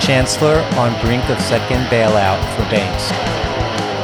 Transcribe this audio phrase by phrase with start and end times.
[0.00, 3.12] Chancellor on brink of second bailout for banks.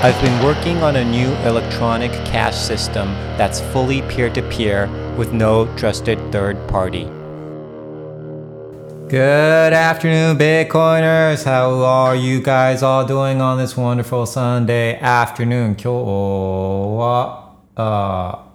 [0.04, 5.32] I've been working on a new electronic cash system that's fully peer to peer with
[5.32, 7.04] no trusted third party.
[9.08, 11.44] Good afternoon, Bitcoiners.
[11.44, 15.76] How are you guys all doing on this wonderful Sunday afternoon?
[15.76, 15.90] 今日
[16.98, 18.46] は、あ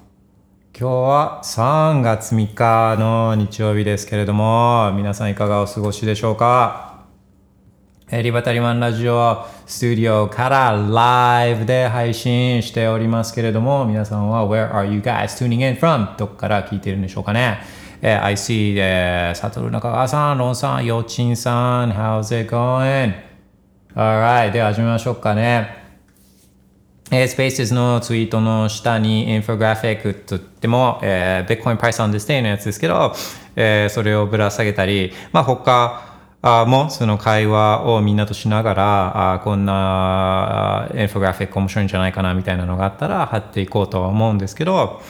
[0.77, 6.84] 今日は3月3日の日曜日ですけれども、皆さんいかがお過ごしでしょうかえー
[8.08, 16.16] えリバタリマンラジオスタジオからライブで配信しておりますけれども、皆さんは Where are you guys tuning in from?
[16.16, 17.58] どこから聞いてるんでしょうかね
[18.02, 23.12] えー I see、えー、サトル中川さん、ロンさん、ヨチンさん、How's it going?
[23.96, 25.84] Alright, では始めましょうかね。
[27.10, 33.16] えー、スペースのツイートの下にインフォグラフィックとっても、えー、Bitcoin Price on this day のやつですけど、
[33.56, 45.02] えー、それをぶら下げたり、まあ他あもその会話をみんなとしながら、あこんなインフォグラフィック面白いんじゃないかなみたいなのがあったら貼っていこうとは思うんですけど、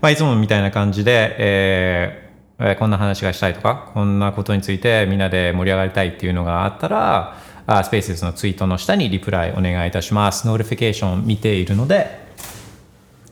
[0.00, 2.22] まあいつもみたいな感じで、えー
[2.64, 7.36] えーこんな話がしたいとか、こんなことについてみんなで盛り上がりたいっていうのがあったら、
[7.66, 10.46] あスペースのツイートの下にリプライお願いいたします。
[10.46, 12.21] notification 見ているので、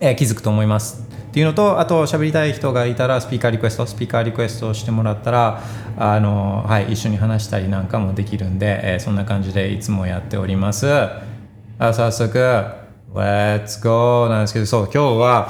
[0.03, 1.06] えー気づくと思います。
[1.31, 5.62] っていうのと、あと喋りたい人がいたらスピーカーリクエスト、スピーカーリクエストをしてもらったら、
[5.98, 10.89] あの、はい、一緒に話したりなんかもできるんで、えーそんな感じでいつもやっております。
[10.91, 12.39] あ早速、
[13.15, 15.48] Let's go なんですけど、そう、今日は、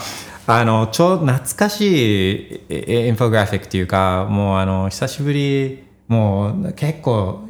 [0.48, 7.48] あの、超懐かしいインフォグラフィックっていうか、もうあの、久しぶり、もう結構、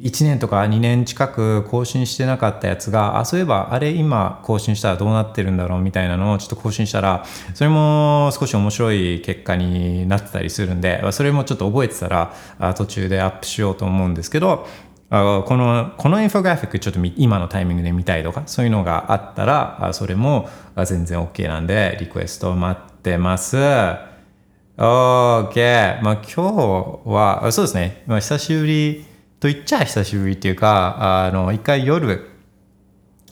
[0.00, 12.32] 1年とか2年近く更新してなかったやつが、あ、そういえばあれ今更新したらどうなってるんだろうみたいなのをちょっと更新したら、それも少し面白い結果になってたりするんで、それもちょっと覚えてたら
[12.74, 14.66] 途中でアップしようと思うんですけど、
[15.10, 20.50] あこのこのインフォグラフィックちょっと今のタイミングで見たいとかそういうのがあったらそれも
[20.84, 23.56] 全然 OK なんでリクエスト待ってます。
[23.56, 23.96] OK。
[24.76, 25.48] ま
[26.12, 26.42] あ今日
[27.04, 28.04] は、そうですね。
[28.06, 29.06] まあ久しぶり
[29.40, 32.28] と言っちゃ久しぶりっていうか、あの、一回夜、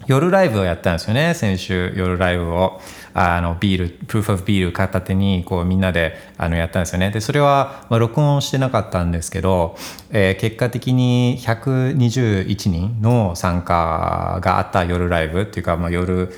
[0.07, 1.35] 夜ライブをやったんですよね。
[1.35, 2.81] 先週夜ライブを。
[3.13, 7.11] あの、ビール、プルーフオブビール片手に、こうみんなであのやったんですよね。
[7.11, 9.75] で、それは、まあ、録音してなかったんですけど、
[10.11, 16.31] えー結果的に121人の参加があった夜ライブっていうか、まあ、夜、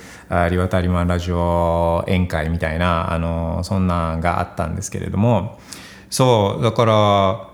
[0.49, 5.59] リワタリマンラジオ宴会みたいな、あの、そんなんがあったんですけれども、
[6.09, 7.48] そう、だから、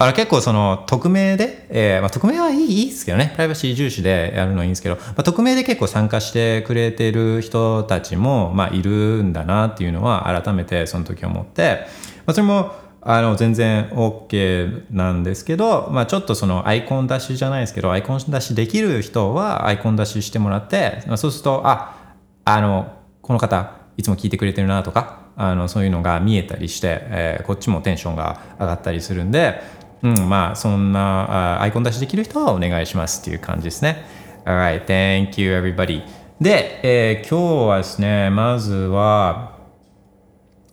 [0.00, 11.86] あの結構その匿名で、えーまあ、匿名はいいいいですけどね、プライバシー重視でやるのはいいんですけど、まあ、匿名で結構参加してくれてる人たちも、まあ、いるんだなっていうのは改めてその時思って、
[12.26, 22.14] まあ、それもあの全然 OK なんですけど、まあ、ちょっとそのアイコン出しじゃないですけど、アイコン出しできる人はアイコン出ししてもらって、まあ、そうすると、あ、
[22.44, 29.62] あの、この方、いつも聞いてくれてるなとか、あの、そういうのが見えたりして、えーこっちもテンションが上がったりするんで、
[30.02, 34.04] うん、まあ、そんなアイコン出しできる人はお願いしますっていう感じですね。
[34.44, 36.02] Alright, thank you everybody.
[36.40, 39.58] で、えー今日はですね、まずは、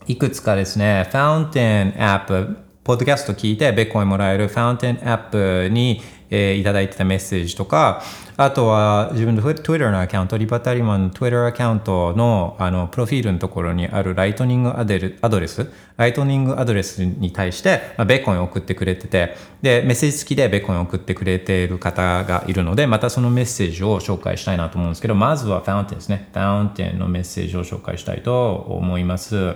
[0.08, 8.04] いくつかですね、Fountain App、ポッドキャスト聞いてベッコインもらえる Fountain App に、えーいただいてたメッセージとか、
[8.38, 26.30] あとは自分の Twitter のアカウント、リバタリマンの Twitter アカウントのあのプロフィールのところにあるライトニングアデルアドレス、ライトニングアドレスに対して、まあ、ベッコンを送ってくれてて、で、メッセージ付きでベッコンを送ってくれている方がいるので、またそのメッセージを紹介したいなと思うんですけど、まずは Fountain ですね。
[26.34, 29.56] Fountain のメッセージを紹介したいと思います。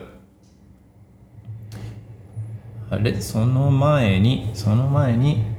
[2.91, 3.13] あれ？
[3.19, 5.58] その前に、その前に、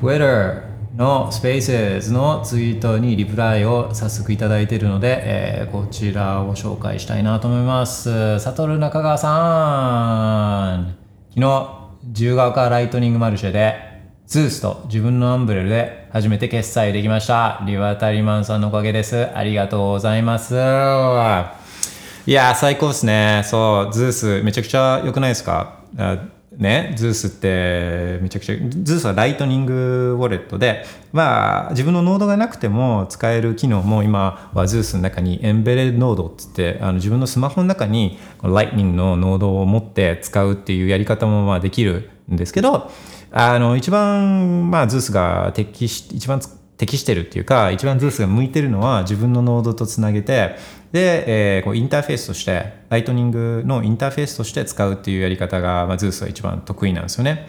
[0.00, 0.62] Twitter
[0.96, 8.40] の Spaces のツイートにリプライを早速いただいているので、えーこちらを紹介したいなと思います。
[8.40, 10.96] サトル中川さん
[11.28, 11.70] 昨日、
[12.06, 13.76] 自由が丘ライトニングマルシェで、
[14.26, 17.62] ズースと自分のアンブレルで初めて決済できました。
[17.66, 19.28] リワタリマンさんのおかげです。
[19.34, 20.54] ありがとうございます。
[22.26, 23.42] いや、最高ですね。
[23.44, 25.74] そう、 Zeus、めちゃくちゃ良くないですか？
[26.60, 42.90] ね、 Zeus ってめちゃくちゃ、 Zeus はライトニングウォレットで、まあ自分のノードがなくても使える機能も今は Zeus の中に embedded node っつってあの自分のスマホの中にライトニングのノードを持って使うっていうやり方もまあできるんですけど、
[43.32, 46.42] あの一番まあ Zeus が適し、一番
[46.76, 50.56] 適してるっていうか一番 Zeus が向いてるのは自分のノードとつなげて
[50.92, 57.48] で、えー、こうインターフェースとしてライトニングのインターフェースとして使うっていうやり方が、まあ、 Zeus は一番得意なんですよね。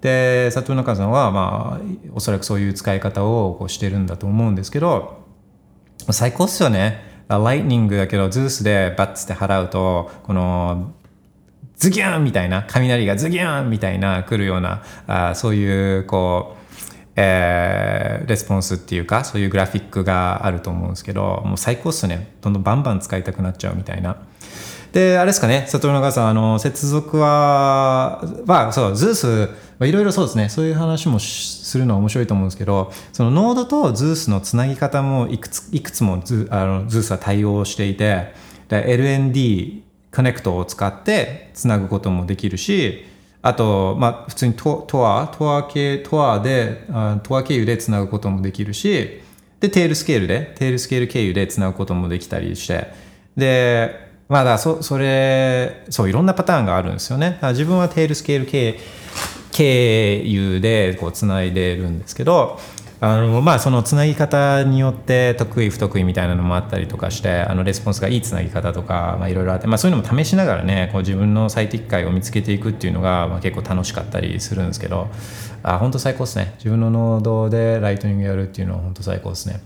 [0.00, 5.24] で佐藤中さんは、まあ、おそらくそういう使い方をこうしてるんだと思うんですけど
[6.10, 7.16] 最高っすよね。
[7.28, 10.92] ライトニングだけど Zeus でバッツって払うとこの
[11.76, 16.65] ズギュンみたいな雷がズギュンみたいな来るようなあそういうこう
[17.16, 22.36] えー、レスポンスっていうかそういうグラフィックがあると思うんですけどもう最高っすね。
[22.42, 24.18] どんどんバンバン使いたくなっちゃうみたいな。
[24.92, 25.62] であれですかね。
[25.62, 29.48] 佐藤中さんあの接続はまあそう Zeus
[29.84, 30.48] いろいろそうですね。
[30.50, 38.34] そういう話もするのは面白いと思うんですけどそのノードと Zeus のつなぎ方もいくついくつもズあの Zeus は対応していて
[38.68, 39.82] LND
[40.14, 43.04] コネクトを使ってつなぐこともできるし
[43.46, 46.84] あと、まあ、普通にト Tor、Tor 系、 Tor で、
[47.22, 49.20] Tor 経由でつなぐこともできるし、
[49.60, 52.88] で、 Tailscale で、 Tailscale 経由でつなぐこともできたりして、
[53.36, 57.38] で、まあだそ、それ、そう、いろんなパターンがあるんですよね。
[57.40, 58.80] 自分は Tailscale 経
[59.52, 62.58] 経由でこうつないでるんですけど、
[62.98, 75.08] あのまあそのつなぎ方によって得意不得意みたいなのもあったりとかしてあのレスポンスがいいつなぎ方とかいろいろあって、まあ、そういうのも試しながらねこう自分の最適解を見つけていくっていうのが、まあ、結構楽しかったりするんですけど
[75.62, 76.54] あ本当最高ですね。
[76.58, 79.60] 自分のノードでライトニングやるっていうのは本当最高ですね。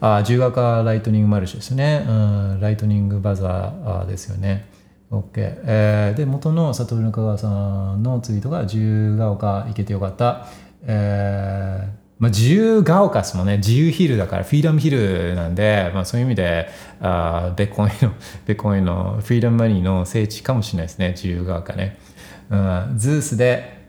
[0.00, 4.66] あ自由が丘ライトニングマルシですね、うん、ライトニングバザーですよね。
[5.12, 7.48] OK、えー、で元の里の香川さ
[7.94, 10.48] んのツイートが自由が丘行けてよかった、
[10.84, 16.68] えーまあ、自由が丘すもね、自由ヒルだから、フィーダムヒルなんで、まあ、そういう意味で、
[17.00, 18.14] あベッコインの、
[18.46, 21.98] ベッコインの フィーダムマニーの聖地かもしれないですね、自由が丘ね。
[22.48, 23.88] うん、ズースで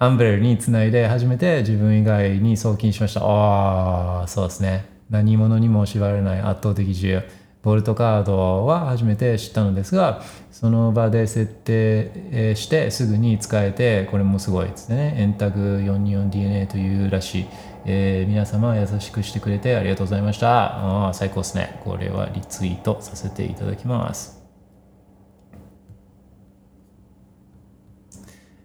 [0.00, 3.20] アンブレルにつないで初めて自分以外に送金しました。
[3.22, 4.86] ああ、そうですね。
[5.08, 7.22] 何者にも縛られない圧倒的自由。
[7.62, 15.14] ボルトカードは初めて知ったのですが、その場で設定してすぐに使えて、これもすごいですね。
[15.18, 17.46] 円タグ 424DNA というらしい。
[17.84, 21.10] えー、皆様優しくしてくれてありがとうございました。
[21.14, 21.80] 最高ですね。
[21.84, 24.38] これはリツイートさせていただきます。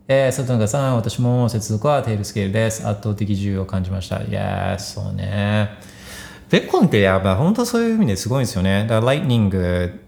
[0.07, 2.85] えー、佐藤中さん、私も接続はテールスケールです。
[2.85, 4.21] 圧倒的自由を感じました。
[4.21, 5.69] いやー、そうね。
[6.49, 8.81] ベッコンってやっぱ本当そういう意味ですごいんですよね。
[8.83, 10.01] だからライトニング、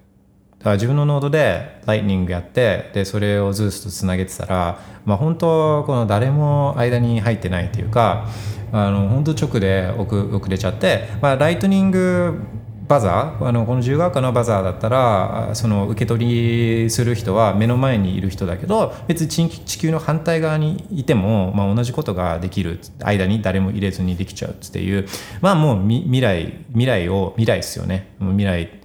[0.59, 8.27] だ自分のノードでライトニングやって、で、それを Zeus とつなげてたら、まあ本当、この誰も間に入ってないっていうか、
[8.75, 12.41] あの本当直で遅遅れちゃって、まあ、ライトニング
[12.89, 25.07] バザーあのこの自由が丘のバザーだったらその受け取りする人は目の前にいる人だけど別に地球の反対側にいても、まあ、同じことができる間に誰も入れずにできちゃうっていう
[25.39, 28.81] まあもう未来未来を未来ですよね未来、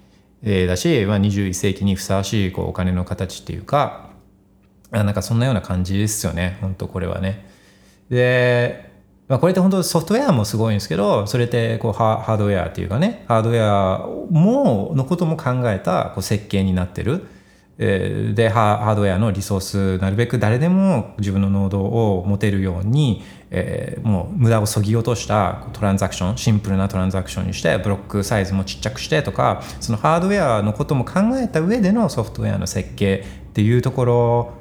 [0.69, 4.10] だし、まあ、21世紀にふさわしいこうお金の形っていうか
[4.92, 7.50] なんかそんなような感じですよね本当これはね。
[8.08, 8.89] で
[9.31, 17.26] まあ、これって本当ソフトウェアもすごいんですけどそれってこうハードウェアっていうかねハードウェアものことも考えたこう設計になってる。
[17.78, 34.52] でハードウェアのリソースなるべく誰でも自分のノードを持てるように、えー、もう無駄をそぎ落としたトランザクションシンプルなトランザクションにしてブロックサイズもちっちゃくしてとかそのハードウェアのことも考えた上でのソフトウェアの設計っていうところ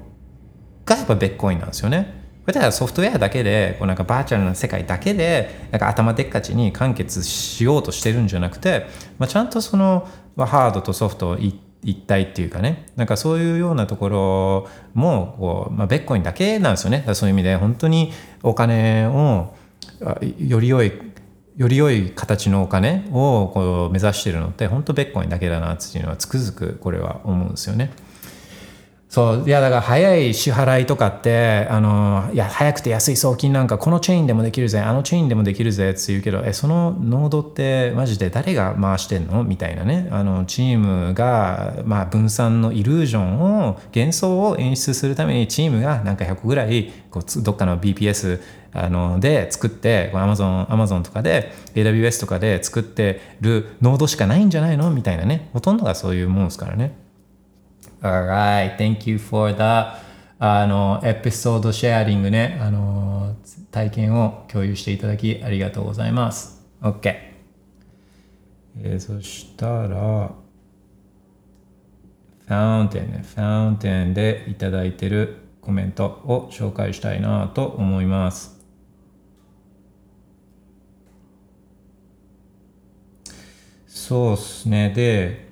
[0.86, 2.19] がやっぱベッコインなんですよね。
[2.50, 8.88] これはソフトウェアだけでこうなんかバーチャルな世界だけでなんか頭でっかちに完結しようとしてるんじゃなくて、
[9.20, 19.54] まあ、ちゃんとその、まあ、ハードとソフト一体っていうかねなんかそういうようなところもこう、まあ、ベッコインだけなんですよねそういう意味で本当にお金を
[20.40, 20.92] より良い
[21.56, 27.92] より良い形のお金をこう目指してるのって本当ベッコインだけだなっていうのはつくづくこれは思うんですよね。
[29.10, 39.44] そういやだから早い支払いとかってあのいや早くて安い送金なんかこのチェーンでもできるぜあのチェーンでもできるぜって言うけどえそのノードってマジで誰が回してんの？
[39.44, 40.08] みたいなね。
[40.12, 48.40] あのチームが、まあ、分散のイリュージョンを幻想を演出するためにチームがなんか100ぐらいこうどっかの BPS
[48.74, 54.92] あので作ってアマゾンアマゾンとかで AWS とかで作ってるノードしかないんじゃないの？
[54.92, 55.50] みたいなね。
[55.54, 57.09] ほとんどがそういうもんですからね。
[58.02, 59.60] Alright, thank you for the
[60.42, 63.36] あの、エピソードシェアリングね、あの、
[63.72, 66.66] 体験を共有していただきありがとうございます。
[66.82, 67.14] OK。
[68.78, 70.32] えー、そしたら、
[72.48, 78.58] ファウンテンね、ファウンテンでいただいてるコメントを紹介したいなと思います。
[83.86, 84.90] そうっすね。
[84.96, 85.49] で、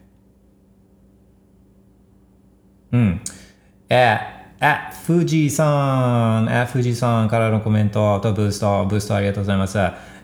[2.91, 3.21] うん。
[3.89, 4.17] え、
[4.59, 9.77] あ、富士山、あ、富士山からのコメントとブースト、ブーストありがとうございます。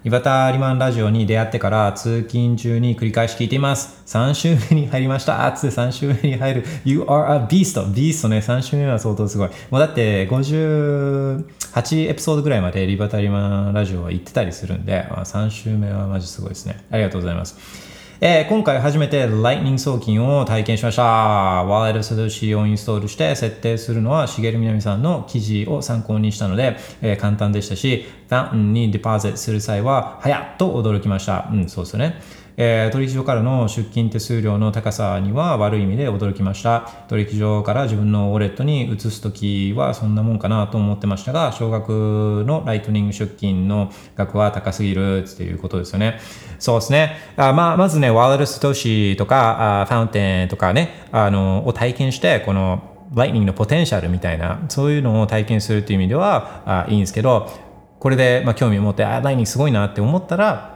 [0.06, 4.04] 岩田リマンラジオに出会ってから通勤中に繰り返し聞いています。
[4.06, 5.46] 3週目に入りました。
[5.46, 6.66] 熱3週目に入る。
[6.84, 7.94] You are a beast!
[7.94, 9.50] ビーストね、3週目は相当すごい。
[9.70, 16.84] もうだって58エピソードぐらいまでリバタリマンラジオは行ってたりするんで、3週目はマジすごいですね。
[16.92, 17.58] ありがとうございます。
[18.26, 21.04] えー、今回初めて Lightning 送金を体験しました。
[21.04, 31.50] ワーレルス C をインストールして設定するのは、しげるみなみさんの記事を参考にしたので、えー、簡単でしたし、ファンにデポジットする際は、早っと驚きました。
[31.52, 32.22] うん、そうですよね。
[32.58, 36.90] えー、取引所からの出金手数料の高さには悪い意味で驚きました。
[37.08, 46.20] 取引所から自分のウォレットに移すときはそんなもんかなと思ってましたが、少額のライトニング出金の額は高すぎるっていうことですよね。
[46.60, 47.18] そうですね。
[47.38, 57.50] あまあ、まずね、 Wallet of Satoshi とか、あ Fountain とかね、あの、を体験して、この、ライトニングのポテンシャルみたいな、そういうのを体験するっていう意味ではあいいんですけど、
[58.00, 60.73] これで、まあ、興味を持って、あ、ライトニングすごいなって思ったら、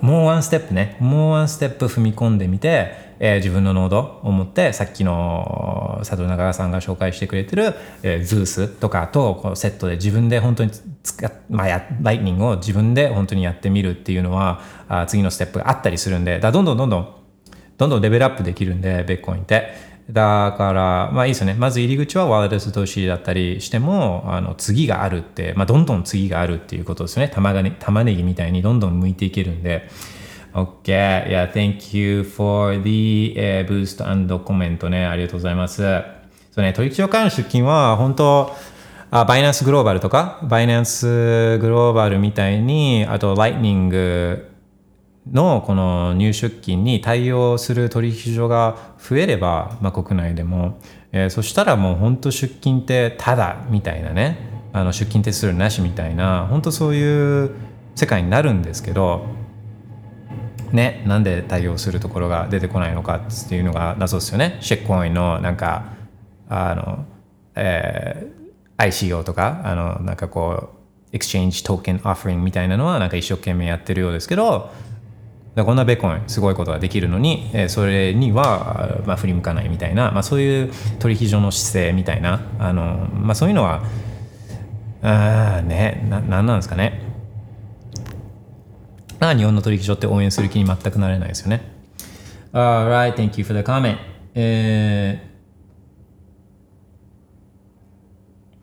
[0.00, 10.70] もうワンステップね、もうワンステップ踏み込んでみて、えー、自分のノードを持って、さっきの佐藤中川さんが紹介してくれてる、えー、 Zeus とかとこうセットで自分で本当に
[11.02, 17.14] 使、まあや、ライトニングを自分で本当にやってみるっていうのは、あ次のステップがあったりするんで、だどんどんどんどん、
[17.76, 19.89] どんどんレベルアップできるんで、ベッコインって。
[20.12, 21.54] だから、まあいいですよね。
[21.54, 27.28] まず入り口はワールドス投資だったりしても、あの次があるって、まあどんどん次があるっていうことですね。
[27.28, 29.88] 玉がね、玉ねぎみたいにどんどん剥いていけるんで。
[30.52, 30.82] OK.
[30.84, 35.06] Yeah, thank you for the、uh, boost and comment ね。
[35.06, 35.82] ありがとうございます。
[36.50, 38.56] そうね、取引所からの出金は本当、
[39.12, 44.49] あバイナンスグローバルとか、バイナンスグローバルみたいに、あと、ライトニング
[45.30, 50.78] のこの入出金に対応する取引所が増えれば、まあ、国内でも、
[51.12, 54.50] えー、そしたらもう本当出金ってただみたいなね。
[54.72, 57.50] あの出金手数なしみたいな本当そういう
[57.94, 59.26] 世界になるんですけど
[60.72, 64.58] ねなんで対応するところが出てこないのかっていうのが謎ですよね。
[64.60, 65.86] シェックコインのなんか
[66.48, 67.04] あの、
[67.56, 70.76] えー、ICO とかあのなんかこう
[71.12, 74.70] エクチェンジトーケンオフリングみたいなのはなんか一生懸命やってるようですけど
[75.64, 83.82] こんなベーコンすごいことができるのに、えそれには、まあ、振り向かないみたいな、まあ、そういう取引所の姿勢みたいなあの、まあ、そういうのは
[85.02, 87.00] ああねななんなんですかね。
[89.20, 91.62] あ日本の取引所って応援する気に全くなれないですよね。
[92.52, 93.96] Alright, thank you for the comment、
[94.34, 95.22] え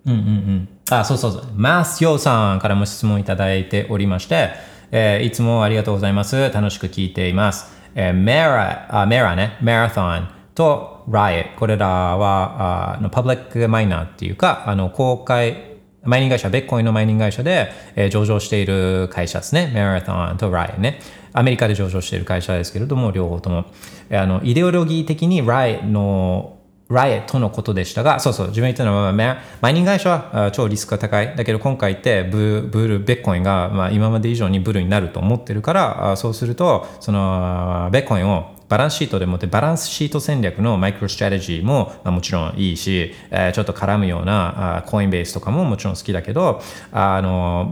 [0.06, 0.70] ー、うんうんうん。
[0.90, 1.44] あそうそうそう。
[1.56, 4.52] マスヨさんからも質問いただいておりまして
[4.92, 6.50] えー、いつもありがとうございます。
[6.52, 7.76] 楽しく聞いています。
[7.96, 19.72] えー、メラ、あメラね、マラソンと Riot、これらは、あのパブリックマイナーっていうか、あの公開、マイニング会社、ベッコインのマイニング会社で、えー、上場している会社ですね。
[19.74, 21.00] マラソンと Riot ね。
[21.34, 23.66] アメリカで上場している会社ですけれども、両方とも。
[24.12, 26.57] あの、イデオロギー的に Riot の
[26.90, 31.36] ライエットのことでしたが、そうそう、自分言ったのは、マイニング会社は超リスクが高い。
[31.36, 42.74] だけど今回ってブ、ブル、ベッコインが、まあ、今まで以上にブルになると思ってるから、そうすると、その、ベッコインをバランスシートでもってバランスシート戦略のマイクロストラテジーも、まあ、もちろんい。
[42.74, 42.78] い。
[42.78, 47.72] し、えー、ちょっと絡むようなコインベースとかももちろん好きだけど、あの、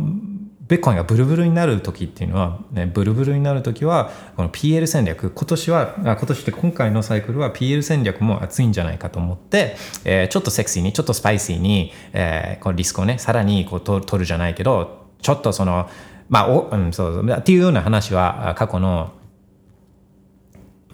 [0.67, 15.87] ベッコインがブルブルになる時っていうのは、ね、ブルブルになる時は、この PL 戦略、今年はあ、今年って今回のサイクルは PL 戦略も熱いんじゃないかと思って、えー、ちょっとセクシーに、ちょっとスパイシーに、えー、このリスクをね、さらにこう取るじゃないけど、ちょっとその、
[16.29, 19.13] まあ、お、うん、そう、っていうような話は過去の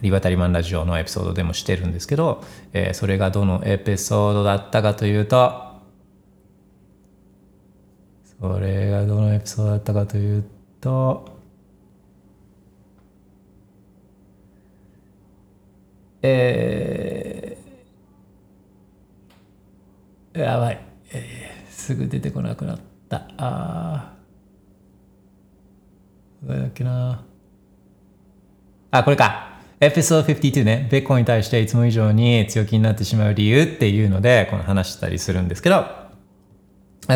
[0.01, 5.70] リバタリマンラジオのエピソードでもしてるんですけど、えー、それがどのエピソードだったかというと、
[8.41, 10.43] それがどのエピソードだったかという
[10.81, 11.37] と
[16.23, 20.79] えー、やばい、
[21.11, 22.79] えー、すぐ出てこなくなっ
[23.09, 23.17] た。
[23.17, 24.13] ああ
[26.43, 27.23] どれだっけな。
[28.91, 29.51] あこれか。
[29.79, 36.00] エピソード52ね、ベッコンに対していつも以上に強気になってしまう理由っていうので、この話したりするんですけど、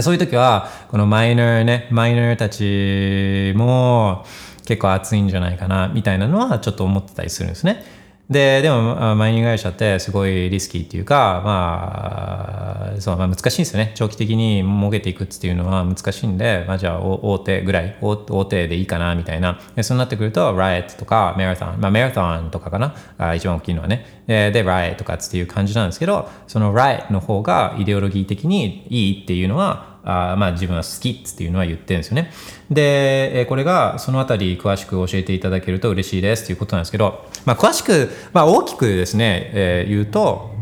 [0.01, 4.25] そういう時は、このマイナーね、マイナーたちも
[4.65, 7.83] 結構熱いんじゃないかな、みたいなのはちょっと思ってたりするんですね。
[8.29, 13.91] で、でも、マイニング会社ってすごいリスキーっていうか、まあ、そう、まあ難しいんですよね。
[13.93, 19.59] 長期的に儲けていくっていうのは難しいんで、まあじゃあ大手ぐらい、大手でいいかな、みたいな。
[19.75, 24.23] で、そうなってくると、ライトとかマラソン、まあマラソンとかかな、あ一番大きいのはね。
[24.25, 32.31] で、でライトとかっていう感じなんですけど、そのライトの方がイデオロギー的にいいっていうのは、あまあ自分は好きっていうのは言ってるんですよね。
[32.69, 40.55] で、これがそのあたり詳しく教えていただけると嬉しいですということなんですけど、まあ詳しく、まあ大きくですね、えー、言うと、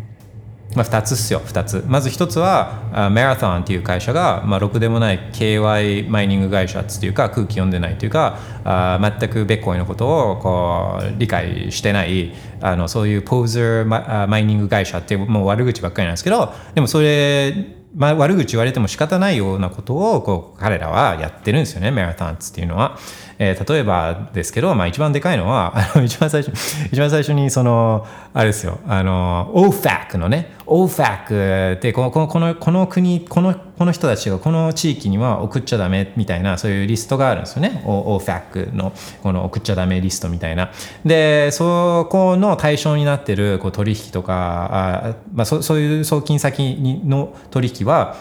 [0.76, 22.98] まあ、2つっすよ2つまず1つはマラソンっていう会社が、まあ、ろくでもない KY マイニング会社っていうか空気読んでないというかあ全くベッコイのことをこう理解してないあのそういうポーザーママイニング会社ってもう悪口ばっかりなんですけどでもそれまあ、悪口言われても仕方ないようなことをこう彼らはやってるんですよね、マラタンツっていうのは。
[23.40, 26.54] えー、例えばですけど、まあ、一番でかいのは、あの一番最初、
[26.92, 37.84] 一番最初にその、あれですよ、あの、OFAC のね、OFAC ってこの、この、この国、この、この人たちがこの地域には送っちゃダメみたいな、そういうリストがあるんですよね。
[37.86, 40.72] OFAC のこの送っちゃダメリストみたいな。
[41.06, 48.16] で、そこの対象になってるこう取引とか、あまあそ、そういう送金先の取引は、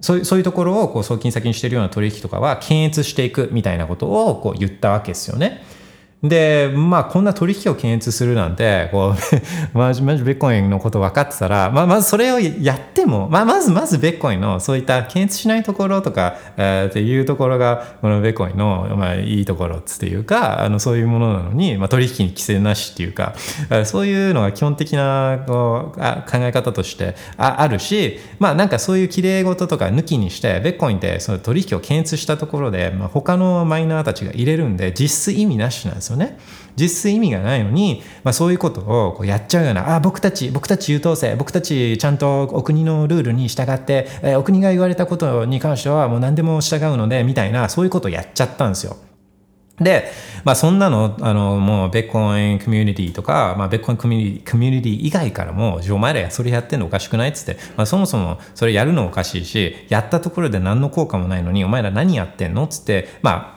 [0.00, 5.64] そういうそういうところをこう送金先にしてるような取引とかは検閲していくみたいなことをこう言ったわけですよね。
[6.28, 9.14] で、まあ、こんな取引を検閲するなんて、こ
[9.74, 23.34] う、マジマジベッコインのこと分かってたら、まあ、まずそれをやっても、まあ、まず、まずベッコインのそういった検閲しないところとか、えー、っていうところが、このベッコインの、まあ、いいところっていうか、あの、そういうものなのに、まあ、取引に規制なしっていうか、
[23.84, 36.38] そういうのが基本的なこうあ考え方としてああるし、まあ、なんかそういう綺麗事とか抜きにして、ベッコインってその取引を検閲したところで、まあ、他のマイナーたちが入れるんで、実質意味なしなんですよね。
[36.76, 48.96] 実質意味がないのに、まあ、そういうことをこうやっちゃうような、あ、僕たち、僕たち優等生、僕たちちゃんとお国のルールに従って、えー、お国が言われたことに関してはもう何でも従うので、みたいな、そういうことをやっちゃったんですよ。
[49.80, 50.10] で、
[50.44, 63.55] まあそんなの、あの、もうベッコインコミュニティとか、まあベッコインコミュニティコミュニティ以外からも、お前らそれやってんのおかしくないっつって、まあそもそもそれやるのおかしいし、やったところで何の効果もないのに、お前ら何やってんのっつって、まあ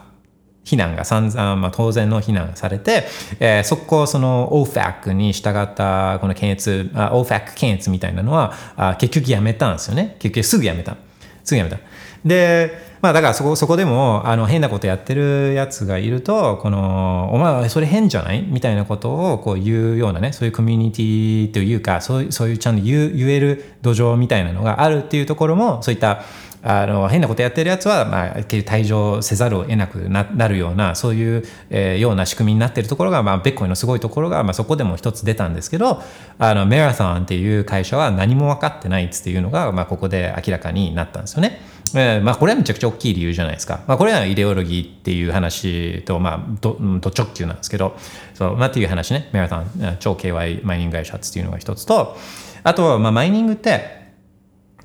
[0.64, 3.04] 非難が散々、まあ、当然の非難されて、
[3.40, 10.16] えー、そこその OFAC に従ったこの検閲、OFAC 検閲みたいなのはあ結局やめたんですよね。
[10.18, 10.96] 結局すぐやめた。
[11.44, 11.78] すぐやめた。
[12.24, 18.42] で、まあだからそこ、そこでも、あの、変なことやってるやつがいると、この、お前それ変じゃない？
[18.42, 26.20] みたいなことをこう言うようなね、そういうコミュニティというか、そういう、そういうちゃんと言言える土壌みたいなのがあるっていうところも、そういった、
[26.62, 36.02] あの変なことやってるやつは、まあ、退場せざるを得なくなるようなそういう、えー、ような仕組みになってるところが、まあ、ベッコイのすごいところが、まあ、そこでも一つ出たんですけど
[36.38, 41.60] あのメラソンっていう会社は何も分かってないっていうのが、まあ、ここで明らかになったんですよね。
[41.92, 43.80] えーまあ、これはめちゃくちゃ大きい理由じゃないですか。
[43.88, 47.96] まあ、これはイデオロギーっていう話と、まあ、どど直球なんですけど
[48.34, 52.16] そう、まあ、っていう話ねメラソン超 KY マイニング会社っていうのが一つと
[52.62, 53.99] あと、まあ、マイニングって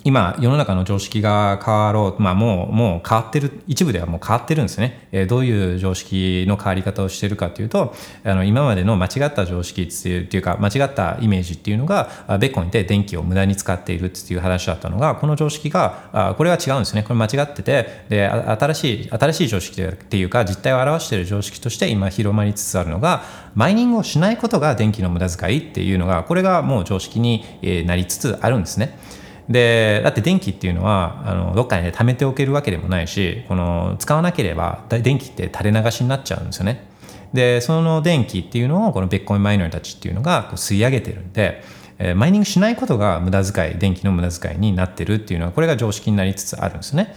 [0.06, 5.08] 今、世の中の常識が変わろう、まあもう、もう変わってる、一部ではもう変わってるんですね。
[5.12, 9.88] えー、どういう常識の変わり方をしてるかというと、あの、今までの間違った常識っ
[10.28, 17.02] ていうか、間違ったイメージっていうのが、ベッコンで電気を無駄に使っているっていう話だったのが、この常識が、あこれは違うんですね。
[17.02, 23.24] これ間違ってて、で、新しい、新しい常識っていうか、実態を表している常識として今広まりつつあるのが、
[23.56, 27.44] マイニングをしないことが電気の無駄遣いっていうのが、これがもう常識に
[27.88, 29.00] なりつつあるんですね。
[29.49, 36.88] でだって電気っていうのはあのどっかに、ね、貯めておけるわけでもないしこの使わなければ電気って垂れ流しになっちゃうんですよね。
[37.34, 41.63] でその電気っていうのをこのベッコインマイノリたちっていうのがこう吸い上げてるんで、
[41.99, 47.13] えー、マイニングしないことが無駄遣い電気の無駄遣いになってるっていうのはこれが常識になりつつあるんですね。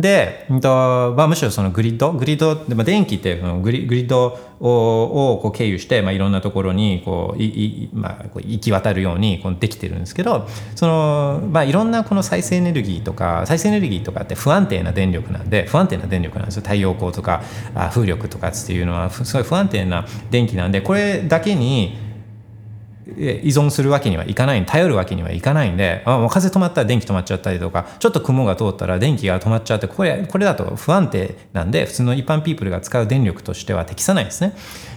[0.00, 16.62] で、とまあ、むしろそのグリッド、グリッド、まあ、電気ってグリグリッドをこう経由して、まあ、いろんなところにこういい、まあ、こう行き渡るようにこうできてるんですけど、そのまあ、いろんなこの再生エネルギーとか、再生エネルギーとかって不安定な電力なんで、不安定な電力なんですよ。
[16.62, 17.42] 太陽光とか
[17.92, 22.09] 風力とかっていうのは、すごい不安定な電気なんで、これだけに、
[23.16, 34.54] 依存するわけにはいかない頼るわけにはいかないんであもう風止まったら電気止まっちゃったりとかちょっと雲が通ったら電気が止まっちゃってこれこれだと不安定なんで普通の一般ピープルが使う電力としては適さないですね。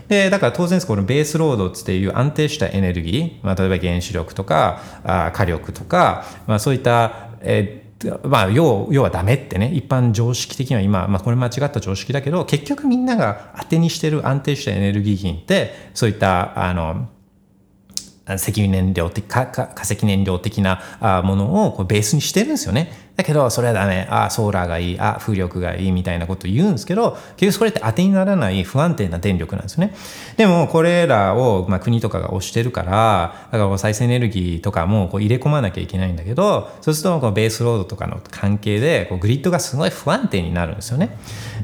[0.08, 7.84] でだから当然このベースロードっていう安定したエネルギー、まあ、例えば原子力とかあ火力とか、まあ、そういった、えー
[8.24, 17.10] まあ、要要はダメってね一般常識的には今、まあ、これ間違った常識だけど結局みんなが当てにしてる安定したエネルギー源ってそういったあの
[18.30, 22.92] 石油燃料的化石燃料的なものをこうベースにしてるんですよね。
[23.16, 24.08] だけどそれはダメ。
[24.10, 25.00] あソーラーがいい。
[25.00, 25.92] あ風力がいい。
[25.92, 29.94] みたいなことを言うんですけど結局それって当てにならない不安定な電力なんですよね。
[30.36, 41.18] でもこれらを、まあ、国とかが推してるからだから再生エネルギーとかもこう入れ込まなきゃいけないんだけどそうするとこうベースロードとかの関係でこうグリッドがすごい不安定になるんですよね。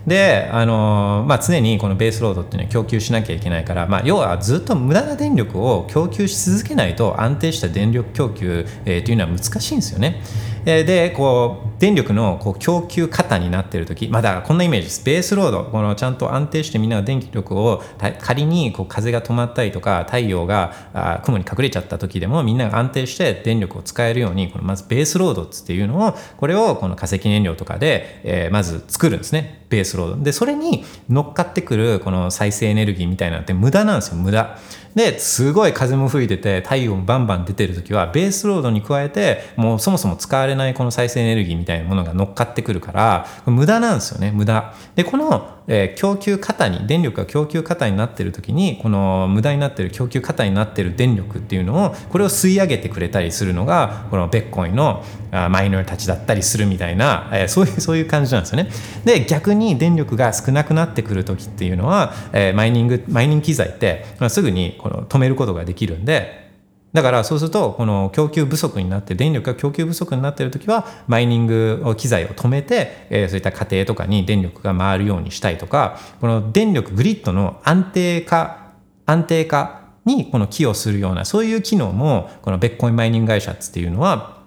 [0.05, 10.21] であの、まあ、常にこのベースロードっていうのは供給しなきゃいけないから、まあ、要はずっと無駄な電力を供給し続けないと安定した電力供給、えー、というのは難しいんですよね。
[10.65, 15.03] でこう電力のこう供給過多になっている時まあだからこんなイメージです。
[15.03, 17.81] ベースロードこのちゃんと安定してみんなが電気力を
[18.19, 29.63] 仮にこう風が止まったりとか太陽があ雲に隠れちゃった時でもみんなが安定して電力を使えるようにこのまずベースロードっていうのをこれをこの化石燃料とかで、えー、まず作るんですね。
[29.69, 30.23] ベースロード。
[30.23, 34.15] でそれに乗っかってくるこの再生エネルギーみたいなのって無駄なんですよ。
[34.17, 34.57] 無駄。
[34.95, 44.73] ですごい風も吹いてて太陽もバンバン出てる時はベースロードに加えてもうそもそも使われないこの再生エネルギーみたいなものが乗っかってくるから無駄なんですよね無駄。
[44.95, 58.69] でこのえー、供給過多に電力が供給過多になってる時にこの無駄になってる供給過多になってる電力っていうのをこれを吸い上げてくれたりするのがこのベッコインのマイナーたちだったりするみたいな、えー、そういう そういう感じなんですよね。
[59.05, 66.48] で逆に電力が少なくなってくる時っていうのは、えー、マイニングマイニング機材って、ま、すぐにこの止めることができるんで
[66.91, 78.71] だからそうするとこの供給不足になって電力が供給不足になっている時はマイニング機材を止めて、え、そういった家庭とかに電力が回るようにしたいとかこの電力グリッドの安定化
[79.05, 84.39] 安定化にこの寄与するようなそういう機能もこのベッコインマイニング会社っていうのは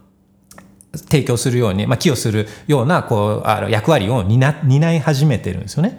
[0.95, 5.99] 提供するように、まあ、寄与するようなこうあの役割を担担い始めてるんですよね。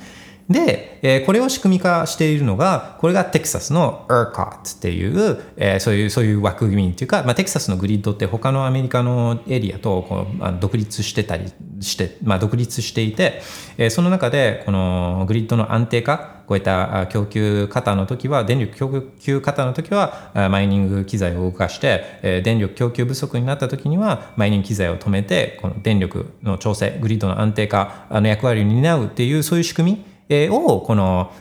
[0.49, 13.41] で、えー、これを仕組み化しているのが、これがテキサスの ERCOT っていう、えー、そういう、そういう枠組みっていうか、まあ、テキサスのグリッドって他のアメリカのエリアとこう、まあ、独立してたりして、まあ、独立していて、
[13.77, 31.31] えー、その中で、このグリッドの安定化、こういった供給過の時は、電力供給過の時は、マイニング機材を動かして、えー、電力供給不足になった時には、マイニング機材を止めて、この電力の調整、グリッドの安定化の役割を担うっていう、そういう仕組み、をこの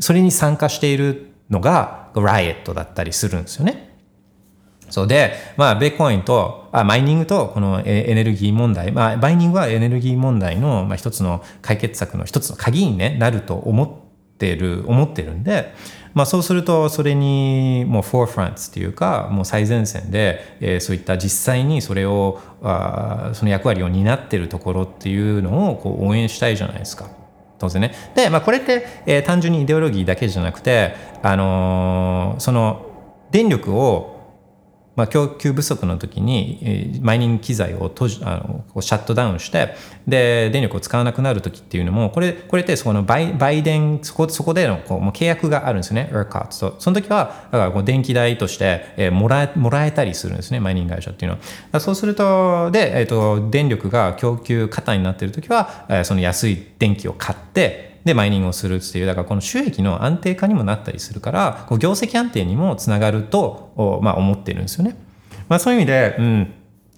[0.00, 3.88] それに参加しているのがライエットだったりするんですよね。
[4.90, 13.90] そうで、まあ、ベーコインとあマイニングとこのエネルギー問題、まあ、バイニングはエネルギー問題の、まあ、一つの解決策の一つの鍵に、ね、なると思っ
[14.38, 15.74] てる思ってるんで、
[16.14, 27.17] まあ、そうするとそれにもうフォーフランツっていうかもう最前線で、えー、そういった実際にそれをあその役割を担ってるところっていうのをこう応援したいじゃないですか。
[27.58, 27.92] 当然ね。
[28.14, 32.86] で、まあ、これって、えー、単純にイデオロギーだけじゃなくて、あのー、その
[33.30, 34.17] 電力を
[34.98, 39.76] まあ、供給不足の時にマイニング機材を閉じあのこうシャットダウンして
[40.08, 51.38] で電力を使わなくなる時っていうのもこれこれってその売売電そこそこでのこうもう契約があるんですね ERCOT とその時はだからこう電気代として、えー、もらえもらえたりするんですねマイニング会社っていうの
[51.70, 51.78] は。
[51.78, 64.96] そうするとで、えーと、電力が供給過多になっている時は、えー、その安い電気を買ってでマイニングをするっていうだからこの収益の安定化にもなったりするからこう業績安定にもつながると、まあ、思ってるんですよね。
[65.46, 66.54] まあ、そういう意味で、うん、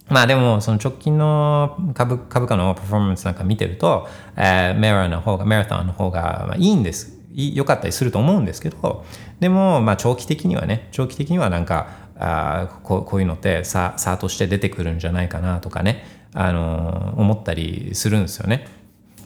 [0.09, 9.05] まあでもその直近の株株価のパフォーマンスなんか見てると、えー、メラの方がメラトンの方がいいんです良かったりすると思うんですけど
[9.41, 18.80] でもまあ長期的にはね長期的にはなんかあこうこういうのって差差として出てくるんじゃないかなとかね、あのー、思ったりするんですよね。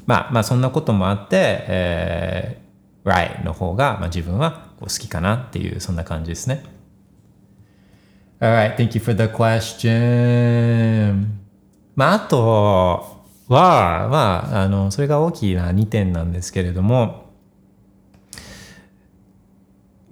[0.07, 6.65] まあまあそんなこともあって、えー、ライの方が、まあ、自分はこう好きかなっていうそんな感じですね。
[8.41, 11.27] Alright, thank you for the question.
[11.97, 13.15] まああと
[13.49, 17.24] は、まあ、あのそれが大きな2点なんですけれども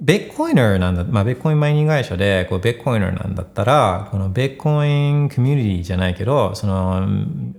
[0.02, 7.06] ベッコイナーなんだ、まあ、ベッコインマイニング会社で、こう、ベッコイナーなんだったら、このベッコインコミュニティじゃないけど、その、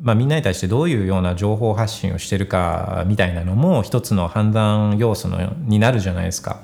[0.01, 6.59] まあ、みんなに対してどういうような情報発信をしてるか、みたいなのも、一つの判断要素のになるじゃないですか。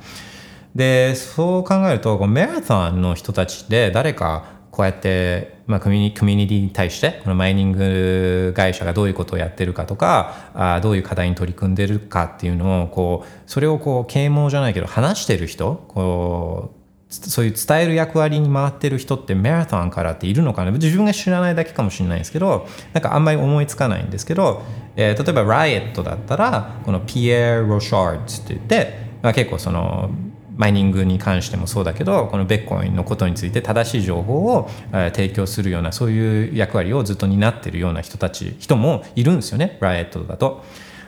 [0.75, 16.79] でそう考えるとこうメラトンの人たちで誰かこうやって、まあ、コミュニコミュニティに対してこのマイニング会社がどういうことをやってるかとかあどういう課題に取り組んでるかっていうのをこうそれをこう啓蒙じゃないけど話してる人こう
[17.12, 20.71] そういう伝える役割に回ってる人ってマラソンからっているのかな？
[20.71, 24.63] 自分が知らないだけかもしれないですけどなんかあんまり思いつかないんですけど、
[24.95, 30.12] えー例えばライエットだったらこのピエー・ロシャーズって言って、まあ、結構その
[30.60, 40.63] マイニングに関してもそうだけどこのベッコインのことについて正しい情報を、提供するようなそういう役割をずっと担ってるような人たち人もいるんですよねライエットだと。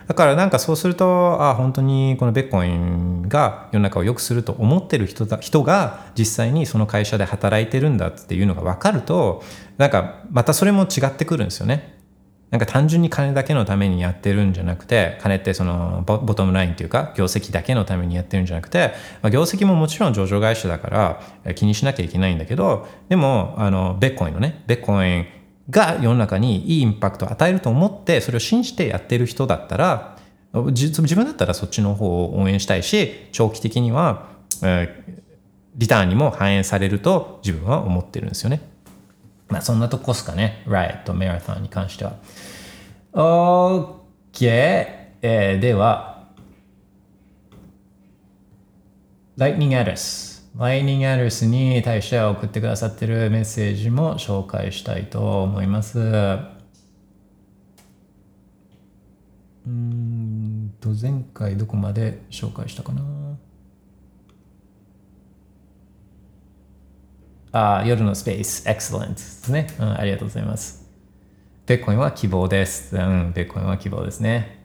[0.07, 9.43] だからなんかそうするとあ本当にこのベッコインが世の中を良くすると思ってる人だ人が実際にその会社で働いてるんだっていうのが分かると
[9.77, 12.00] なんかまたそれも違ってくるんですよね。
[12.51, 20.89] なんか単純に金だけのためにやってるんじゃなくて金ってそのボトムラインっていうか業績だけのためにやってるんじゃなくて、まあ、業績ももちろん上場会社だか
[21.45, 25.25] ら気にしなきゃいけないんだけどでもあのベッコインのねベッコイン
[25.69, 30.17] が世の中にいいインパクトを与えると思ってそれを信じてやってる人だったら
[30.53, 34.29] 自分だったらそっちの方を応援したいし長期的には、
[34.61, 35.21] えー
[35.75, 38.61] リターンにも反映されると自分は思ってるんですよね。
[39.47, 40.63] まあそんなとこっすかね。
[40.67, 42.13] ライト、マラソンに関しては。
[43.13, 43.97] OK、
[44.41, 46.29] えーでは、
[49.37, 50.49] Lightning Address。
[50.55, 55.99] Lightning Address に対して送ってくださってるメッセージも紹介したいと思います。
[55.99, 56.03] う
[59.69, 63.01] んと、前回どこまで紹介したかな？
[67.51, 69.99] あ夜のスペース、エクセレントですね、うん。
[69.99, 70.89] ありがとうございます。
[71.71, 72.97] ベッコインは希望です。
[72.97, 74.59] うん、ベッコインは希望ですね。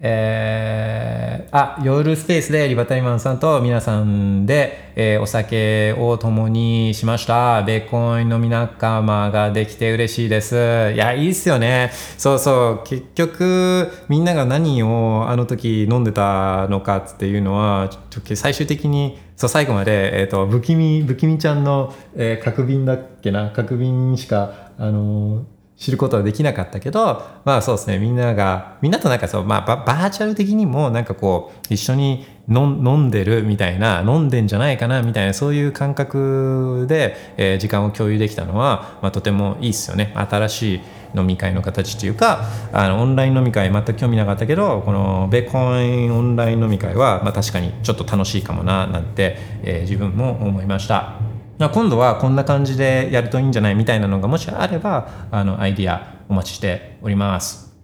[0.00, 7.62] えー、あ、夜スペースでリバタリマンさんと皆さんで、えーお酒を共にしました。
[7.62, 10.54] ベッコインのみ仲間ができて嬉しいです。
[10.54, 11.90] いや、いいっすよね。
[12.16, 12.88] そうそう。
[12.88, 40.80] 結局、みんなが何をあの時飲んでたのかっていうのは、ちょっと最終的に、そう、最後まで、えっ、と、不気味、不気味ちゃんの、えー角瓶だっけな、角瓶しか、あのー知ることはできなかったけどまあそうですねみんながみんなとなんかそう、まあ、バーチャル的にもなんかこう一緒に飲んでるみたいな飲んでんじゃないかなみたいなそういう感覚で、えー時間を共有できたのは、まあ、とてもいいですよね新しい
[41.14, 51.37] 飲み会の形っていうかあのオンライン飲み会全く興味なかったけどこのベーコインオンライン飲み会は、まあ、確かにちょっと楽しいかもななんて、えー自分も思いました。
[51.58, 57.76] まあ今度はこんな感じでやるといいんじゃないみたいなのがもしあればあのアイディアお待ちしております。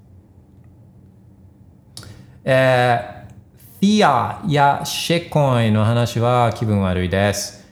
[2.45, 7.65] えー、フィアやシェコインの話は気分悪いです。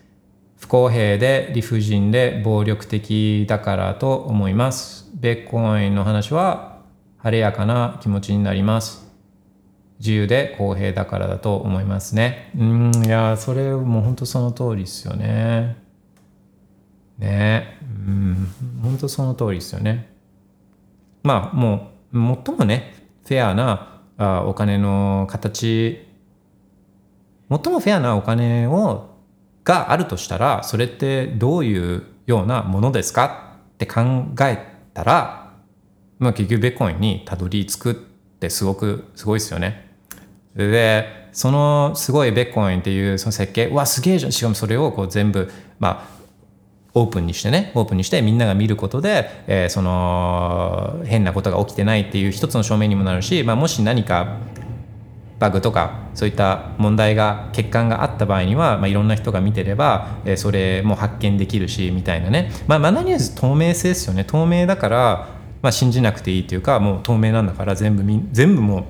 [0.58, 5.10] 不公平で理不尽で暴力的だからと思います。
[5.14, 6.78] ベッコインの話は
[7.18, 9.06] 晴れやかな気持ちになります。
[9.98, 12.50] 自由で公平だからだと思いますね。
[12.58, 15.81] うん、いや、それも本当その通りですよね。
[17.22, 17.78] ね。
[17.80, 18.48] うん、
[18.82, 20.12] 本当その通りですよね。
[21.22, 26.06] まあ、もう、最もね、フェアなあお金の形、
[27.48, 29.10] 最もフェアなお金を
[29.64, 34.00] があるとしたら、それってどういうようなものですかって考
[34.42, 34.58] え
[34.92, 35.52] たら、
[36.18, 39.90] まあ、結局ベッコインにたどり着くってすごくすごいですよね。
[40.54, 43.66] でそのすごいベッコインっていうその設計。
[43.66, 44.32] うわすげえじゃん。
[44.32, 46.21] しかもそれをこう全部まあ
[46.94, 54.38] オープンにしてねオープンにしてみんなが見ることで、えーその変なことが起きてないっていう一つの証明にもなるし、まあ、もし何か
[55.38, 64.24] バグとかそういった問題が欠陥があった場合には、まあ、いろんな人が見てれば、えーそれも発見できるしみたいなね、まあ、まあ何より透明性ですよね。
[64.24, 65.28] 透明だから、
[65.62, 68.84] まあ、信じなくていいっていうかもう透明なんだから全部全部もう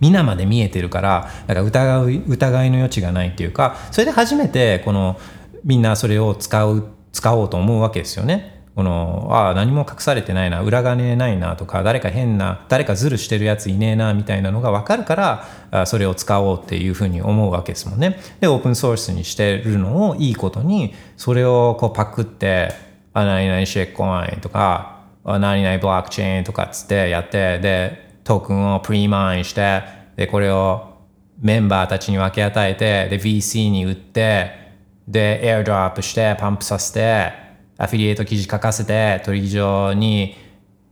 [0.00, 5.18] 皆まで見えてるからだから疑う疑いの余地がないっていうかそれで初めてこの
[5.64, 6.88] みんなそれを使う
[7.18, 8.62] 使おうと思うわけですよね。
[8.76, 18.20] このああ何も隠されてないな裏金ないなとか誰か変な誰かズルしてるやついねえなみたいなのが分かるからそれを使おうっていうふうに思うわけですもんね。
[18.38, 22.72] でオープンソースにしてるのをいいことにそれをこうパクって
[23.14, 29.82] あ何々シェッコインとかあ何々ブロックチェーンとかっつってやってでトークンをプリマインして
[30.14, 30.98] でこれを
[31.40, 34.67] メンバーたちに分け与えてで VC に売って
[35.08, 37.32] で、エアドロップして、パンプさせて、
[37.78, 40.36] アフィリエイト記事書かせて、取引所に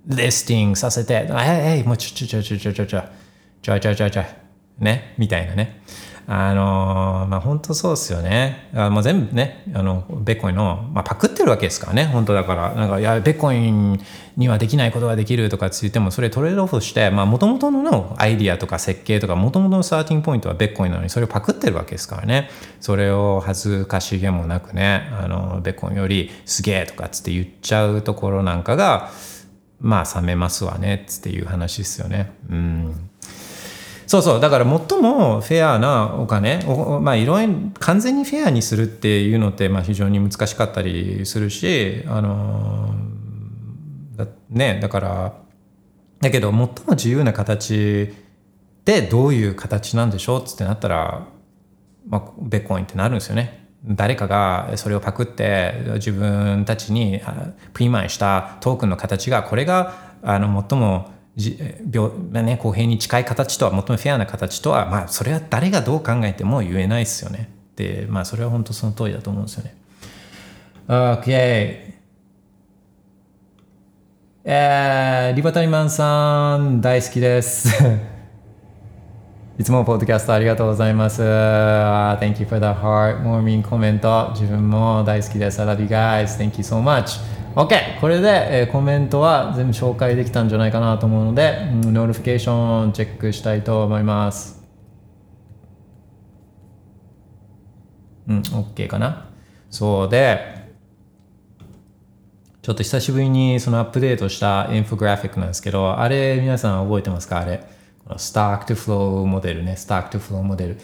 [0.06, 3.02] リスティングさせて、えい、えい、もうちょちょちょちょちょちょちょ、
[3.60, 4.22] ちょちょちょちょ、
[4.78, 5.82] ね、みたいなね。
[6.28, 8.68] あのまあ本当そうですよね。
[8.74, 12.74] あもう全部ね、あの、ベッコインの、まあ、パクってるわけですからね、本当だから。
[12.74, 14.00] なんか、いや、ベッコイン
[14.36, 22.50] にはできないことができるとかって言っても、それトレードオフして、まあ、もともとのアイディアとか設計とか、もともとのスターティングポイントはベッコインなのに、それをパクってるわけですからね。
[22.80, 29.10] それを恥ずかしげもなくね、あの、ベッコインよりすげえとかつって言っちゃうところなんかが、
[29.78, 32.32] まあ、冷めますわね、つっていう話ですよね。
[32.50, 33.10] うん。
[34.06, 42.94] そうそうだから最もフェアなお金お、まあ、いろいろ完全にフェアにするっていうのって、まあ、非常に難しかったりするしあの
[44.16, 45.34] だ,、ね、だから
[46.20, 48.14] だけど最も自由な形
[48.84, 51.26] でどういう形なんでしょうってなったら、
[52.06, 53.66] まあ、ベッコインってなるんですよね。
[53.84, 57.20] 誰かがそれをパクって自分たちに
[57.72, 62.10] プリマイしたトークンの形がこれがあの最も病
[62.42, 67.50] ね、公平に近い形とは、最もフェアな形とは、まあ、それは誰がどう考えても言えないですよね。
[67.76, 69.74] で、まあ、それは本当その通りだと思うんですよね。
[70.88, 71.86] OK。
[74.48, 77.68] えー、リバタリマンさん、大好きです。
[79.58, 81.20] いつもポッドキャストありがとうございます。
[81.20, 84.30] Uh, thank you for the heartwarming コメント。
[84.34, 85.60] 自分も大好きです。
[85.60, 86.38] I love you guys.
[86.38, 87.35] Thank you so much.
[87.56, 88.00] OK!
[88.02, 88.28] これで、
[88.60, 94.62] えー、コメントは全部紹介できたんじゃないかなと思うので、うん、 notification チェックしたいと思います。
[98.28, 99.30] うん、OK かな？
[99.70, 100.68] そうで、
[102.60, 107.38] ちょっと久しぶりにそのアップデートしたインフォグラフィックなんですけど、あれ皆さん覚えてますか？
[107.40, 107.64] あれ。
[108.04, 110.78] この stock to flow model ね、 stock to flow model。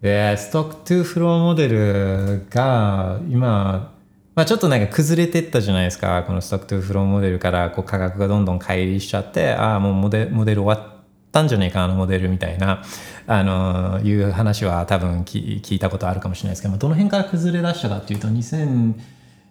[0.00, 3.93] で、 stock to flow model が今、
[4.34, 10.94] まあ、ちょっとなんか崩れてったじゃないですかこのストックトゥフローモデルからこう価格がどんどん乖離しちゃってああもうモデモデル終わっ
[11.30, 12.82] たんじゃねえかあのモデルみたいな
[13.28, 18.94] あのいう話は多分聞いたことあるかもしれないですけど、まあ、どの辺から崩れ出したかっていうと2000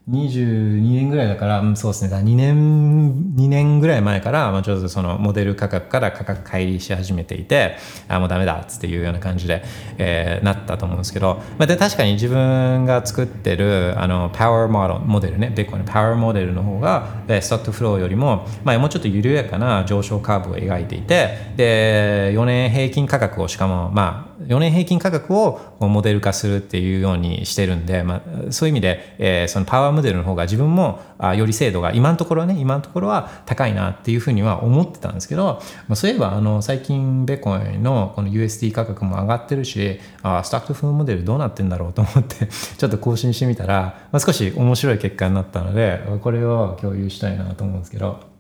[0.10, 7.78] 22年ぐらいだから、うんそうですね、2年、2年ぐらい前から、まあ、ちょうどそのモデル価格から価格乖離し始めていて、
[8.10, 9.63] あ、もうダメだっつっていうような感じで、
[9.98, 17.08] えー、なったと思うんですけど、まあ、で、確かに自分が作ってる、あの、パワーモデル、モデルね、ベッコンのパワーモデルの方が、
[17.39, 48.34] ストックフローよりも、まあ、もうちょっと緩やかな上昇カーブを描いていて、で、4年平均価格をしかも、まあ、4年平均価格をモデル化するっていうようにしてるんで、まあ、そういう意味で、えー、そのパワーモデルの方が自分もあより精度が今のところね今のところは高いなっていうふうには思ってたんですけど、まあ、そういえばあの最近ベコイのこの USD 価格も上がってるしあスタックフモデルどうなってんだろうと思って ちょっと更新してみたら、まあ、少し面白い結果になったのでこれを共有したいなと思うんですけど。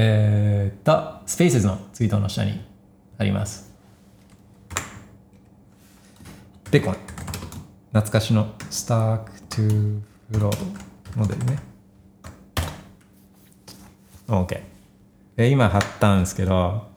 [0.00, 2.60] えー、っとスペースのツイートの下に
[3.18, 3.67] あります。
[6.70, 6.96] ベコン
[7.92, 10.00] 懐かしのスタークトゥ
[10.32, 10.58] フロード
[11.16, 11.58] モデルね。
[14.26, 14.60] OK
[15.36, 16.88] で今貼ったんですけど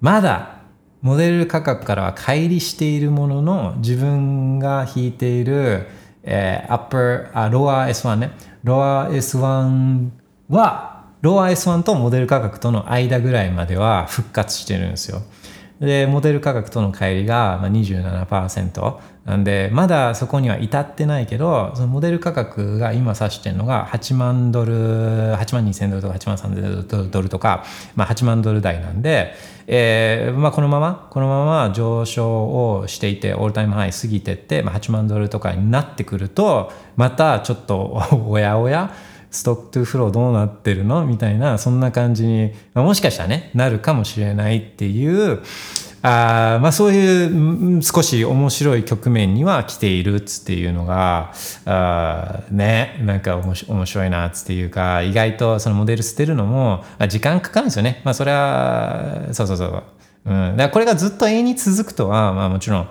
[0.00, 0.62] まだ
[1.02, 5.88] モデル価格からは乖離しているものの自分が引いている、
[6.22, 8.30] えー、アッパーあロア S1 ね。
[8.64, 10.08] ロア S1
[10.48, 15.20] はロア S1 とモデル価格との間ぐらいまでは復活してるんですよ。
[15.80, 18.98] で、モデル価格との乖離が27%。
[19.24, 27.64] なんで、まだそこには至ってないけど、そのモデル価格が今指してるのが8万ドル、8万2000ドルとか8万3000ドルとか、
[27.96, 29.34] まあ8万ドル台なんで、
[29.66, 38.92] えー、まあこのまま、このまま上昇をしていて、 all time high 過ぎてって、まあ8万ドルとかになってくると、またちょっとおやおや、
[39.30, 41.06] stock to flow どうなってるの？
[41.06, 45.40] みたいな、そんな感じに、まあ、もしかしたらね、なるかもしれないっていう、
[46.02, 51.34] あまあそういう少し面白い局面には来ているっつっていうのが
[51.66, 58.00] あねなんか面白いなっつっていうか意外とそのモデル捨てるのも時間かかるんですよね。
[58.02, 59.84] まあそれはそうそうそう、
[60.24, 62.88] うん、だからこれがずっと永遠に続くとはまあもちろん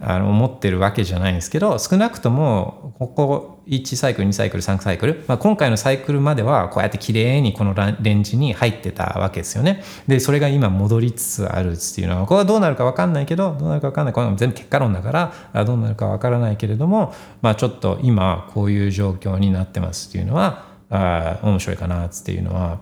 [0.00, 9.82] あの思ってるわけじゃないんですけど少なくともここ1サイクル2サイクル3サイクル、まあ、今回のサイクルまではこうやって綺麗にこのレンジに入ってたわけですよね。
[10.06, 14.14] でそれが今戻りつつあるっていうのはこれはどうなるか分かんないけどどうなるか分かんない。
[14.14, 22.80] これ全部結果論だからどうなるか分からないけれども、まあ、ちょっと今こういう状況になってますっていうのはあ面白いかなっていうのは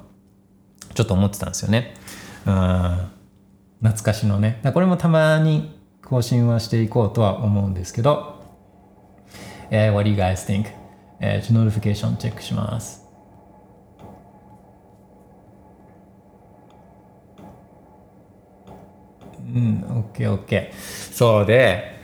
[0.95, 1.95] ちょっと思ってたんですよね。
[2.45, 3.09] あ
[3.81, 4.61] 懐かしのね。
[4.73, 5.76] これもたまに
[6.09, 8.37] 更新はしていこうとは思うんですけど、
[9.71, 10.71] えー、What do you guys think?
[11.19, 13.05] えー、 notification チェックします。
[19.53, 21.13] うん、オッケーオッケー。
[21.13, 21.99] そうで、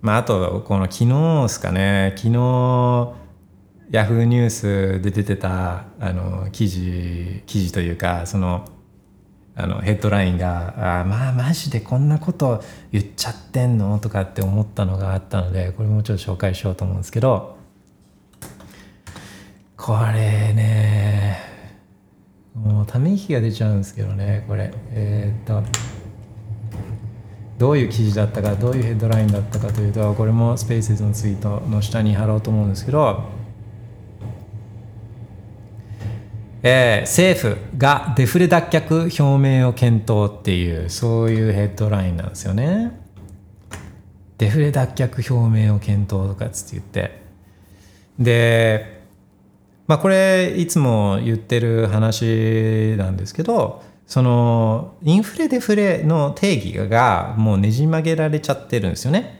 [0.00, 3.20] まあ、あと、この昨日ですかね、昨日、
[3.90, 8.64] ヤフーニュースで出てたあの記事記事というかその
[9.62, 17.56] あのヘッドラインが「あまあマジでこんなこと言っちゃってんの?」とかって思ったのがあったのでこれもちょっと紹介しようと思うんですけど
[19.76, 21.38] これね
[22.54, 25.68] もうため息が出ちゃうんですけどねこれえー、っと
[27.58, 33.39] どういう記事だったかどういうヘッドラインだったかというとこれもスペースのツイートの下に貼ろうと思うんですけど
[36.62, 43.00] えー、政府がデフレ脱却表明を検討っていうそういうヘッドラインなんですよね。
[44.36, 47.22] デフレ脱却表明を検討とかつって言って
[48.18, 49.02] で
[49.86, 59.39] まあこれいつも言ってる話なんですけどそのインフレデフレの定義がもうねじ曲げられちゃってるんですよね。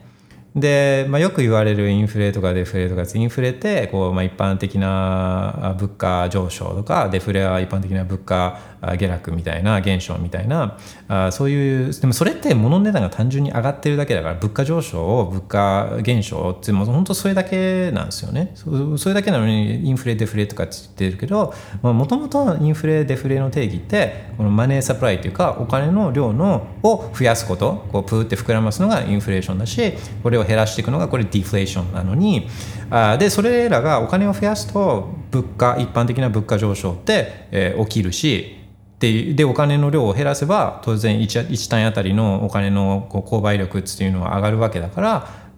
[0.54, 8.58] で、まあ、よく言われるインフレとかデフレとかインフレってこう、まあ、一般的な物価上昇とかデフレは一般的な物価
[8.96, 10.78] 下落みたいな減少みたいな
[11.08, 18.52] あそういうでもそれって物の値段が単純に上がってるだけだから物価上昇を物価減少ってもう本当それだけなんですよね。
[18.54, 29.92] そそれだけなのにインフレデフレとかって言ってるけどもともとインフレデフレの定義ってこのマネーサプライというかお金の量のを増やすことこうプーって膨らますのがインフレーションだし
[30.22, 32.48] これを減らしていくのがこれディフレーションなのに
[32.90, 38.56] あでそれらがお金を増やすと物価一般的な物価上昇って、えー、起きるし
[38.98, 45.00] ででお金の量を減らせば当然 1, 1単位あたりのお金のこう購買力っていうのは上がるわけだか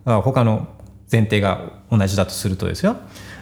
[0.05, 0.69] ら他の
[1.11, 2.97] 前提が同じだとするとですよ。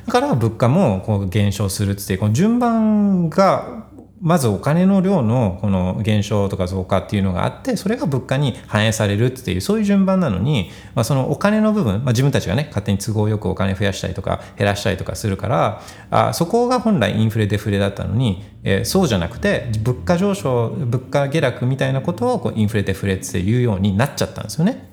[0.06, 3.84] だから物価もこう減少するってこの順番が
[4.20, 24.89] まずお金の量のこの減少とか増加っていうのがあってそれが物価に反映されるっていうそういう順番なのに、まあ、そのお金の部分、まあ、自分たちがね勝手に都合よくお金増やしたりとか減らしたりとかするからあそこが本来インフレデフレだったのに、えー、そうじゃなくて物価上昇物価下落みたいなことをこうインフレデフレっていうようになっちゃったんですよね。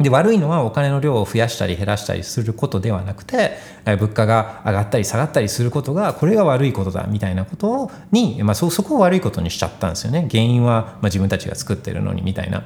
[0.00, 12.64] で悪いのはお金の量を増やしたり減らしたりすることではなくて物価が上がったり下がったりすることがこれが悪いことだみたいなことに、まあ、そそこを悪いことにしちゃったんですよね原因はまあ自分たちが作ってるのにみたいな。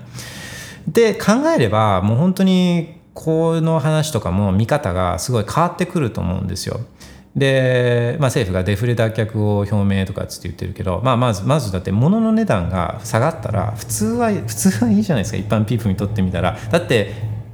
[0.87, 6.81] で考えればもう本当にこの話とかも見方がすごい変わってくると思うんですよ。
[7.37, 15.39] で、まあ、政府がデフレ脱却を表明とかって言ってるけど、まあ、まずまずだって物の値段が下がったら普通は普通はいいじゃないですか。
[15.39, 16.59] 一般ピープにとってみたら。
[16.71, 17.13] だって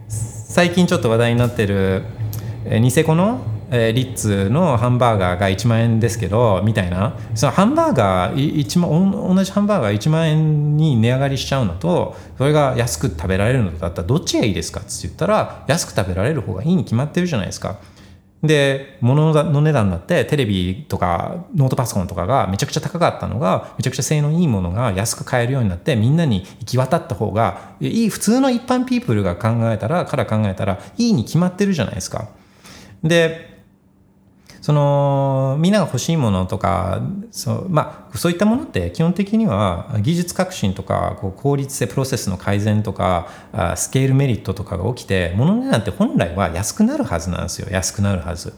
[0.08, 2.04] 最近ちょっと話題になってる
[2.64, 7.18] ニセコのリッツのハンバーガーが1万円ですけどみたいな。
[7.34, 17.78] そのハンバーガー1万同じハンバーガー1万円に値上がりしちゃうのとそれが安く食べられるのだったらどっちがいいですかって言ったら安く食べられる方がいいに決まってるじゃないですか。
[18.44, 32.28] で物の値段だってテレビとかノートパソコンとかがめちゃくちゃ高かったのがめちゃくちゃ性能いいものが安く買えるようになってみんなに行き渡った方がいい普通の一般ピープルが考えたらから考えたらいいに決まってるじゃないですか。
[33.02, 33.53] で
[34.64, 43.28] そのみんなが欲しいものとかそう,、まあ、そういったものって基本的には技術革新とかこう効率性プロセスの改善とか
[43.76, 48.54] スケールメリットとかが起きて物の値段って本来は安くなるはずなんですよ安くなるはず。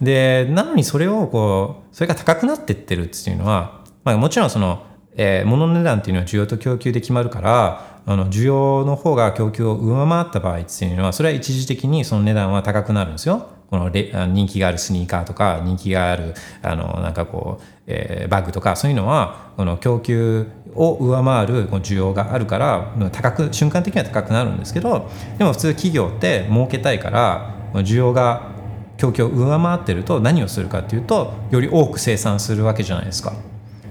[0.00, 13.55] でなのにそれをこうそれが高くなってってるっていうのは、まあ、もちろんその、えー、物の値段っていうのは需要と供給で決まるからあの需要の方が供給を上回った場合っていうのはそれは一時的にその値段は高くなるんですよ。
[13.70, 28.54] この人気があるスニーカーとか人気があるあのなんかこう、えー、バッグとかそういうのはこの供給を上回る需要があるから高く瞬間的には高くなるんですけどでも普通企業って儲けたいから需要が
[28.96, 33.32] 供給を上回ってると何をするかっていうとより多く生産するわけじゃないですか。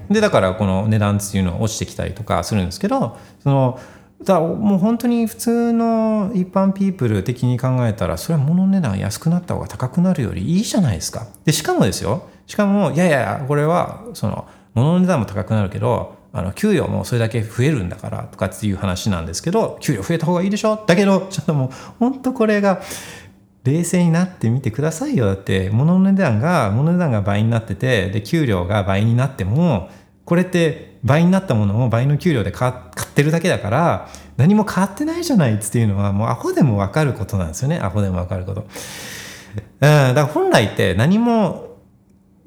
[0.10, 3.80] でだからこの値段っていうのは落ちてきたりとかするんですけどその
[4.24, 11.28] だもう本当に普通の一般ピープル的に考えたらそれは物の値段安くなった方が高くなるよりいいじゃないですか。
[11.44, 20.84] でしかもですよしかもいやいやこれはその物の値段も高くなるけどあの給与もそれだけ増えるんだからとかっていう話なんですけど給料増えた方がいいでしょ？
[20.88, 22.82] だけどちょっともう本当これが
[23.64, 29.90] 冷静になってみてくださいよだって物の値段が物の値段が倍になっててで給料が倍になっても
[30.26, 32.74] これって倍になったものを倍の給料で買っ
[33.14, 37.80] てるだけだから何も変わってないじゃないっていうのはもうアホでも分かることなんですよね。
[37.80, 38.62] アホでも分かること。
[38.62, 41.78] うん、だから本来って何も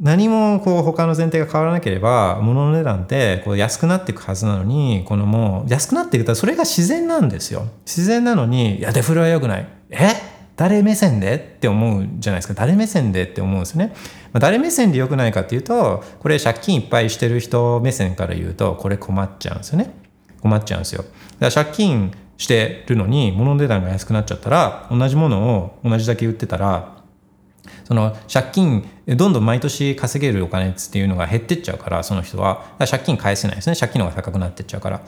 [0.00, 7.66] 何もこう他の前提が変わらなければ物の値段ってこう安くなっていくはずなのにこのもう安くなっていくとそれが自然なんですよ。
[7.86, 9.68] 自然なのにいやデフレは良くない。
[9.90, 10.37] え？
[10.58, 12.54] 誰目線でって思うじゃないですか。
[12.54, 13.94] 誰目線でって思うんですね、
[14.32, 19.94] まあ、誰目線で良くないかっていうとこれ借金いっぱいしてる人目線から言うとこれ困っちゃうんですよね。
[20.42, 21.04] 困っちゃうんですよ。
[21.38, 27.02] だから借金してるのに物の値段が安くなっちゃったら同じものを同じだけ売ってたら
[27.84, 32.64] その借金どんどん毎年稼げるお金っていうのが減ってっちゃうからその人は。
[32.78, 33.76] 借金返せないですね。
[33.76, 35.02] 借金の方が高くなってっちゃうから。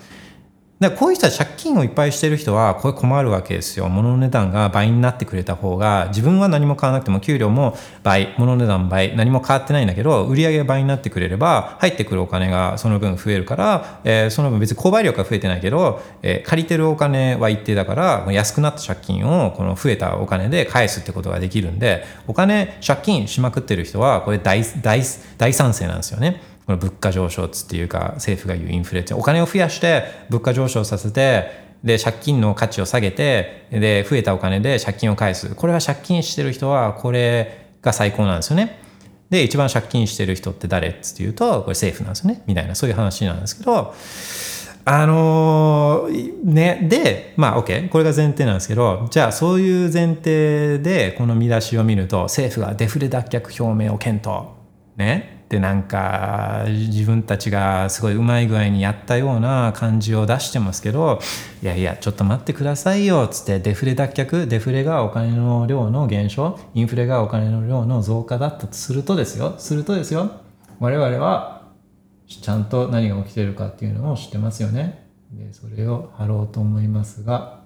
[0.81, 3.91] だこういう人は借金をいっぱいしてる人はこれ困るわけですよ。
[3.91, 25.03] 物の値段が倍になってくれた方が自分は何も買わなくても給料も倍、物の値段倍、何も変わってないんだけど売り上げが倍になってくれれば入ってくるお金がその分増えるから、えー、その分別に購買力は増えてないけど、えー、借りてるお金は一定だから安くなった借金をこの増えたお金で返すってことができるんでお金借金しまくってる人はこれ大大
[25.37, 26.50] 大賛成なんですよね。
[26.71, 31.51] この物価上昇っていうか政府が言うインフレってお金を増やして物価上昇させて
[31.83, 35.53] で借金の価値を下げてで増えたお金で借金を返す。
[35.57, 38.79] これは借金してる人はこれが最高なんですよね。
[39.31, 42.45] で一番借金してる人って誰っていうとこれ政府なんですよね。
[42.47, 43.93] みたいなそういう話なんですけど
[44.85, 54.51] あのー、ねでまあ OK これが前提なんですけどじゃあそういう前提でこの見出しを見ると政府がデフレ脱却表明を検討。
[54.97, 55.40] ね。
[55.51, 61.19] でなんか自分たちがすごいうまい具合にやったような感じを出してますけど
[61.61, 69.57] いやいやちょっと待ってくださいよっつってデフレ脱却デフレがお金の量の減少インフレがお金の量の増加だったとするとですよ。
[69.59, 70.31] するとですよ。
[70.79, 71.63] 我々は
[72.29, 75.09] ちゃんと何が起きてるかっていうのを知ってますよね。
[75.33, 77.60] でそれを貼ろうと思いますが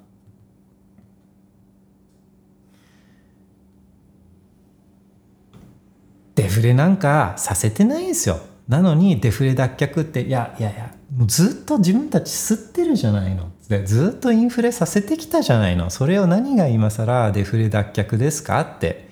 [6.34, 8.40] デフレなんかさせてないんですよ。
[8.68, 13.50] なのにデフレ脱却っていやいやいやもうずっと自分たち刷ってるじゃないの。
[13.84, 15.90] ずっとインフレさせてきたじゃないの。
[15.90, 19.08] それを何が今更デフレ脱却ですかって。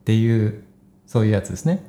[0.00, 0.64] っていう
[1.06, 1.84] そういうやつですね。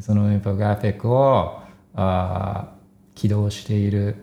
[0.00, 1.60] そのインフォグラフィックを
[1.94, 2.72] あ
[3.14, 4.16] 起動している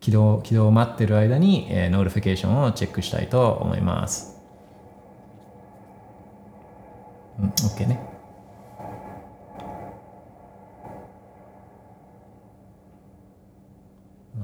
[0.00, 4.38] 起動起動を待ってる間に、えー、 notification をチェックしたいと思います。
[7.40, 8.13] うん OK ね。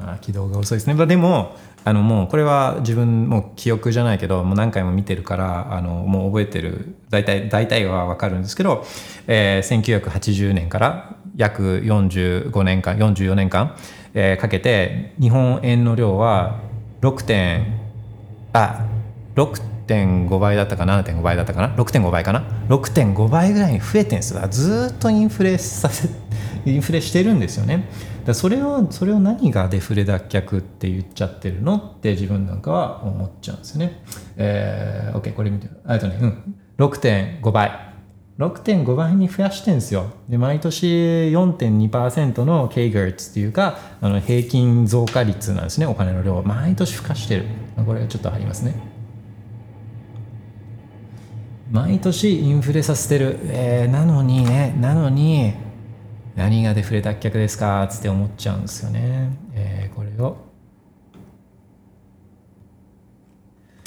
[0.04, 8.84] あ起動が遅いですね、まあ、でもあのもうこれは自分も記憶じゃないけどもう何回も見てるからあのもう覚えてる大体大体は分かるんですけど、
[9.26, 13.76] えー、1980年から約45年間44年間、
[14.14, 16.60] えー、かけて日本円の量は
[17.00, 17.80] 6点
[18.52, 18.84] あ
[19.36, 26.08] 6.5倍だったか7.5倍だったかな6.5倍かな6.5倍ぐらいに増えてるんですずっとインフレさせ
[26.66, 27.88] インフレしてるんですよね。
[28.24, 34.02] だそれをそれを何がデフレ脱却って言っちゃってるのって自分なんかは思っちゃうんですよね。
[34.36, 37.90] えー、OK これ見てあとね、うん、6.5倍
[38.38, 40.12] 6.5倍に増やしてんですよ。
[40.28, 47.44] で毎年4.2%の K-GERTS っていうかあの平均増加率なんですねお金の量毎年付加してる
[47.84, 48.74] これちょっとありますね。
[51.70, 55.54] 毎年インフレさせてる、えー、なのにねなのに
[56.40, 57.86] 何がデフレ脱却ですか？
[57.90, 59.36] つって思っちゃうんですよね。
[59.52, 60.38] えー、これを。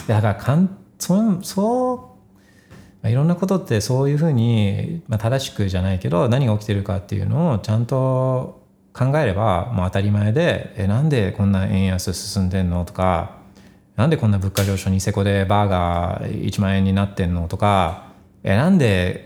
[0.06, 8.62] だからかんそそう、まあ、いろんなことってそういうふうに、まあ、正しくじゃないけど何が起きてるかっていうのをちゃんと
[8.94, 13.38] 考えればもう当たり前でえなんでこんな円安進んでんのとか
[13.96, 18.12] なんでこんな物価上昇ニセコでバーガー1万円になってんのとか
[18.44, 19.26] えなんで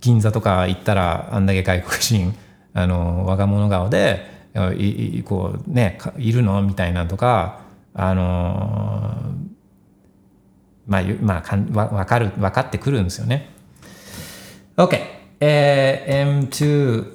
[0.00, 2.34] 銀座とか行ったらあんだけ外国人
[2.74, 4.26] あの若者顔で
[4.78, 6.62] いこうねいるの？
[6.62, 7.60] みたいなとか
[7.94, 9.14] あの
[10.86, 13.50] まあまあかんわかる分かってくるんですよね。
[14.76, 14.98] OK、
[15.40, 17.12] えー、M2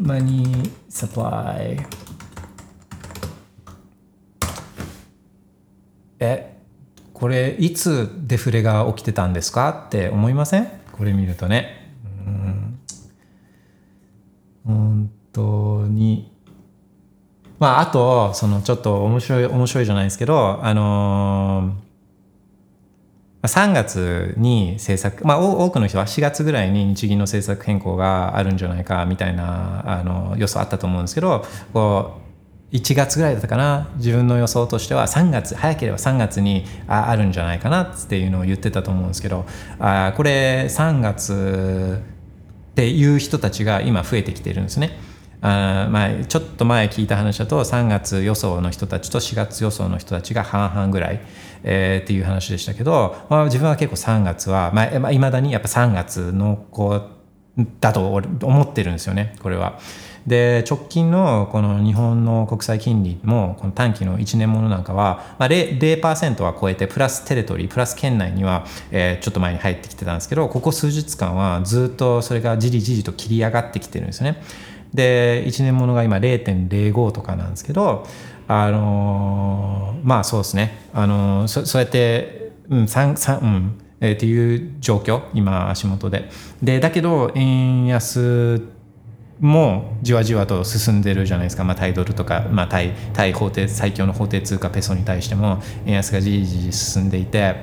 [0.00, 1.86] money supply
[6.18, 6.56] え
[7.12, 9.84] これいつデフレが起きてたんですか？
[9.86, 10.81] って思いません？
[11.02, 11.96] これ見るとね。
[12.24, 12.78] うん。
[14.64, 16.32] 本当に。
[17.58, 32.21] まああとそのちょっと面白い面白いじゃないですけどあのー、3月に政策、まあ、多くの人は4月ぐらいに日銀の政策変更があるんじゃないかみたいなあの予想あったと思うんですけどこう
[32.72, 39.44] 1月ぐらいだったかな自分の予想としては3月早ければ3月にああるんじゃないかなっていうのを言ってたと思うんですけど
[39.78, 42.02] あこれ3月
[42.72, 44.98] っていう人たちが今増えてきてるんですね。
[45.44, 51.20] あまあ、ちょっと前聞いた話だと3月予想の人たちと4月予想の人たちが半々ぐらい、
[51.64, 57.02] えー、っていう話でしたけど、まあ、自分は結構3月は、まあ、いまだにやっぱ3月の子
[57.80, 59.80] だと思ってるんですよねこれは。
[60.26, 74.42] で直近のこの日本の国債金利もこの短期の1年ものなんかは、まあ0、0%は超えてプラステレトリープラス圏内には、えー、ちょっと前に入ってきてたんですけどここ数日間はずっとそれがじりじりと切り上がってきてるんですね。
[74.94, 78.06] で1年ものが今0.05とかなんですけど
[78.46, 86.28] あのー、まあそうですね、あのー、そそうやって、うん、3、3、うんえー、っていう状況今足元で
[86.62, 88.60] でだけど円安
[89.42, 97.56] もじわじわと進んでるじゃないですか、まあ、タイドルとか、まあ、対対法定最強の法定通貨ペソに対しても円安がじりじり進んでいて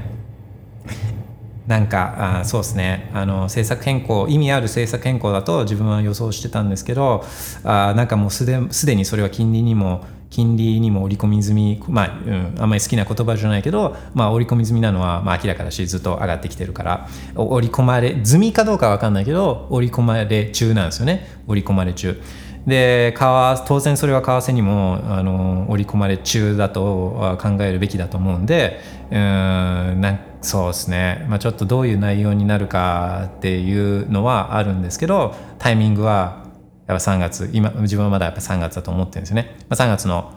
[1.67, 3.11] なんかあそうですね。
[3.13, 7.23] あの政策変更意味ある政策変更だと自分は予想してたんですけど
[7.63, 22.21] あなんかもうすですでにそれは金利にも金利にも織り込み済み、まあ、うん、あんまり好きな言葉じゃないけど、まあ、織り込み済みなのは、まあ、明らかだしずっと上がってきてるから織り込まれ済みかどうかわかんないけど織り込まれ中なんですよね織り込まれ中。
[22.67, 36.45] で当然それは為替にもあの織り込まれ中だと考えるべきだと思うんでうんなんそうですね、まあ、ちょっとどういう内容になるかっていうのはあるんですけどタイミングは
[36.89, 40.33] やっぱ3月今自分はまだやっぱ3月だと思ってるんですよね、まあ、3月の、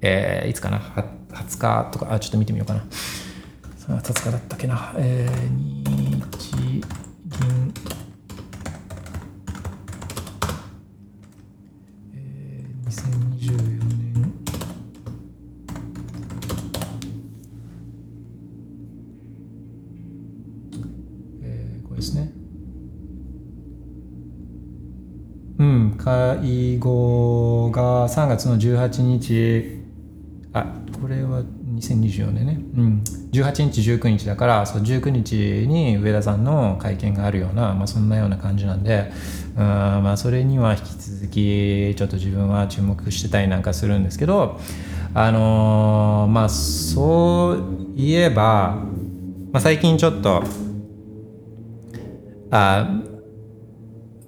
[0.00, 2.14] えー、いつかな？20日とか？
[2.14, 2.80] あちょっと見てみようかな。
[2.80, 4.94] 3月20日だったっけな？
[4.96, 5.88] えー、
[6.30, 7.74] 日銀
[26.06, 29.82] 会合が3月の18日
[30.52, 30.64] あ
[31.02, 31.42] これは
[31.74, 35.34] 2024年ね、うん、18日19日だからそう19日
[35.66, 39.10] に上田さんの会見があるような、まあ、そんなような感じなんで
[39.56, 44.60] うん、まあ、それには引き続きちょっと自分は注目してたりなんかするんですけど
[45.12, 48.76] あのー、まあそういえば、
[49.50, 50.44] まあ、最近ちょっと
[52.52, 53.02] あ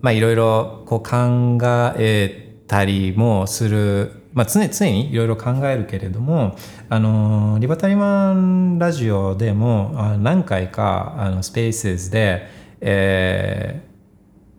[0.01, 1.59] まあいろいろこう考
[1.99, 6.57] えたりもする、まあ常、常にいろいろ考えるけれども
[6.89, 12.47] あのリバタリマンラジオでも何回かあのスペースで、
[12.81, 13.83] え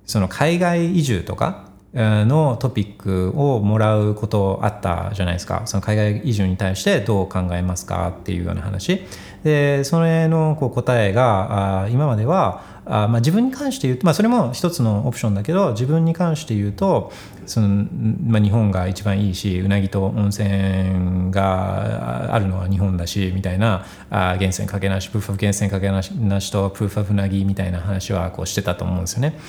[0.06, 5.64] ー、その海外移住とかのトピックをもらうことあったじゃないですか。
[5.66, 9.02] その海外移住に対してどう考えますかっていうような話。
[9.44, 17.12] でそれのこう答えが今まではあまあ、自分に関して言うと、まあ、それも一つのオプションだけど自分に関して言うと
[17.46, 17.88] その、
[18.26, 29.40] まあ、日本が一番いいしうなぎと温泉があるのは日本だしみたいなあ源泉かけなしプーフ・オブ源泉かけなしなしとプーフ・オブうなぎみたいな話はこうしてたと思うんですよね。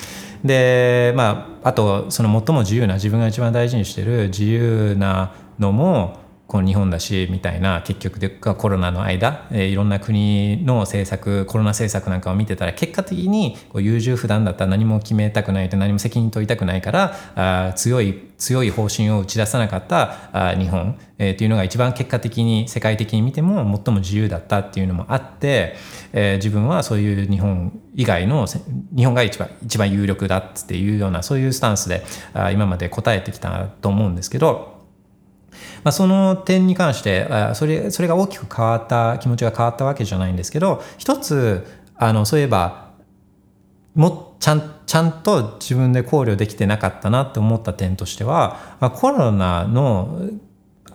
[0.45, 6.19] でまああとその最も自由な自分が一番大事にしてる自由なのも
[6.51, 17.15] この日本だしみたいな結局でコロナの間、えー、いろんな国の政策コロナ政策なんかを見てたら結果的にこう優柔不断だったら何も決めたくないと何も責任取りたくないから
[17.69, 25.77] あ強い強い方針を打ち出さなかったあ日本、えー、っていうのが一番結果的に世界的に見ても最も自由だったっていうのもあって、
[26.13, 28.49] えー、自分はそういう日本以外の
[28.97, 32.03] 日本が一番一番有力だっていうようなそういうスタンスで
[32.35, 34.80] あ今まで答えてきたと思うんですけど
[35.83, 41.67] まあ、その点に関してそれそれが大きく変わった気持ちが変わったわけじゃないんですけど一つ
[41.97, 42.91] あのそういえば
[43.95, 50.19] もちゃんちゃんと自分で考慮できてなかったなって思った点としては、コロナの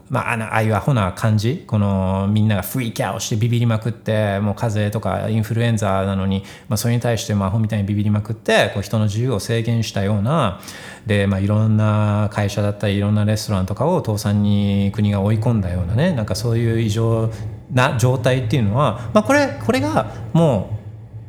[0.08, 10.62] まあ、ああいうアホな感じこのみんながフリーキャーをしてビビりまくってもう風邪とかインフルエンザなのに、まあ、それに対してアホみたいにビビりまくってこう人の自由を制限したような
[11.08, 17.32] で、まあ、いろんな会社だったりいろんなレストランとかを倒産に国が追い込んだようなねなんかそういう異常
[17.74, 20.78] な状態っていうのは、まあ、これこれがも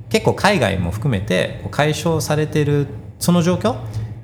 [0.08, 3.76] う結構海外も含めて解消されてるその状況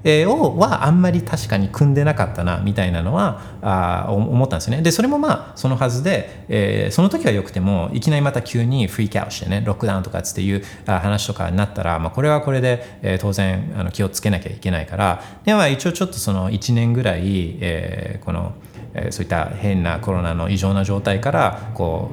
[0.05, 4.83] をはあんまり確かに組んでなかったなみたいなのはあ思ったんですね。
[4.83, 15.23] でそれもまあそのはずで、えーその時はよくてもいきなりまた急にフリーキャウしてねロックダウンとかっていう話とかになったら、まあ、これはこれで、えー当然あの気をつけなきゃいけないから。
[15.45, 18.55] では一応ちょっとその1年ぐらい、えーこの、
[18.95, 22.11] えーそういった変なコロナの異常な状態からこ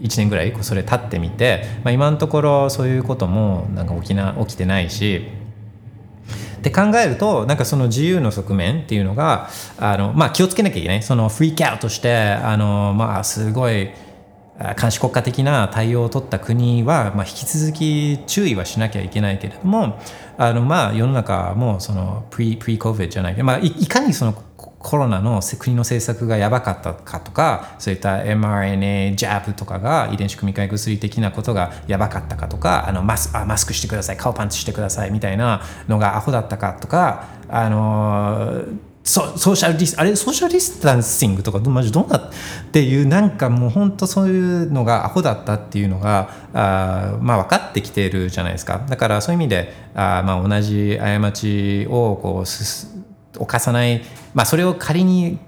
[0.00, 5.26] う1年ぐらいそれ経ってみて、まあ、今のところそういうこともなんか起きな起きてないし
[6.64, 11.02] って考えるとなんかその自由の側面っていうのがあの、まあ、気をつけなきゃいけない。
[11.02, 13.90] そのフリーキャウトしてあの、まあ、すごい
[14.80, 20.00] 監視国家的な対応を取った国は、まあ、引き続き注意はしなきゃいけないけれども
[20.38, 24.32] あの、まあ、世の中もそのプリプリ COVID じゃないけど、まあ、いかにその
[24.84, 38.62] コロナの国の政策がやばかったかとかそういった mRNA ジャブとかが遺伝子組み換え薬的なことがやばかったかとかあのマスあマスクしてください顔パンチしてくださいみたいなのがアホだったかとかあの
[39.04, 42.30] ソソーシャルディスあれソーシャルディスタンシングとかマジどうなっ
[42.70, 48.84] ていうなんかもう本当そういうのがアホだったっていうのがあまあ分かってきてるじゃないですか。
[48.88, 52.93] だからそういう意味であまあ同じ過ちをこうすす
[53.38, 54.02] 犯さない、
[54.34, 55.38] まあ、それを仮に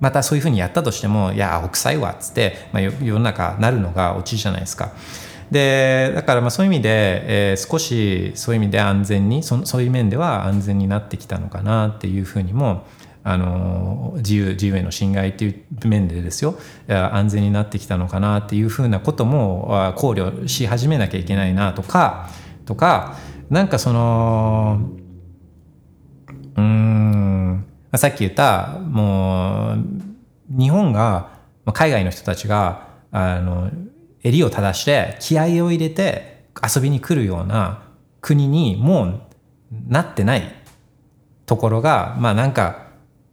[0.00, 4.92] またそういうふうにやったとしてもいや北斎はっつって、まあ、世の中なるのがオチじゃないですか。
[5.50, 12.84] でだからまあそういう意味で、えー少しそういう意味で安全にそそういう面では安全になってきたのかなっていうふうにも
[13.22, 22.28] あの自由自由への侵害っていう面でですよ安全になってきたのかなっていうふうなことも考慮し始めなきゃいけないなとか
[22.66, 23.16] とか
[23.48, 24.90] なんかその
[26.56, 27.66] うん。
[27.96, 31.30] さっき言ったもう日本が
[31.72, 33.70] 海外の人たちがあの
[34.22, 37.82] 襟を正して気合を入れて遊びに来るような
[38.20, 39.20] 国にもう
[39.88, 40.42] なってない
[41.46, 42.84] ところがまあなんか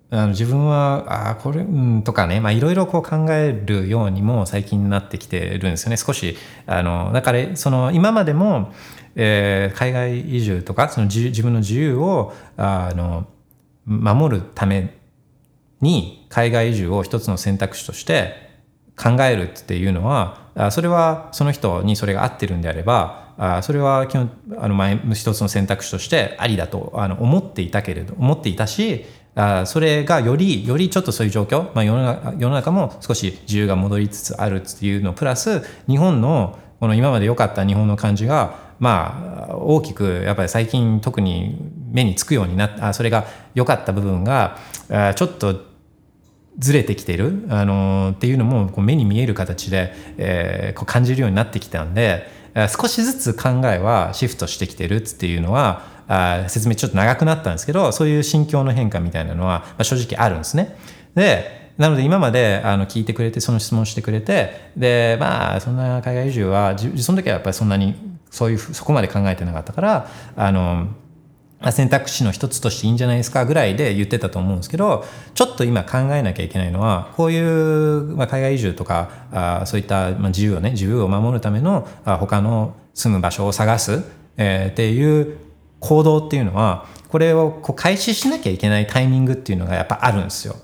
[0.10, 5.98] あの自分はあーこれうんとかねまあいろいろこう考えるようにも最近なってきてるんですよね。
[5.98, 8.74] 少しあのだからその今までも、
[9.16, 13.28] えー海外移住とかその自分の自由をあの
[13.86, 14.98] 守るため
[15.82, 18.52] に海外移住を一つの選択肢として
[18.96, 41.56] 考えるっていうのはあそれはその人にそれが合ってるんであればあそれは基本あの前一つの選択肢としてありだとあの思っていたけれど思っていたしあそれがよりよりちょっとそういう状況、まあ、世の中世の中も少し自由が戻りつつあるっていうのプラス日本のこの今まで良かった日本の感じがまあ大きくやっぱり最近特に
[41.92, 44.58] 目につくようになったそれが良かった部分が
[45.16, 45.62] ちょっと
[46.58, 52.28] ずれてきてる、あのーっていうのもこう目に見える形で、えーこう感じるようになってきたんで
[52.78, 60.76] 少しずつ考えはシフトしてきてるっていうのはあ説明ちょっと長くなったんですけどそういう心境の変化みたいなのは、正直あるんですね。
[61.14, 70.88] でなので今まであの聞いてくれてその質問してくれてでまあそんな海外移住はその時はやっぱりそんなにそういうふそこまで考えてなかったからあの
[71.72, 75.06] 選択肢の一つとしていいんじゃないですかぐらいで言ってたと思うんですけど
[75.36, 84.04] ちょっと今考えなきゃいけないのはこういう、まあ、海外移住とかあそういった、まあ、自由をね自由を守るためのあ他の住む場所を探す、
[84.38, 85.38] えーっていう
[85.82, 90.56] 行動っていうのはこれをこう開始しなきゃいけないタイミングっていうのがやっぱあるんですよ。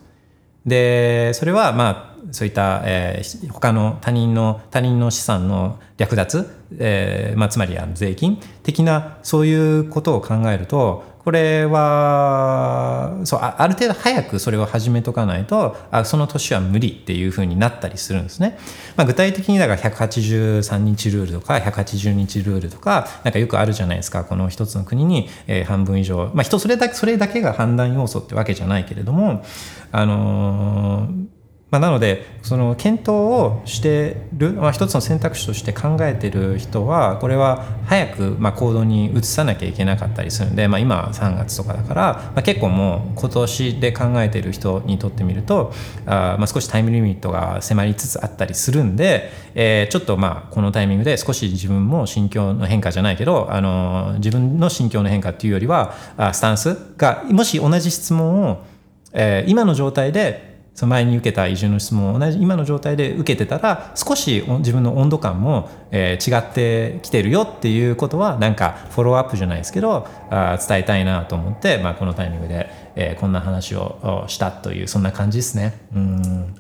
[0.65, 18.57] でそれはまあそういった、えー他の他人の他人の資産の略奪、えーまあ、つまりあの税金的なそういうことを考えるとこれはそうある程度早くそれを始めとかないとあその年は無理っていうふうになったりするんですね。
[18.95, 29.43] まあ、具体的にだから183日ルールとか180日ルールとかなんかよくあるじゃないですかこの一つの国に、えー半分以上、まあ、人それだけそれだけが判断要素ってわけじゃないけれども
[29.91, 31.36] あのー
[31.69, 45.73] まあ、なのでその検討をしてる、まあ、一つの選択肢として考えてる人はこれは早くまあ行動に移さなきゃいけなかったりするんで、まあ、今3月とかだから、まあ、結構もう今年で考えてる人にとってみると
[46.05, 58.65] あ、まあ、少しタイムリミットが迫りつつあったりするんで、えーちょっとまあこのタイミングで少し自分も心境の変化じゃないけど、あの自分の心境の変化っていうよりはあスタンスがもし同じ質問を、
[59.13, 75.73] えー今の状態でその前に受けた移住の質問を同じ今の状態で受けてたら少し自分の温度感も、えー違ってきてるよっていうことはなんかフォローアップじゃないですけどあ伝えたいなと思って、まあ、このタイミングで、えーこんな話をしたというそんな感じですね。
[75.95, 76.55] うん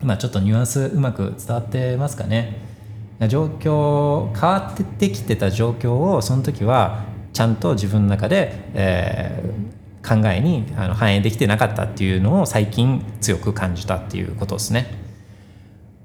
[0.00, 2.56] まあちょっとニュアンスうまく伝わってますかね。
[3.28, 14.86] 状況変わってきてた状況をその時はちゃんと自分の中で、えー考えにあの反映できてなかったっていうのを最近強く感じたっていうことですね。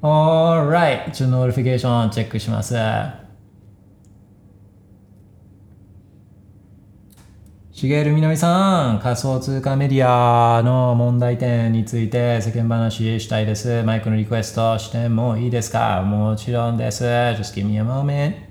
[0.02, 2.76] Alright ちょっと notification チェックします。
[7.72, 13.84] しげるみのりさん、仮想通貨メディアの問題点について世間話したいです。
[13.84, 16.02] マイクのリクエストしてもいいですか？
[16.02, 17.04] もちろんです。
[17.04, 18.47] Just give me a moment.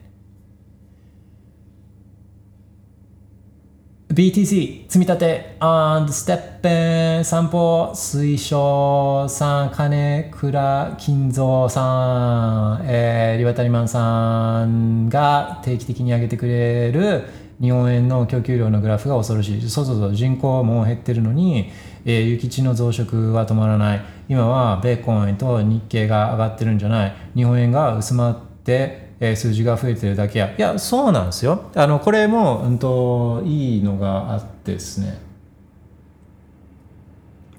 [4.16, 17.24] BTC 積み立て and ステッペン散歩推奨さん金倉金蔵さん、えー、リバタリマンさんが定期的に上げてくれる
[17.60, 19.68] 日本円の供給量のグラフが恐ろしい。
[19.68, 21.70] そうそうそう人口も減ってるのに、
[22.06, 24.04] えー、諭吉の増殖は止まらない。
[24.30, 27.14] 今は米コンと日経が上がってるんじゃない。
[27.34, 30.54] 日本円が薄まってえー、数字が増えてるだけや。
[30.56, 31.70] いやそうなんですよ。
[31.74, 35.18] あのこれも、うんと、いいのがあってですね。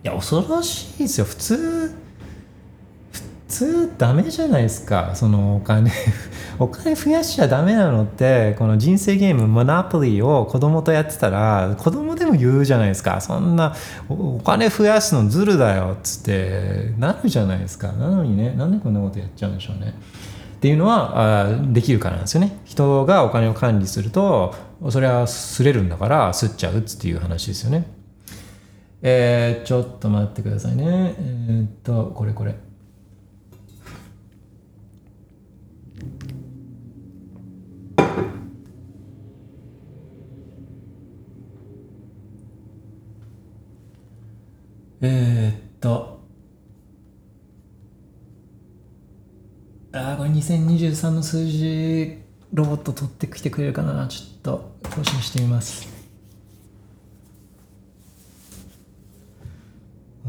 [0.03, 1.25] いや恐ろしいですよ。
[1.25, 1.95] 普通
[3.11, 5.13] 普通ダメじゃないですか。
[5.15, 5.91] そのお金
[6.59, 13.19] お金増やしちゃダメなのってこの人生ゲームモナポリを子供とやってたら子供でも言うじゃないですか。
[13.19, 13.73] そんな
[14.09, 17.87] お金増やすのずるだよつってなるじゃないですか。
[17.93, 19.95] なのにねなんでこんなことやっちゃうんでしょうね。
[20.57, 22.59] っていうのはあできるからなんですよね。
[22.65, 24.55] 人がお金を管理すると
[24.89, 27.85] それはすれるんだからすっちゃうっていう話ですよね。
[29.03, 31.15] えー、ちょっと待ってくださいね。
[31.19, 32.55] えー、っとこれこれ。
[45.01, 46.16] えー、っと。
[49.97, 52.17] ああこれ2023の数字
[52.53, 54.07] ロボット取ってきてくれるかな。
[54.07, 55.97] ちょっと更新してみます。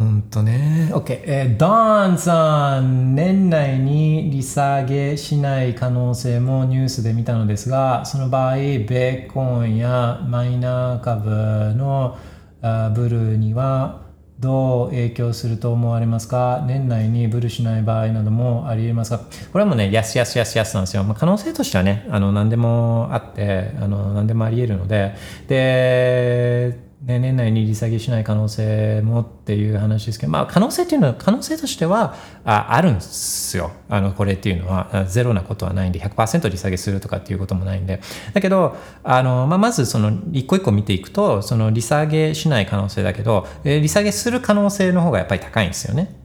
[0.00, 0.90] うんとね。
[0.92, 12.16] OK えー、ダンさん年内に利下げしない可能性もニュースで見たのですがその場合ベーコンやマイナー株の
[12.62, 14.07] あブルーには
[14.40, 16.64] どう影響すると思われますか？
[16.66, 19.18] 年内にブルしない場合などもありえますか？
[19.52, 21.02] これはもうね、安安安安なんですよ。
[21.02, 25.14] まあ、可能性としてはね、あの、何でもあって、あの、何でもあり得るので、
[25.48, 33.70] で、ね、年内に利下げしない可能性もっていう話ですけど、まあ、可能性っていうのは、可能性としてはああるんですよ。
[33.88, 38.00] あの、これっていうのは、ゼロなことはないんで、100%利下げするとかっていうこともないんで。
[38.34, 46.17] だけど、あの、まあ、まずその、一個一個見ていくと、その利下げしない可能性だけど、えー、利下げする可能性の方がやっぱり高いんですよね。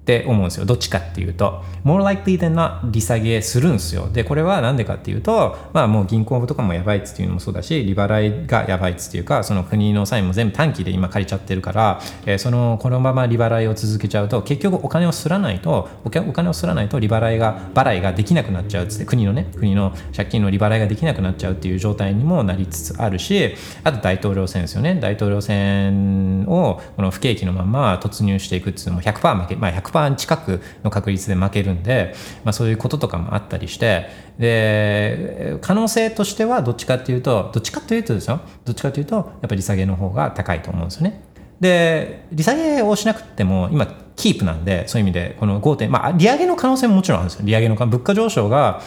[0.00, 0.64] って思うんですよ。
[0.64, 1.62] どっちかっていうと。
[1.84, 4.08] more likely than not 利下げするんですよ。
[4.12, 24.98] で、これはなんでかっていうと、まあもう銀行とかもやばいっつっていうのもそうだし、利払いがやばいっつっていうか、その国の債務も全部短期で今借りちゃってるから、えー、その、このまま利払いを続けちゃうと、結局お金をすらないと、お金をすらないと利払いが、払いができなくなっちゃうっつって、国のね、国の借金の利払いができなくなっちゃうっていう状態にもなりつつあるし、あと大統領選ですよね。
[25.00, 32.14] 大統領選をこの不景気のまま突入していくっていうのも100%負け、まあ100% 100%近くの確率で負けるんで、
[32.44, 41.22] まあ、そういうこととかもあったりしてで可能性としてはどっちかっていうとどっちかっていうとですよどっちかっていうとやっぱり利下げの方が高いと思うんですよね。
[41.60, 43.86] で利下げをしなくても今
[44.20, 48.82] キープなんでそういう意味でこの5点まあ利上げの可能性ももちろんあるんですよ利上げの物価上昇が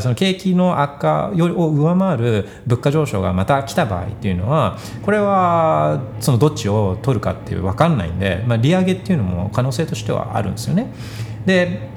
[0.00, 10.92] その景気の悪化よりを上回る物価上昇がまた来た場合っていうのはこれはそのどっちを取るかっていう分かんないんで、まあ、利上げっていうのも可能性としてはあるんですよね。
[11.44, 11.88] で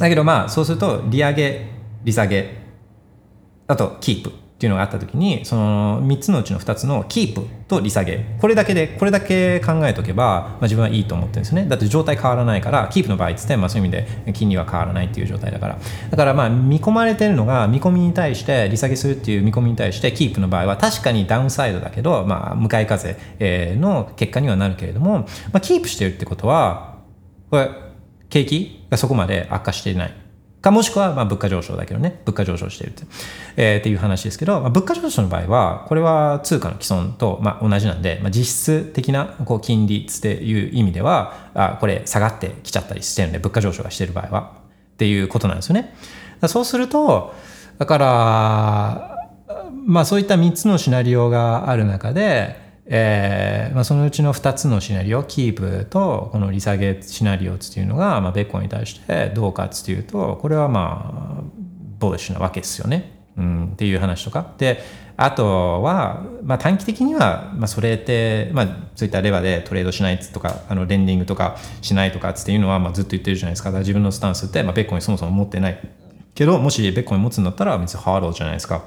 [0.00, 1.66] だけどまあそうすると利上げ
[2.04, 2.58] 利下げ
[3.68, 8.36] あとキープっていうのがあった時にその3つのうちの2つのキープと利下げ。
[8.38, 11.64] これだけでこれだけ考えとけば、まあ、自分はいいと思ってるんですね。
[11.64, 13.96] だって状態変わらないからキープの場合っつって、まあ、そういう意味
[14.26, 15.78] で金利は変わらないっていう状態だから。
[16.10, 23.16] だからまあ見込まれてるのが見込みに対して利下げするっていう見込みに対してキープの場合は確かにダウンサイドだけど、まあ、向かい風
[23.80, 26.98] の結果にはなるけれども、まあ、キープしてるってことは
[27.50, 27.70] これ
[28.28, 30.29] 景気がそこまで悪化していない。
[30.60, 33.06] かもしくはまあ物価上昇だけどね物価上昇しているって,、
[33.56, 44.52] えー、っていう話ですけど、まあ、物価上昇の場合はこれは通貨の既存とまあ同じなんで、まあ、実質的なこう金利っていう意味ではあこれ下がってきちゃったりしてるんで物価上昇がしてる場合は
[44.94, 45.94] っていうことなんですよね。
[46.46, 47.34] そうすると
[47.78, 49.28] だから
[49.86, 61.42] まあそういった3つのシナリオがある中でえーまあ、そのうちの2つのシナリオキープとこの利下げシナリオっていうのが、まあ、ベッコンに対してどうかっていうとこれはまあ
[62.00, 64.54] ボーシュなわけですよね、うん、っていう話とか。
[64.58, 64.82] で
[65.16, 68.66] あとは、まあ、短期的には、まあ、それって、まあ、
[68.96, 73.70] そういったレバーでトレードしないとかあのレンディングとかしないとかっていうのは、まあ、ずっと言ってるじゃないですか。
[73.70, 75.78] か自分のスタンスって、まあ、ベッコインそもそも持ってない。
[76.34, 78.82] けどもしベッコイン持つんだったら別にハードじゃないですか。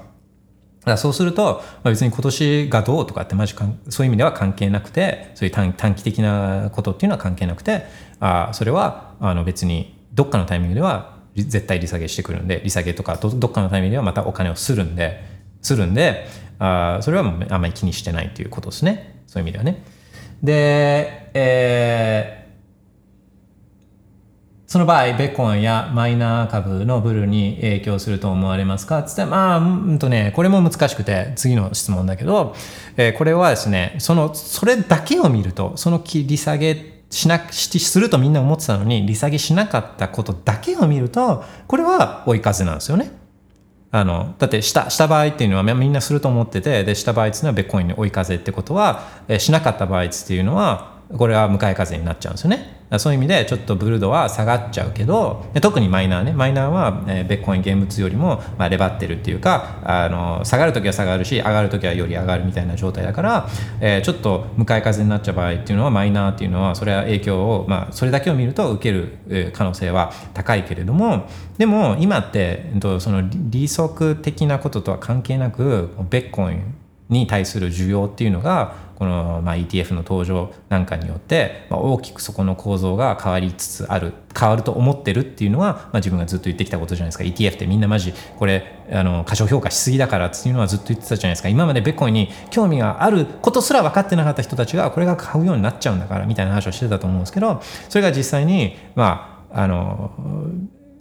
[0.84, 7.84] だそうすると、まあ、別に今年がどうとかってマジかそういう意味では関係なくてそういう短短期的なことっていうのは関係なくて
[8.20, 15.20] あそれはあの別にどっかのタイミングでは絶対利下げしてくるんで利下げとかどどっかのタイミングではまたお金をするんで
[15.62, 16.26] するんで
[16.58, 19.82] あそれはあんまり気にしてないということですねそういう意味ではね。
[20.42, 22.43] で、えー
[24.66, 29.02] その場合、ベッコンやマイナー株のブルに影響すると思われますか？
[29.02, 32.54] つって、まあ、うんとね、これも難しくて、次の質問だけど、
[32.96, 43.10] えーこれはですね、その、それだけを見ると、その利下げしな、しするとみんな思ってたのに、利下げしなかったことだけを見ると、これは追い風なんですよね。
[43.90, 52.84] あのだってしたした場合っていうのはみんなすると思っててでした場合っていうのはベッコインに追い風ってことはえしなかった場合っていうのはこれは向かい風になっちゃうんですよね。
[52.98, 56.32] そういう意味でちょっとブルードは下がっちゃうけど特にマイナーね。
[56.32, 63.48] マイナーは、えーベッコイン現物よりも、まあ、レバってるっていうかあの下がるときは下がるし上がるときはより上がるみたいな状態だから、
[63.80, 71.28] えーちょっと向かい風になっちゃう場合っていうのはマイナーっていうのはそれは影響を、まあ、それだけを見ると受ける可能性は高いけれども
[71.58, 76.74] でも今ってえっとその利息的なこととは関係なくベッコイン
[77.08, 100.10] に対する需要っていうのがこの、まあ、ETF の登場なんかによって、まあ、大きくそこの構造が変わりつつある変わると思ってるっていうのは、まあ、自分がずっと言ってきたことじゃないですか ETF ってみんなマジこれあの過小評価しすぎだからっていうのはずっと言ってたじゃないですか今までベッコイに興味があることすら分かってなかった人たちがこれが買うようになっちゃうんだからみたいな話をしてたと思うんですけどそれが実際にまああの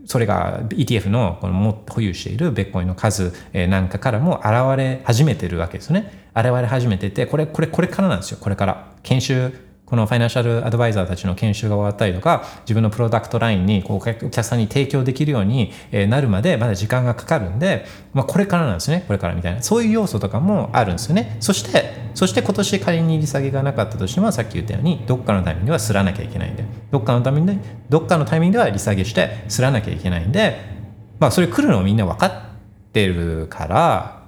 [0.06, 6.23] それが ETF のこの保有しているベッコイの数なんかからも現れ始めてるわけですよね。
[6.36, 8.94] 現れ始めてて、これ、これ、これからなんですよ、これから。
[9.04, 9.54] 研修、
[9.86, 15.72] このファイナンシャルアドバイザーたちの研修が終わったりとか、自分のプロダクトラインにこうお客さんに提供できるように
[16.10, 19.62] なるまでまだ時間がかかるんで、まあ、これからなんですね、これからみたいな。
[19.62, 21.38] そういう要素とかもあるんですよね。
[21.40, 27.60] そして、そして今年仮に利下げがなかったとしても、さっき言ったように、どっかのタイミングではすらなきゃいけないんで、どっかのタイミングで、
[27.90, 30.58] どっかのタイミングでは利下げして、すらなきゃいけないんで、
[31.20, 32.32] まあ、それ来るのをみんな分かっ
[32.92, 34.23] てるから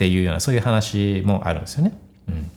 [0.00, 1.92] っていうようなそういう話もあるんですよね。
[2.28, 2.50] うん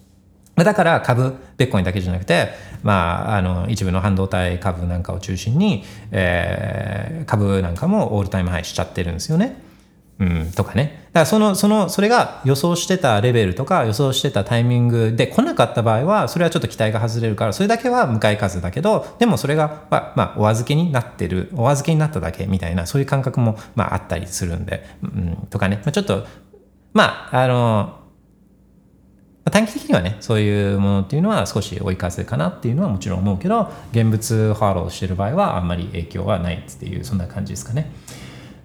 [0.55, 2.49] だから株、ベッコインだけじゃなくて、
[2.83, 9.57] まあ、あの一部の半導体株なんかを中心に、えー株なんかもオールタイムハイしちゃってるんですよね。
[10.19, 11.07] うん、とかね。
[11.07, 25.77] だからその、その、それが予想してたレベルとか予想してたタイミングで来なかった場合は、それはちょっと期待が外れるから、それだけは向かい風だけど、でもそれが、まあ、まあ、お預けになってる、お預けになっただけみたいな、そういう感覚も、まあ、あったりするんで、うん、とかね。
[25.77, 26.27] まあ、ちょっと、
[26.93, 27.99] まあ、あの、
[29.51, 37.91] 短期的にはね、そういうものっていうのは少し追い風かなっていうのはもちろん思うけど、現物 HODL してる場合はあんまり影響はないっていう、そんな感じですかね。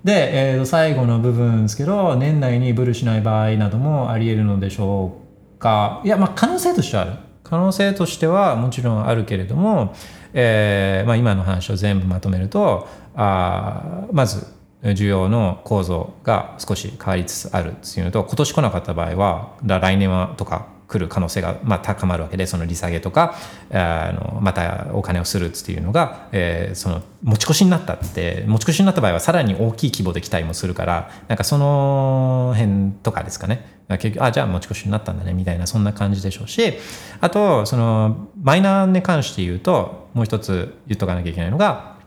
[0.04, 5.20] で、えーと最後の部分ですけど、年内に bull しない場合などもあり得るのでしょ
[5.56, 6.00] うか。
[6.04, 7.12] いや、まあ可能性としてはある。
[7.42, 9.94] 可能性としてはもちろんあるけれども、
[10.34, 14.46] えーまあ、今の話を全部まとめると、あまず、
[14.82, 23.34] 需要の構造が少し変わりつつあるっていうのと今年来なかった場合は来年はとか来る可能性がまあ高まるわけでその利下げとか
[23.70, 33.78] あのまたお金をするっていうのが、えーその持ち越しになったって持ち越しになった場合はさらに大きい規模で期待もするからなんかその辺とかですかね。
[33.88, 36.74] 結局あじゃあ持ち越しになったんだねみたいなそんな感じでしょうし
[37.20, 41.97] あとそのマイナーに関して言うともう一つ言っとかなきゃいけないのが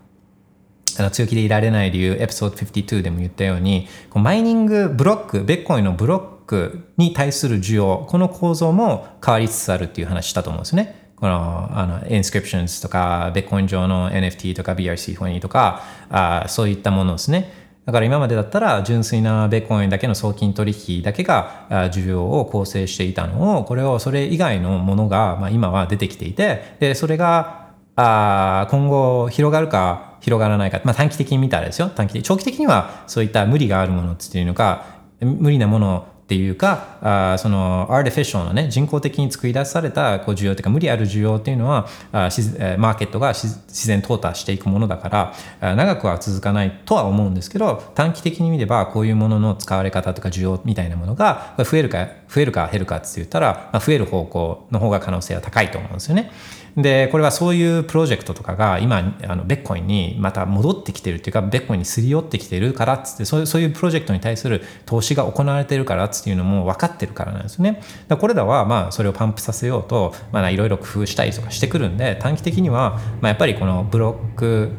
[1.00, 11.14] あの強気でいられない理由、エピソード52でも言ったように、こうマイニングブロック、ビットコインのブロックに対する需要、この構造も変わりつつあるっていう話したと思うんですね。
[11.16, 17.54] この、あの、 inscriptions とか、ビットコイン上の NFT とか BRC20 とか、あそういったものですね。
[17.86, 34.86] だから今までだったら純粋なビットコインだけの送金取引だけが需要を構成していたのを、これをそれ以外のものが、ま、今は出てきていて、で、それがあ今後広がるか広がらないか、まあ、短期的に見たらですよ短期的長期的にはそういった無理があるものっていうのか
[35.20, 42.42] 無理なものっていうかあそのアーティフィシャルなね人工的に作り出されたこう需要というか無理ある需要っていうのはあーし
[42.80, 56.32] マーケットが自然淘汰していくものだからあ長くは続かないとは思うんですけど短期的に見ればこういうものの使われ方とか需要みたいなものが増えるか増えるか減るかって言ったら、まあ、増える方向の方が可能性は高いと思うんですよね。
[56.78, 67.82] で、これはそういうプロジェクトとかが今、あのベッコインにまた戻ってきてるっていうか、ベッコインにすり寄ってきてるからっつって、そういうそういうプロジェクトに対する投資が行われてるからっていうのも分かってるからなんですよね。
[68.08, 74.72] だこれらは、まあ、それをパンプさせようと、いろいろ工夫したりとかしてくるんで、短期的には、まあ、やっぱりこのブロック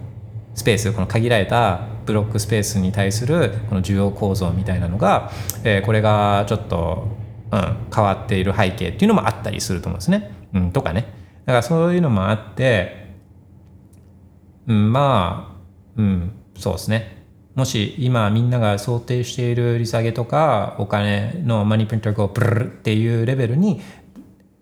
[0.55, 5.31] スペース、この限られたブロックスペースに対するこの需要構造みたいなのが、
[5.65, 7.09] えー、これがちょっと、
[7.51, 10.31] うん、変わっている背景っていうのもあったりすると思うんですね。
[10.55, 11.22] うん、とかね。
[11.47, 13.15] だからそういうのもあって、
[14.67, 15.57] うん、ま
[15.97, 17.23] あ、うん、そうですね。
[17.55, 23.81] もし今みんなが想定している利下げとかお金のマニプリンターがプルルっていうレベルに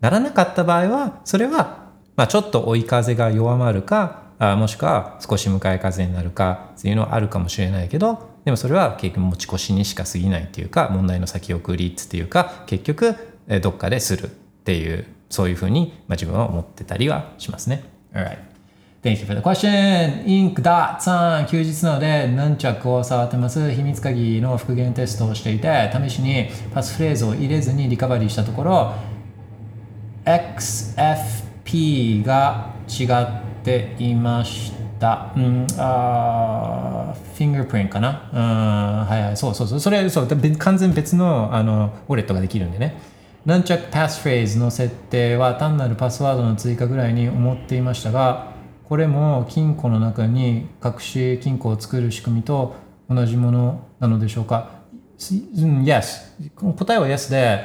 [0.00, 13.14] ならなかった場合はそれはまあちょっと追い風が弱まるかあもしくは少し向かい風になるかっていうのはあるかもしれないけどでもそれは結局持ち越しにしか過ぎないっていうか問題の先送りっていうか結局
[13.62, 14.28] どっかでするっ
[14.64, 17.82] ていうそういうふうに、まあ、自分は思ってたりはしますね。
[18.12, 18.50] Alright.
[19.02, 20.26] Thank you for the question.
[20.26, 23.70] インクダッさん、休日なので何着を触ってます？
[23.70, 28.92] 秘密鍵の復元テストをしていて、試しにパスフレーズを入れずにリカバリーしたところ、
[30.26, 35.32] XFP が違っていました。
[35.34, 38.28] うん、あ fingerprint かな？
[38.34, 38.40] うん、
[39.08, 39.80] はいはい、そうそうそう。
[39.80, 40.28] それ、そう、
[40.58, 43.00] 完全別のあのウォレットができるんでね。
[43.46, 48.52] ヌンチャックパスフレーズの設定は単なるパスワードの追加ぐらいに思っていましたが、
[48.84, 52.74] これも金庫の中に隠し金庫を作る仕組みと
[53.08, 54.82] 同じものなのでしょうか
[55.18, 56.04] ?Yes。
[56.76, 57.64] 答えは Yes で、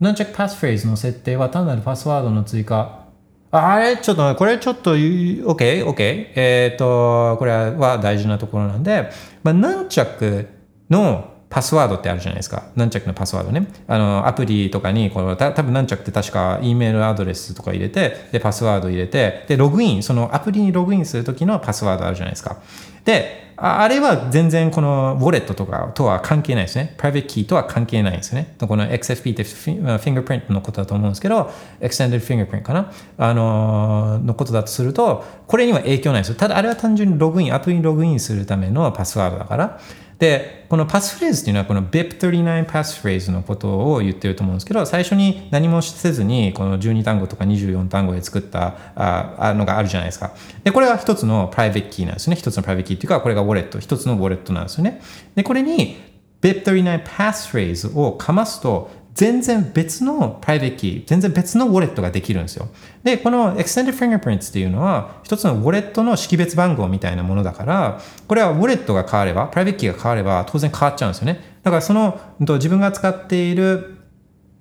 [0.00, 3.04] ヌンチャックパスフレーズの設定は単なるパスワードの追加。
[3.52, 3.96] あれ？
[3.96, 6.32] ちょっと、これちょっと、OK、OK。
[6.34, 9.10] えっ、と、これは大事なところなんで、
[9.44, 10.48] まあ、ヌンチャック
[10.90, 12.64] のパスワードってあるじゃないですか。
[12.74, 13.68] 何着のパスワードね。
[13.86, 22.60] あの、アプリとかに、この、た多分ヌンチャックって確か E メールアドレスとか入れて、で、パスワード入れて、で、ログイン、そのアプリにログインするときのパスワードあるじゃないですか。
[23.04, 26.94] で、あれは全然このウォレットとかとは関係ないですね。
[26.96, 28.56] プライベートキーとは関係ないんですね。
[28.58, 36.34] この XFP ってフィンガープリントのことだと思うんですけど、Extended Fingerprint かなあのー、のことだとすると、これには影響ないですよ。
[36.34, 39.78] ただあれは単純にログイン、アプリにログインするためのパスワードだから。
[40.18, 50.32] で、このパスフレーズっていうのはこの BIP39 パスフレーズのことを言ってると思うんですけど、最初に何もせずにこの12単語とか24単語で作ったあのがあるじゃないですか。
[50.62, 52.36] で、これが一つのプライベートキーなんですね。
[52.36, 55.00] 一つのプライベートキーっていうか、これがウォレット、一つのウォレットなんですよね。
[55.34, 55.96] で、これに
[56.40, 62.68] BIP39 パスフレーズをかますと、全然別のプライベートキー、全然別のウォレットができるんですよ。
[63.04, 71.58] で、この Extended Fingerprints っていうのは、一つのウォレットの識別番号みたいなものだから、これはウォレットが変われば、プライベートキーが変われば、当然変わっちゃうんですよね。
[71.62, 73.94] だからその、自分が使っている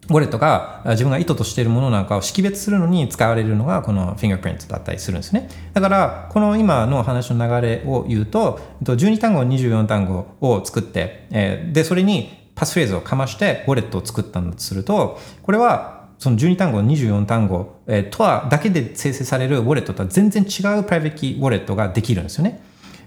[0.09, 5.49] ウォレットが自分が意図としているものなんかを識別するのに使われるのがこのフィンガープリントだったりするんですね。
[5.73, 22.63] だからこの今の話の流れを言うと12単語24単語を作ってでそれにパスフレーズをかましてウォレットを作ったんだとすると、これはその12単語、24単語、えー、とはだけで生成されるウォレットとは全然違うプライベートキーウォレットができるんですよね。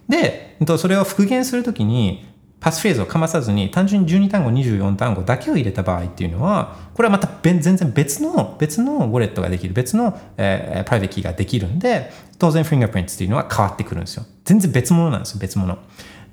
[0.08, 2.26] で、それを復元するときに、
[2.60, 15.78] パスフレーズをかまさずに単純に12単語24単語だけを入れた場合っていうのはこれはまた全然別の別のウォレットができる別の、えー、プライベートキーができるんで当然フィンガープリントっていうのは変わってくるんですよ全然別物なんですよ別物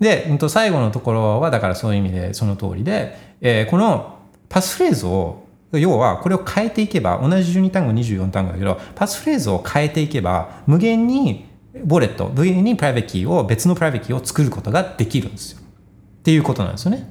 [0.04, 15.60] で、うん、と最後のところはだからそういう意味でその通りで、えー、このパスフレーズを要はこれを変えていけば同じ12単語24単語だけどパスフレーズを変えていけば無限にウォレット無限にプライベートキーを別のプライベートキーを作ることができるんですよ。
[15.60, 17.10] っていうことなんですよね。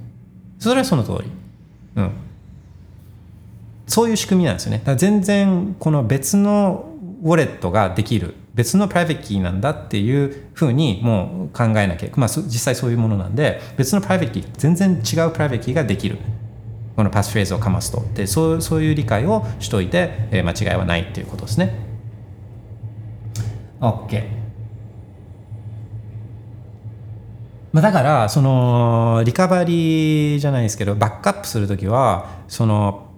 [0.59, 1.31] それはその通り。
[1.97, 2.11] うん。
[3.89, 4.79] そういう仕組みなんですよね。
[4.79, 6.89] だから全然この別の
[7.23, 8.35] ウォレットができる。
[8.55, 16.19] 別のプライベートキーなんだっていうふうにもう考えなきゃ、まあ、実際そういうものなんで別のプライベートキー全然違うプライベートキーができる。
[16.95, 18.05] このパスフレーズをかますと。
[18.15, 21.75] でそうそういう理解をしといて、えー、間違いはないっていうことですね。
[23.81, 24.43] OK
[27.73, 33.12] まあだからそのリカバリーじゃないですけどバックアップするときはその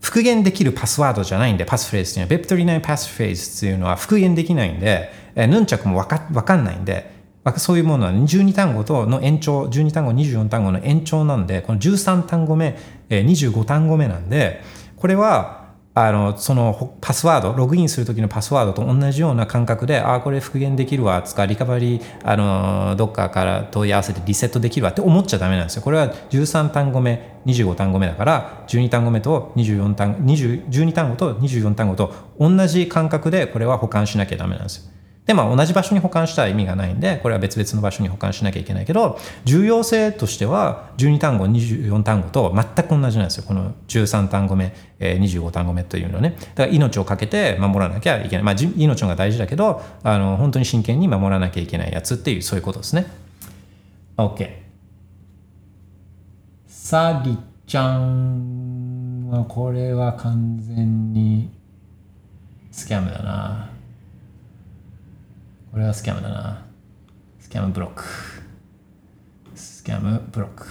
[0.00, 7.10] 復元できるパスワードじゃないんで、パスフレーズっていうのは、 BIP39 パスフレーズっていうのは復元できないんで、えヌンチャックもわかわかんないんで、
[7.56, 14.62] そういうものは12単語との延長、12単語、24単語の延長なんで、この13単語目、25単語目なんで、
[14.96, 15.59] これは
[15.92, 25.82] あのそのパスワードログインする時のパスワードと同じような感覚でああこれ復元できるわつかリカバリーあのどっかから問い合わせてリセットできるわって思っちゃダメなんですよ。
[25.82, 34.99] これは13単語目25単語目だから12単語目と24単語12単語と24単語と同じ感覚でこれは保管しなきゃダメなんですよ。
[35.26, 43.44] でまあ同じ場所に保管したら意味がないんでこれは別々の場所に保管しなきゃいけないけど重要性としては12単語24単語と全く同じなんですよ。
[43.46, 46.36] この13単語目、えー、25単語目というのはね。
[46.54, 48.42] だから命を懸けて守らなきゃいけない。
[48.42, 53.06] まあ命が大事だけどあの本当に真剣に守らなきゃいけないやつっていうそういうことですね。
[54.16, 54.50] OK
[56.66, 61.50] サリちゃんはこれは完全に
[62.72, 63.69] スキャムだな。
[65.70, 66.66] これはスキャムだな。
[67.38, 68.02] スキャムブロック。
[69.54, 70.66] スキャムブロック。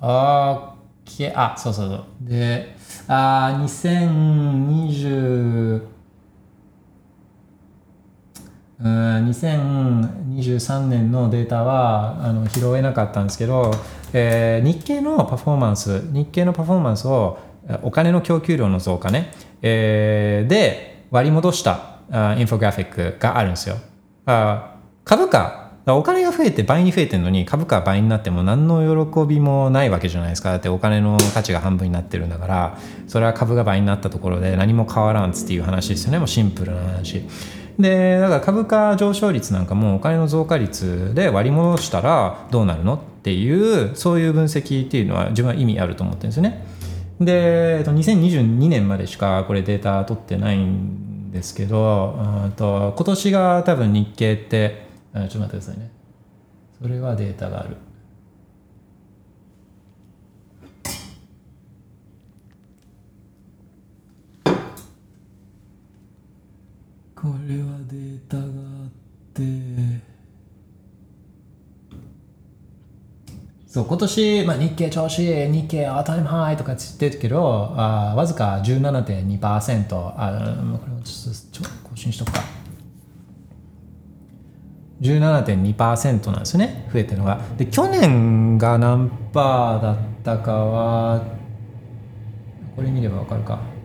[0.00, 2.04] あー、あ、そうそうそう。
[2.28, 5.86] で、あ2020、
[8.80, 13.72] うん2023年のデータはあの拾えなかったんですけど、
[14.12, 17.38] えー、日経のパフォーマンス日経のパフォーマンスを
[17.82, 19.30] お金の供給量の増加ね、
[19.62, 23.76] えー、で割り戻したあインフォグラフィックがあるんですよ。
[24.26, 30.50] あ株価お金が増えて倍に増えてるのに株価が倍になっても何の喜びもないわけじゃないですか。
[30.50, 36.18] だってお金の価値が半分になってるんだからそれは株が倍になったところで何も変わらんっていう話ですよね。
[36.18, 37.24] もうシンプルな話。
[37.78, 46.66] でだから株価上昇率なんかもお金の増加率で割り戻したらどうなるのっていうそういう分析っていうのは自分は意味あると思ってるんですよね。
[47.20, 55.90] で2022年までしかこれデータ取ってないんですけどと今年が多分日経ってちょっと待ってくださいね
[56.80, 57.76] それはデータがある。
[67.20, 68.46] これはデータがあ
[68.86, 68.90] っ
[69.34, 69.42] て。
[73.66, 82.40] そう今年、まあ、日経調子日経アータイムハイとかつってるけどあわずか17.2%あこれもちょっとちょ更新しとくか。
[85.00, 87.40] 17.2%なんですよね増えてるのが。
[87.56, 91.24] で去年が何パーだったかは
[92.76, 93.77] これ見ればわかるか。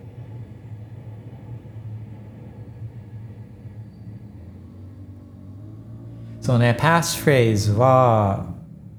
[6.44, 8.44] そうね、パスフレーズは、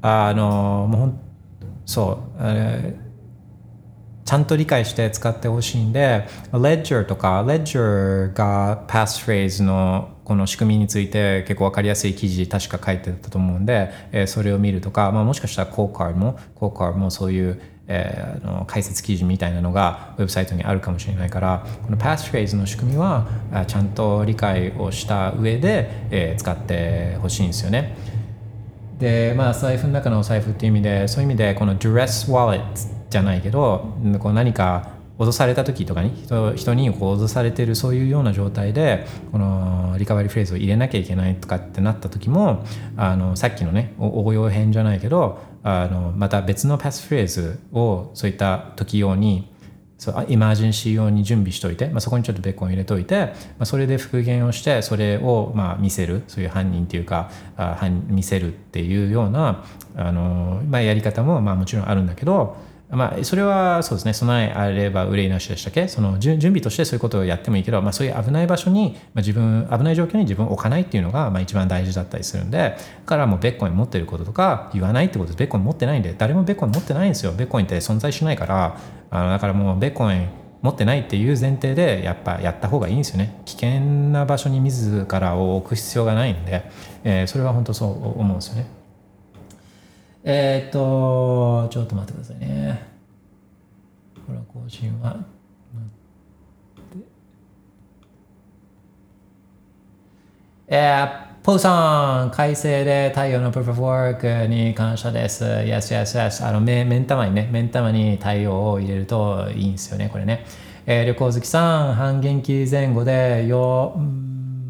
[0.02, 1.14] あの、もう
[1.86, 2.98] そう、え、
[4.26, 23.28] ちゃんと理解して使ってほしいんで、Ledger とか、Ledger がパスフレーズのこの仕組みについて結構分かりやすい記事確か書いてたと思うんで、えー、それを見るとか、まあ、もしかしたら CoCard も CoCard もそういうえー、あの解説記事みたいなのがウェブサイトにあるかもしれないからこのパスフレーズの仕組みは
[23.68, 27.96] ちゃんと理解をした上で、えー、使ってほしいんですよね。
[29.00, 32.64] でまあ財布の中のお財布っていう意味でそういう意味でこの Duress Wallet
[33.10, 42.66] じゃないけどこう何か脅された時とかに人人にこう脅されてるそういうような状態でこのリカバリーフレーズを入れなきゃいけないとかってなった時も
[42.98, 49.52] あのさっきのね応用編じゃないけどあのまた別のパスフレーズをそういった時用に
[49.98, 59.66] そうイマージェンシー用に準備しておいて、まあ、そこにちょっとベッコン入れといて、まあ、それで復元をしてそれをまあ見せるそういう犯人というかあ見せるっていうような
[59.96, 62.58] あの、まあ、やり方もまあもちろんあるんだけど
[62.92, 65.88] まあ、それはそうですね、備えあれば憂いなしでしたっけ？
[65.88, 75.38] その準備としてそういうことをやってもいいけど、まあ、そういう危ない場所に、まあ、自分、危ない状況に自分を置かないっていうのが、まあ、一番大事だったりするんで、だからもうベッコイン持ってることとか言わないってことで。
[75.38, 77.32] ベッコイン持ってないんで、誰もベッコイン持ってないんですよ。
[77.32, 78.78] ベッコインって存在しないから、
[79.10, 80.28] あのだからもうベッコイン
[80.62, 83.40] 持ってないっていう前提でやっぱやった方がいいんですよね。
[83.46, 83.80] 危険
[84.12, 86.70] な場所に自らを置く必要がないんで、
[87.04, 88.68] えー、それは本当そう思うんですよね。
[90.28, 92.82] えー、っと、ちょっと待ってくださいね。
[94.26, 95.18] これは更新は
[100.68, 105.44] えー、ポーさん、改正で太陽のプロフォークに感謝です。
[105.44, 106.48] Yes, yes, yes.
[106.48, 110.44] あの、目、目ん玉にね、目ん玉に太陽を入れるといいんですよね、これね。
[110.88, 113.96] えー、旅行好きさん、半減期前後で、よ、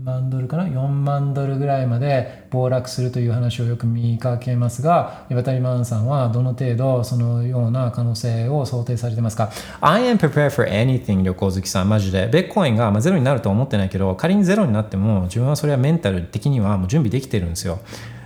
[0.05, 9.49] 万ドルかな？4万ドルぐらいまで暴落するという話をよく見かけますが岩谷マンさんはどの程度そのような可能性を想定されてますか
[9.81, 11.89] ？I am prepared for anything 旅行好きさん。
[11.89, 12.27] マジで。
[12.27, 17.79] ベッコインがゼロになるとは思ってないけど仮にゼロになっても自分はそれはメンタル的にはもう準備できてるんですよ。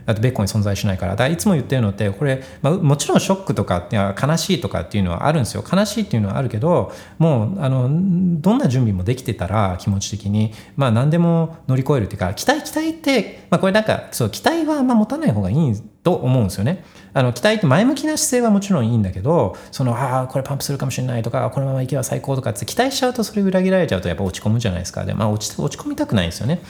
[0.06, 1.14] だってベッコイン存在しないから。
[1.14, 5.64] だからいつも言ってるのって、これ、まあ、もちろんショックとか、いや悲しいとかっていうのはあるんですよ。
[5.72, 15.74] 悲しいっていうのはあるけど、もう、あの、どんな準備もできてたら、気持ち的に、まあ、何でも乗り越えるっていうか、期待、期待って、まあ、これなんか、そう、期待はあんま持たない方がいい
[16.04, 16.84] と思うんですよね。
[17.14, 26.62] あの期待って前向きな姿勢はもちろんいいんだけどそのああこれパンプするかもしれないとかこのままいけば最高とかって期待しちゃうとそれ裏切られちゃうとやっぱ落ち込むじゃないですかで、まあ、落ち落ち込みたくないんですよね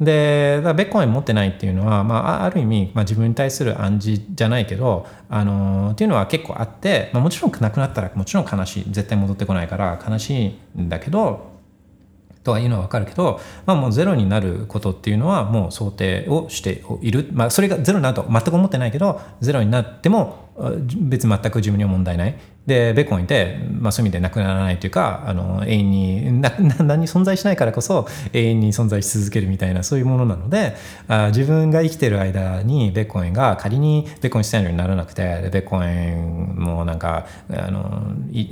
[0.00, 8.84] でだからベッコイン持ってないっていうのは、まあ、ある意味、まあ、自分に対する暗示じゃないけど、あのーっていうのは結構あって、まあ、もちろんなくなったらもちろん悲しい。
[8.90, 11.50] 絶対戻ってこないから悲しいんだけど
[12.42, 20.49] とはいうのは分かるけど、まあ、もうゼロになることっていうのはもう想定をしている、まあ、それがゼロになると全く思ってないけどゼロになっても
[21.00, 22.38] 別に全く自分には問題ない。
[22.66, 30.76] でベッコンいて、まあ、そういう意味でなくならないというかあの永遠になな何に存在しないからこそ永遠に存在し続けるみたいなそういうものなので
[31.08, 38.48] あ自分が生きてる間にベッコンが仮にベッコンしたいのにならなくてベッコンもなんかあのい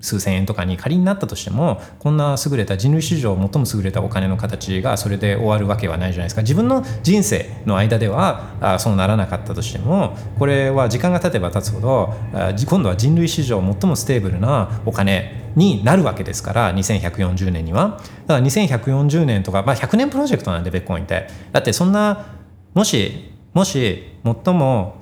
[0.00, 6.42] 数千円とかに仮になったとしてもこんな優れた人類史上最も優れたお金の形がそれで終わるわけはないじゃないですか。
[6.42, 18.00] 自分の人生の間ではあそうならなかったとしてもこれは時間が経てば経つほどあ今度は人類史上最も stable なお金になるわけですから2140年には。
[18.26, 21.28] だから2140年とか、まあ、100年プロジェクトなんでビットコインって。
[21.52, 22.26] だってそんな
[22.74, 24.99] もしもし最も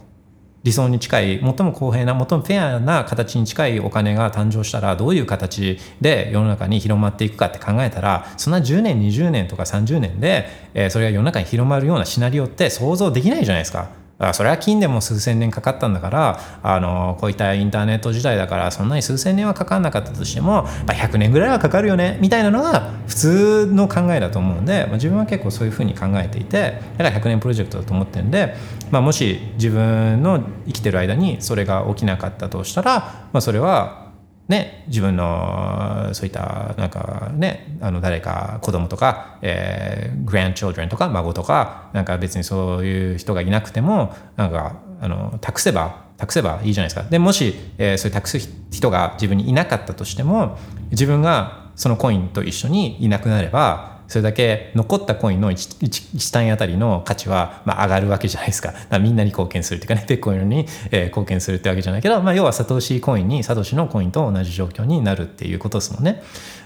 [0.64, 13.98] 理想に近い最も公平な最もフェアな形に近いお金が誕生したらどういう形で世の中に広まっていくかって考えたらそんな10年20年とか30年で、えーそれが世の中に広まるようなシナリオって想像できないじゃないですか。
[14.19, 28.55] あそれは金でも数千年かかったんだからあのこういったインターネット時代だからそんなに数千年はかかんなかったとしても、まあ、100年ぐらいはかかるよねみたいなのが普通の考えだと思うんで、まあ、自分は結構そういうふうに考えていてだから100年プロジェクトだと思ってるんで、
[28.90, 34.07] まあ、もし自分の生きてる間にそれが起きなかったとしたら、まあ、それは
[34.49, 47.09] ね、自分のそういったなんかねあの誰か子供とか、えー、グランチョードレンとか孫とかなんか別にそういう人がいなくてもなんかあの託せば託せばいいじゃないですか。
[47.09, 48.39] でもし、えーそういう託す
[48.70, 50.59] 人が自分にいなかったとしても
[50.91, 58.72] 自分がそのコインと一緒にいなくなればそれだけ残ったコインの 1, 1単位あたりの価値はまあ上がるわけじゃないですか。
[58.98, 66.22] みんなに貢献するっていうかね、ベッコインに、えー貢献するってわけじゃないけど、まあ、要はサトシコインに、サトシのコインと同じ状況になるっていうことですもんね。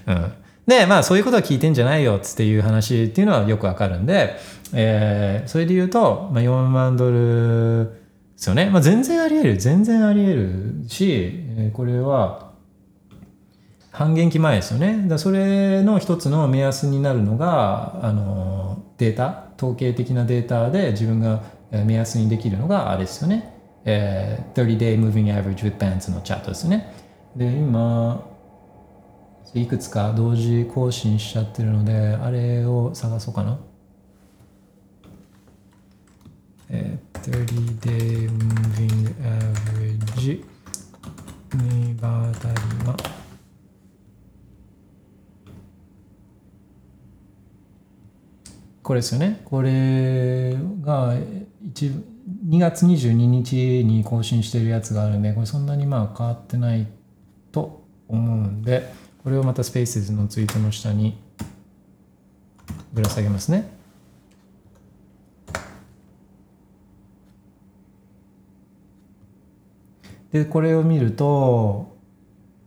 [0.07, 0.33] うん。
[0.67, 4.37] で、まあそういうことは聞いてんじゃないよっつっていう話っていうのはよくわかるんで、
[4.73, 7.91] えーそれで言うと、まあ、4万ドル
[8.35, 8.69] ですよね。
[8.69, 12.52] まあ全然あり得る、全然あり得るし、えーこれは、
[13.93, 15.05] 半減期前ですよね。
[15.07, 23.53] だそれの一つの目安になるのがあのデータ統計的なデータで自分が目安にできるのがあれですよね。
[23.85, 26.91] えー 30day moving average with bands のチャートですね。
[27.35, 28.25] で今
[29.53, 33.59] いくつか同時更新しちゃってるのであれを探そうかな。
[36.69, 40.43] えー 30day moving average
[41.53, 42.97] ニバダリマ
[48.83, 49.41] これですよね。
[49.45, 51.15] これが
[51.65, 51.89] 一
[52.47, 56.87] 2月22日に更新してるやつがあるんで、これそんなにまあ変わってない
[57.51, 58.93] と思うんで、
[59.23, 61.17] これをまたスペースのツイートの下に
[62.93, 63.69] ぶら下げますね。
[70.33, 71.95] で、これを見ると、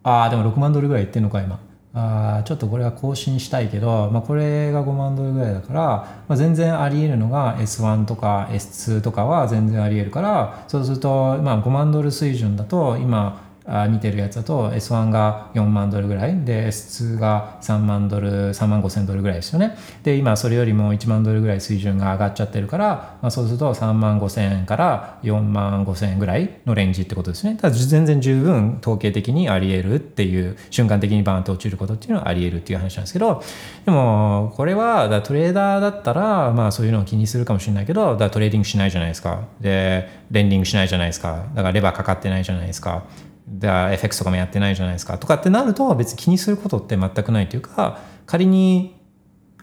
[0.02, 1.60] ああ、でも6万ドルぐらいいってんのか、今。
[1.98, 5.80] あちょっとこれは更新したいけど、まあ、これが5万ドルぐらいだから、
[6.28, 16.44] まあ、全然あり得るのが S1 とか S2 とかは全然あり得るからそうすると、まあ、5万ドル水準だと今あ見てるやつだと S1 が4万ドルぐらい。
[16.44, 19.76] で S2 が3万ドル3万5千ドルぐらいですよね。
[20.02, 27.56] で今それよりも1万ドルぐらい水準が上がっちゃってるから、まあ、そうすると3万5千円から4万5千円ぐらいのレンジってことですね。
[27.60, 33.42] ただ全然十分統計的にあり得るっていう瞬間的にバーンと落ちることっていうのはあり得るっていう話なんですけど
[33.84, 39.44] でもこれはだトレーダーだったらまあそういうのを気にするかもしれないけどだトレーディングしないじゃないですか。
[39.60, 41.44] でレンディングしないじゃないですか。
[41.54, 43.04] だからレバーかかってないじゃないですか。
[43.46, 48.96] で FX とかもやってないじゃないですかとかってなると別に気にすることって全くないというか仮に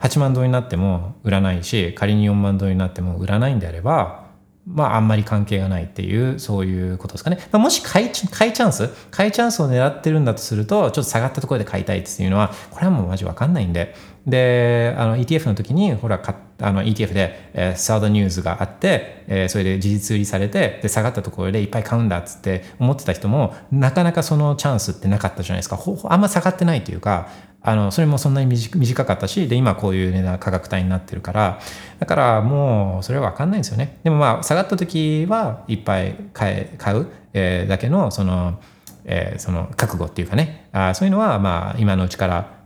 [0.00, 4.24] 8万ドルになっても売らないし仮に4万ドルになっても売らないんであれば
[4.66, 13.94] まああんまり関係がないっていうそういうことですかね、まあ、もし買い買いチャンス買いチャンスを狙ってるんだとするとちょっと下がったところで買いたいっていうのはこれはもうマジわかんないんで
[14.26, 16.20] であの ETF の時にほら
[16.60, 25.76] あの ETF で、えー、サードニュースがあって、えーそれで事実売りされてで下がったところでいっぱい買うんだっつって思ってた人もなかなかそのチャンスってなかったじゃないですか。
[25.76, 27.28] ほほあんま下がってないというか
[27.60, 31.60] あのそれもそんなに短かったしで今こういう値段価格帯になってるから
[31.98, 33.98] だからもうそれは分かんないんですよね。
[34.04, 38.60] でもまあ下がった時はいっぱい買買う、えーだけのその,、
[39.04, 40.68] えーその覚悟っていうかね。
[40.72, 42.63] あそういうのはまあ今のうちから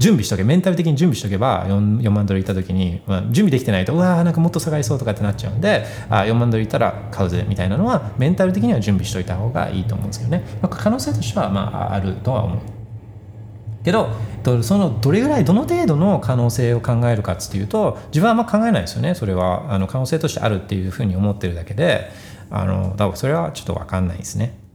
[0.00, 12.58] 準備しとけメンタル的に準備しとけば 4, 4万ドルいった時に、まあ、準備できてないとうわーなんかもっと下がりそうとかってなっちゃうんであ4万ドルいったら買うぜみたいなのはメンタル的には準備しといた方がいいと思うんですけどね、まあ可能性としてはまああるとは思う。
[13.84, 14.10] けど
[14.62, 19.72] そのどれぐらいどの程度の可能性を考えるかっていうと自分はあんま考えないですよねそれは。
[19.72, 22.10] あの可能性としてあるっていうふうに思ってるだけで
[22.50, 24.69] あのだからそれはちょっと分かんないですね。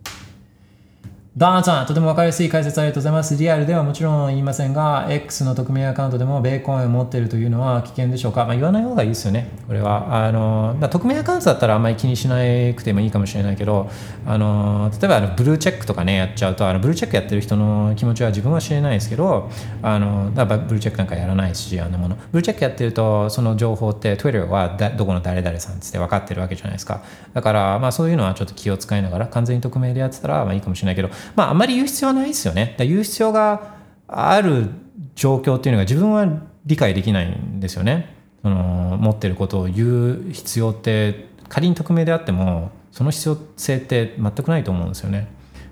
[1.38, 3.36] ダーンさん、とても分かりやすい解説ありがとうございます。
[3.36, 10.28] リアルではもちろん言いませんが、X の匿名アカウントでもベーコンを持っているというのは危険でしょうか、まあ、言わない方がいいですよね、これは。
[10.28, 12.38] あのだ匿名アカウントだったらあんまり気にしな
[12.74, 13.90] くてもいいかもしれないけど、
[14.26, 19.50] あの例えばあのブルーチェックとかね、やっちゃうと、あのブルーチェックやってる人の気持ちは自分は知れないですけど、
[19.82, 22.16] あのだからブルーチェックなんかやらないし、あんなもの。
[22.32, 27.02] ブルーチェックやってると、その情報って Twitter はだどこの誰々さんって分かってるわけじゃないですか。
[27.34, 32.76] だから、まあそういうのはちょっと気を使いながら、完全に匿名でやってたらまあいいかもしれないけど、まああまり言う必要はないですよね。
[32.78, 33.76] だ言う必要が
[34.08, 34.70] ある
[35.16, 36.28] 状況っていうのが自分は
[36.66, 38.14] 理解できないんですよね。
[38.42, 45.28] その持ってることを言う必要って仮に匿名であってもその必要性って全くないと思うんですよね。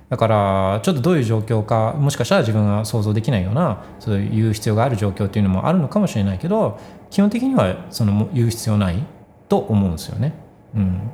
[0.09, 9.03] だからちょっとどういう状況かもしかしたら自分が想像できないようなそういう必要がある状況っていうのもあるのかもしれないけど基本的にはその言う必要ない
[9.49, 10.34] と思うんですよね。
[10.75, 11.11] うん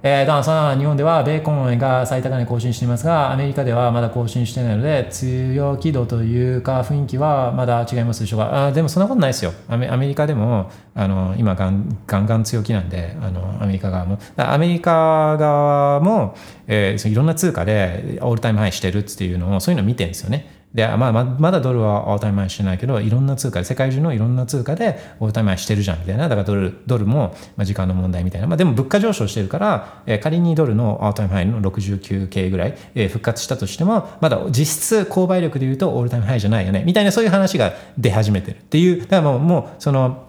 [0.00, 8.66] えー、ダンさん、日本では米コンが最高値更新していますが、アメリカではまだ更新してないので、強気度というか、雰囲気はまだ違いますでしょうか。
[8.66, 9.52] あでもそんなことないですよ。
[9.66, 14.20] アメアメリカでもあの今ガン、ガンガン強気なんで、あのアメリカ側も。
[14.36, 16.36] アメリカ側も、
[16.68, 20.57] えー、いろんな通貨でオールタイムハイしてるっていうのを、そういうのを見てるんですよね。
[20.74, 26.28] でまあ、まだドルはオールタイムハイしてないけどいろんな通貨世界中のいろんな通貨でオールタイムハイしてるじゃんみたいな。
[26.28, 36.84] だからドルドルも、まあ、時間の問題みたいな、まあ、でも物価上昇してるから、えー仮にドルのオールタイムハイの69系ぐらい、えー復活したとしてもまだ実質購買力でいうとオールタイムハイじゃないよね。
[36.84, 39.00] みたいなそういう話が出始めてるっていう。
[39.00, 40.27] だからもうもうその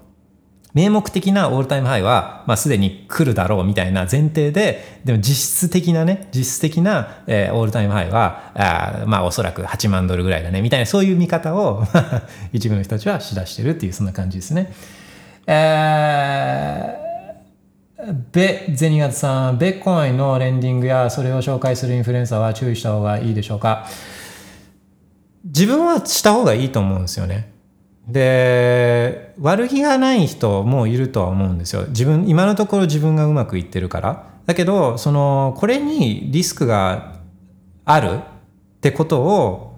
[0.73, 5.35] 名目的なオールタイムハイは、まあ、すでに来るだろうみたいな前提で、でも実
[5.65, 11.83] 質的なね、実質的な、えーオールタイムハイは、あまあおそらく8万ドルぐらいだね、みたいなそういう見方を
[12.53, 14.71] 一部の人たちはしだしてるっていう、そんな感じですね。
[15.47, 23.87] えー、ベ・ゼニガツさん、ベッコインのレンディングやそれを紹介するインフルエンサーは注意した方がいいでしょうか？
[25.43, 27.51] 自分はした方がいいと思うんですよね。
[28.11, 31.85] で悪気がない人もいるとは思うんですよ。
[31.89, 34.29] 自分今のところ自分がうまくいってるから。
[34.45, 37.19] だけどそのこれにリスクが
[37.85, 39.77] あるってことを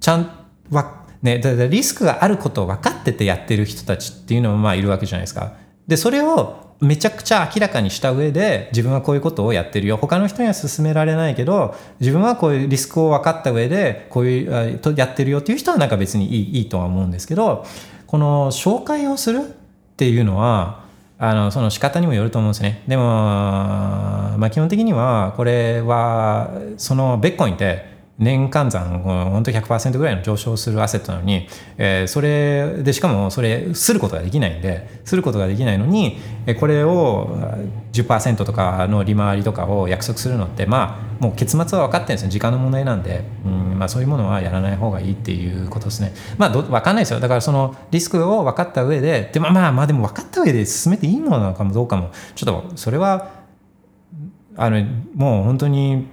[0.00, 0.30] ちゃん
[0.70, 5.54] わねだだリスクがあることを分かっててやってる人たちっていうのもまあいるわけじゃないですか。
[5.86, 9.96] でそれをめちゃくちゃ明らかにした上で自分はこういうことをやってるよ。
[9.96, 17.64] 他の人には勧められないけど自分はこういうリスクを分かった上でこういうやってるよっていう人はなんか別にいいいいとは思うんですけど
[18.06, 19.42] この紹介をするっ
[19.96, 20.84] ていうのは
[21.18, 22.82] あのその仕方にもよると思うんですね。
[22.86, 36.18] でも、まあ、基本的にはこれはそのベッコインって年換算本当100%ぐらいの上昇するアセットなのに、えーそれでしかもそれすることができないんですることができないのに
[36.58, 37.38] これを
[37.92, 42.28] 10%とかの利回りとかを約束するのってまあもう結末は分かってるんですよ。
[42.30, 46.14] 時間の問題なんで、うんまあ、そういうものはやらない方がいいっていうことですね。
[46.38, 47.20] まあど分かんないですよ。
[47.20, 52.10] だからそのリスクを分かった上ででもまあまあでも分かった上で進めていいものなのかもどうかも。
[52.34, 53.30] ちょっとそれは
[54.56, 54.82] あの
[55.14, 56.06] もう本当に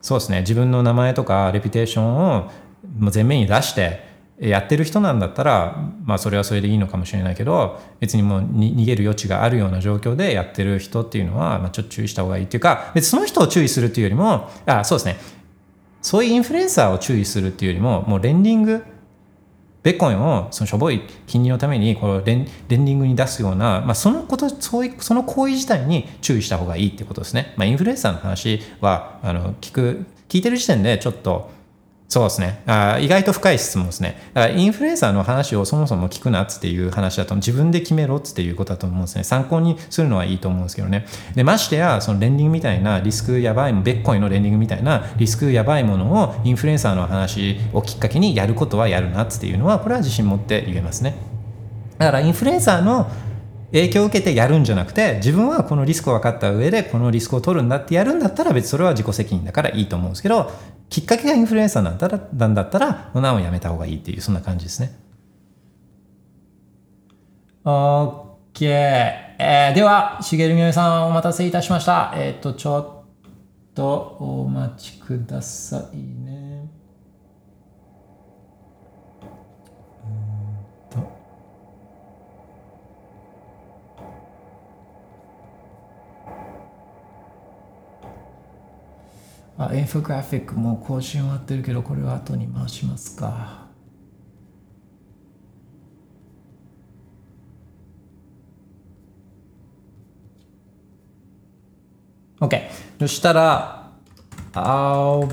[0.00, 0.40] そうですね。
[0.40, 2.50] 自分の名前とかレピュテーションを
[3.12, 4.08] 前面に出して
[4.40, 15.16] やってる人なんだったらまあそれはそれでいいのかもしれないけど別にもう逃げる余地があるような状況でやってる人っていうのは、まあ、ちょっと注意した方がいいっていうか別にその人を注意するっていうよりもあそうですね。
[16.00, 18.82] そういうインフルエンサーを注意するっていうよりももうレンディング
[19.82, 27.54] ベッコインをそのしょぼい金利のためにこのレンレンディングに出すような、まあ、そのことそういその行為自体に注意した方がいいってことですね。
[27.56, 31.50] まあ、インフルエンサーの話はあの聞く聞いてる時点でちょっと
[32.10, 34.20] そうですねあ意外と深い質問ですね。
[34.34, 39.22] だからインフルエンサーの話をそもそも聞くなっていう話だと自分で決めろっていうことだと思うんですね。
[39.22, 41.06] 参考にするのはいいと思うんですけどね。
[41.36, 51.14] でましてやそのレンディングみたいなリスクやばいベッコインのレンディングみたいなリスクやばいものをインフルエンサーの話をきっかけにやることはやるなっつっていうのはこれは自信持って言えますね。
[51.98, 53.08] だからインフルエンサーの
[53.70, 60.50] 影響を受けてやるんじゃなくて自分はこのリスクを分かった上でこのリスクを取るんだってやるんだったら別にそれは自己責任だからいいと思うんですけど
[60.90, 64.98] きっかけがインフルエンサーなんだったらなんだったらナをやめた方がいいっていうそんな感じですね。
[67.64, 76.29] OK、えー、ではしげるみおさんお待たせいたしましたえっ、ー、とちょっとお待ちくださいね。
[89.60, 93.68] あ、インフォグラフィックも更新終わってるけど、これは後に回しますか。
[102.40, 102.70] OK。
[102.98, 103.92] そしたら、
[104.54, 105.28] I'll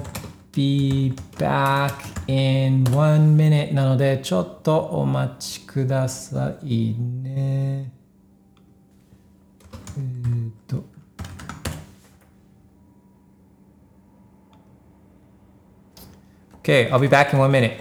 [0.52, 1.94] be back
[2.28, 7.97] in one minute なので、ちょっとお待ちくださいね。
[16.68, 17.80] Okay, I'll be back in one minute.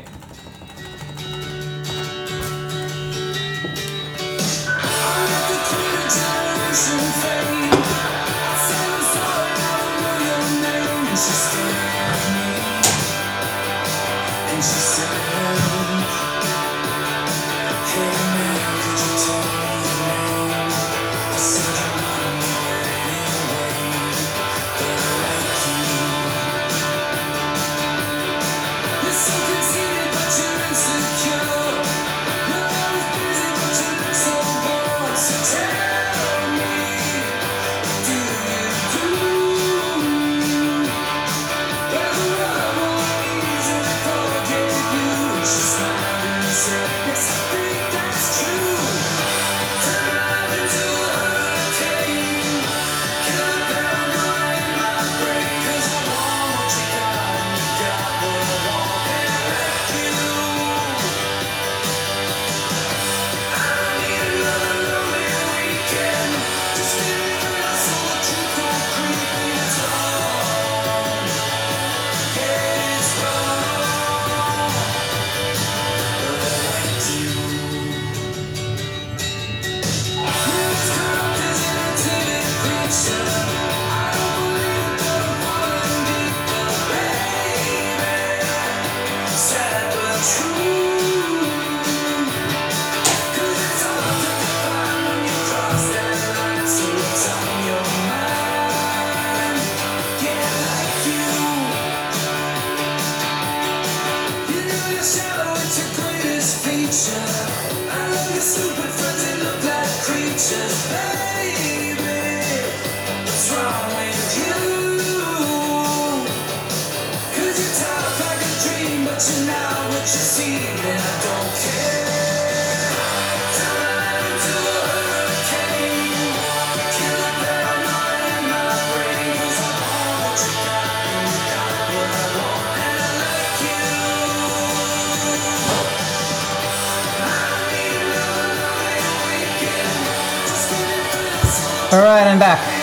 [141.97, 142.76] All right, I'm back.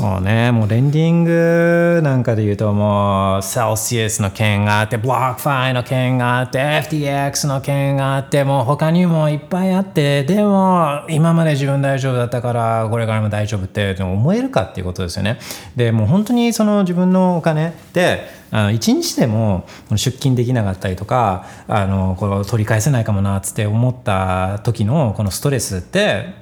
[0.00, 15.38] そうね、もうレンディングなんかで言うともう、 Celsius の件があって、 BlockFi の件があって、FTX の件があって、もう他にもいっぱいあって、でも今まで自分大丈夫だったから、これからも大丈夫って思えるかっていうことですよね。
[15.76, 26.39] で、もう本当にその自分のお金で、あの1日でも出金できなかったりとかあのこれ取り返せないかもなっつって思った時のこのストレスって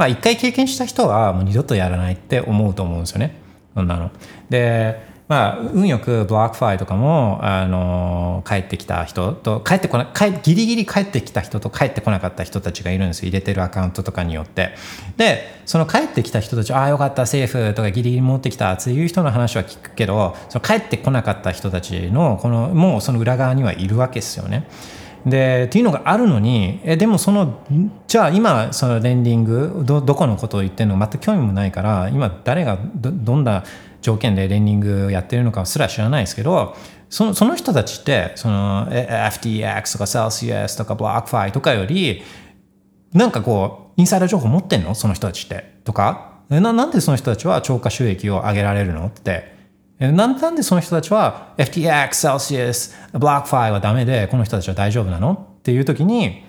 [0.00, 3.38] まあ一回経験した人はもう二度とやらないって思うと思うんですよね
[3.74, 4.10] そんなの。
[4.48, 14.74] でまあ、運よく BlockFi とかも、あの帰ってきた人と帰ってこな帰ギリギリ帰ってきた人と帰ってこなかった人たちがいるんですよ入れてるアカウントとかによって
[15.18, 24.66] でその帰ってきた人たちああよかったセーフとかギリギリ持ってきたっていう人の話は聞くけどその帰ってこなかった人たちのこのもうその裏側にはいるわけですよね。
[25.26, 27.64] でっていうのがあるのにえでもその
[28.06, 33.64] じゃあ今そのレンディングどどこのことを言ってるの全く興味もないから今誰がどどんな
[34.00, 36.74] 条件でレンディングやってるのかすら知らないですけど
[37.08, 42.22] そのその人たちってその FTX とか Celsius とか BlockFi とかより
[43.12, 44.94] なんかこうインサイダー情報持ってんの？
[44.94, 45.80] その人たちって。
[45.84, 46.38] とか？
[46.48, 49.06] ななんでその人たちは超過収益を上げられるの？
[49.06, 49.59] って。
[50.00, 55.48] なんなんでその人たちは FTX、Celsius、BlockFi はダメで、この人たちは大丈夫なの？
[55.60, 56.42] っていう時に、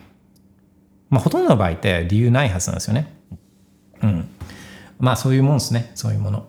[1.10, 3.14] まあ、ほとんどの場合って理由ないはずなんですよね。
[4.02, 4.30] うん。
[5.00, 5.92] まあ、そういうもんですね。
[5.96, 6.46] そういうもの。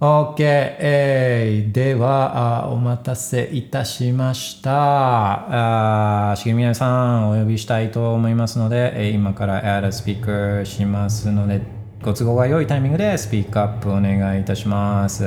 [0.00, 6.32] OK、えー、ではあ、お待たせいたしました。
[6.32, 11.62] あしげみなさん、お呼びしたいと思いますので、えー今から Add a Speaker しますので、
[12.02, 15.24] ご都合が良いタイミングでスピークアップお願いいたします。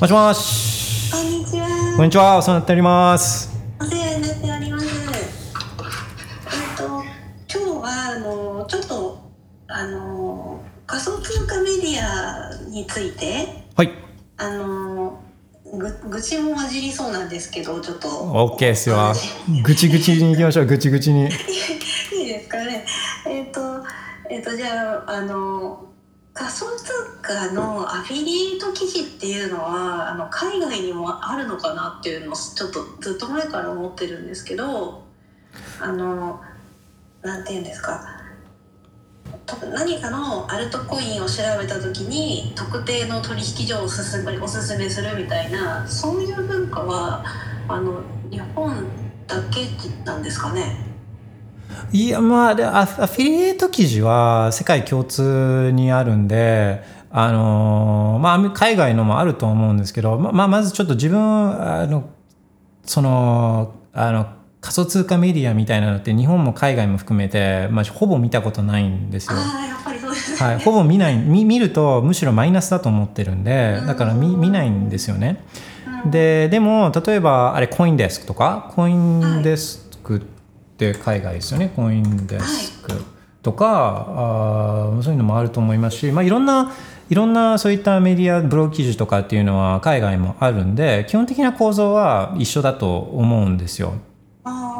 [0.00, 1.10] あ、もしもし。
[1.10, 1.94] こんにちは。
[1.96, 3.50] こんにちは、お世話になっております。
[3.80, 4.86] お世話になっております。
[4.86, 9.18] えっと、今日はあのちょっと
[9.66, 13.90] あの仮想通貨メディアについてはい。
[14.36, 15.20] あの
[15.64, 19.12] ぐ愚痴も混じりそうなんですけど、ちょっと OK ですよ。
[19.64, 21.24] ぐちぐちに行きましょう、ぐちぐちに。
[22.14, 22.86] いいですかね。
[23.26, 23.60] えっ、と、
[24.30, 25.88] えっ、と、じゃあ、あの。
[26.38, 35.02] 仮想通貨のアフィリエイト記事っていうのはあの海外にもあるのかなっていうのをちょっとずっと前から思ってるんですけど
[35.80, 36.40] あの
[37.22, 38.14] なんていうんですか。
[39.72, 47.24] 何かのアルトコインを調べた時に特定の取引所をおすすめおすすめするみたいなそういう文化は
[47.66, 48.86] あの日本
[49.26, 49.66] だけ
[50.04, 50.87] なんですかね。
[51.92, 62.10] いや、まあ、でアフアフィリエイト記事は世界共通にあるんで、あのーまあ、海外のもあると思うんですけど、ままあ、まずちょっと自分、あの、
[62.84, 64.26] その、あの、
[64.60, 69.38] 仮想通貨メディアみたいなのって日本も海外も含めて、まあ、ほぼ見たことないんですよ。
[70.38, 71.16] はい、ほぼ見ない。
[71.16, 75.44] 見見るとむしろマイナスだと思ってるんでだから見見ないんですよね。
[76.06, 78.72] ででも例えばあれコインデスクとか？
[78.74, 80.37] コインデスクって
[80.94, 82.92] 海外ですよねコインデスク。
[83.42, 86.72] とか、あーそういうのもあると思いますし、まあ、いろんな
[87.08, 93.94] いろんなそういったメディアブログ記事とかっていうのは海外もあるんで基本的な構造は一緒だと思うんですよ。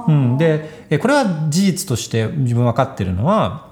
[0.06, 3.68] うん、でえこれは事実として自分分かってるのは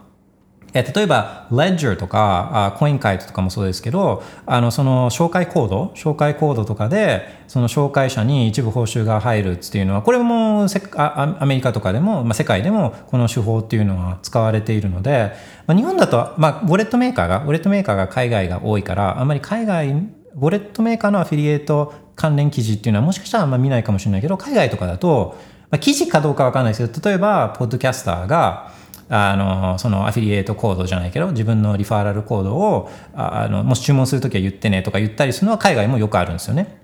[0.78, 15.32] え例えば Ledger とかあコインカイトとかもそうですけどあのその紹介コード紹介コードとかでその紹介者に一部報酬が入るっていうのはこれもせああアメリカとかでも、まあ、世界でもこの手法っていうのは使われているので、
[15.66, 25.36] まあ、日本だと、まあ、ウォレットメーカーがウォレットメーカーが海外が多いからあんまり海外ウォレットメーカーのアフィリエイト関連記事っていうのはもしかしたらあんま見ないかもしれないけど海外とかだと、
[25.70, 28.72] まあ、記事かどうかわかんないですけど例えばポッドキャスターが
[29.08, 36.82] あのそのアフィリエイトコードじゃないけど自分のリファーラルコードをああのもし注文するときは言ってねとか言ったりするのは海外もよくあるんですよね。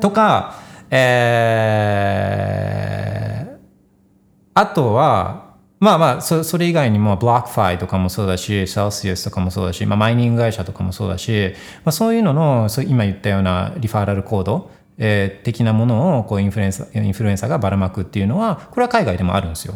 [0.00, 0.54] とか、
[0.90, 3.54] えー
[4.56, 11.52] あとはまあまあそそれ以外にも BlockFi とかもそうだし Celsius とかもそうだし、まあ、マイニング会社とかもそうだし、
[11.84, 19.74] まあ、そういうののそう今言ったような referral code、えー的なものをこうインフルエンサーインフルエンサーがばらまくっていうのはこれは海外でもあるんですよ。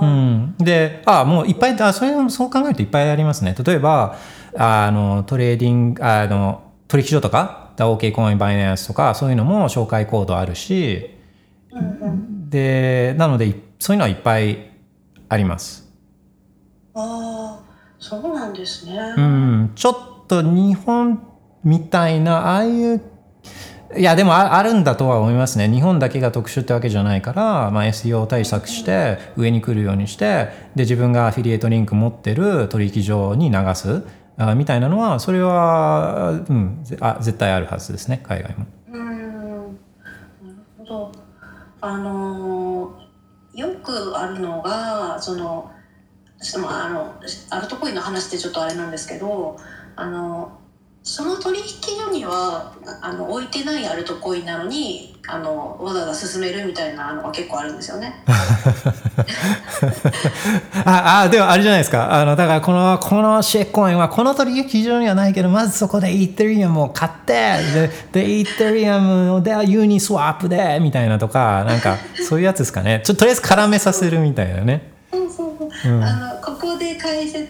[0.00, 3.54] うん、で、あもういっぱい、あそれもそう考えるといっぱいありますね。
[3.64, 4.16] 例えば、
[4.56, 11.10] あのトレーディング、あの取引所とか、 OKCoin、バイナンスとか、そういうのも紹介コードあるし、
[12.48, 14.70] で、なので、いそういうのはいっぱい
[15.28, 15.86] あります。
[16.94, 17.66] あー
[17.98, 18.98] そうなんですね。
[19.16, 21.26] うん、ちょっと日本
[21.64, 23.00] みたいな、ああいう、
[23.94, 25.68] いや、でもあるんだとは思いますね。
[25.68, 34.02] 日本だけが特殊ってわけじゃないから、まあ、SEO 対策して、上に来るようにして、で、自分がアフィリエイトリンク持ってる取引所に流す、
[34.38, 38.66] あみたいなのは、それは、うん、あ絶対あるはずですね、海外も。
[38.92, 41.12] うんなるほど。
[41.80, 42.98] あの
[43.54, 45.70] よくあるのがその
[46.38, 47.14] そのあの
[47.50, 49.56] アルトコインの話ってちょっとあれなんですけど
[49.94, 50.55] あの
[51.06, 51.64] その取引
[51.96, 58.24] 所にはあの置いてないアルトコインなのにあのわざわざ進めるみたいなのが結構あるんですよね。
[60.84, 62.12] あ、あ、でもあれじゃないですか。
[62.12, 67.56] あの、だからこの、このシェッコインはこの取引所にはないけど、まずそこでイーテリアムを買って、
[68.12, 73.00] で、でイーテリアムでユニスワップで、みたいなとか、なんか、そういうやつですかね。
[73.04, 74.96] ちょっととりあえず絡めさせるみたいなね。
[75.12, 76.45] そうそうそうあのここ
[76.96, 77.46] で解説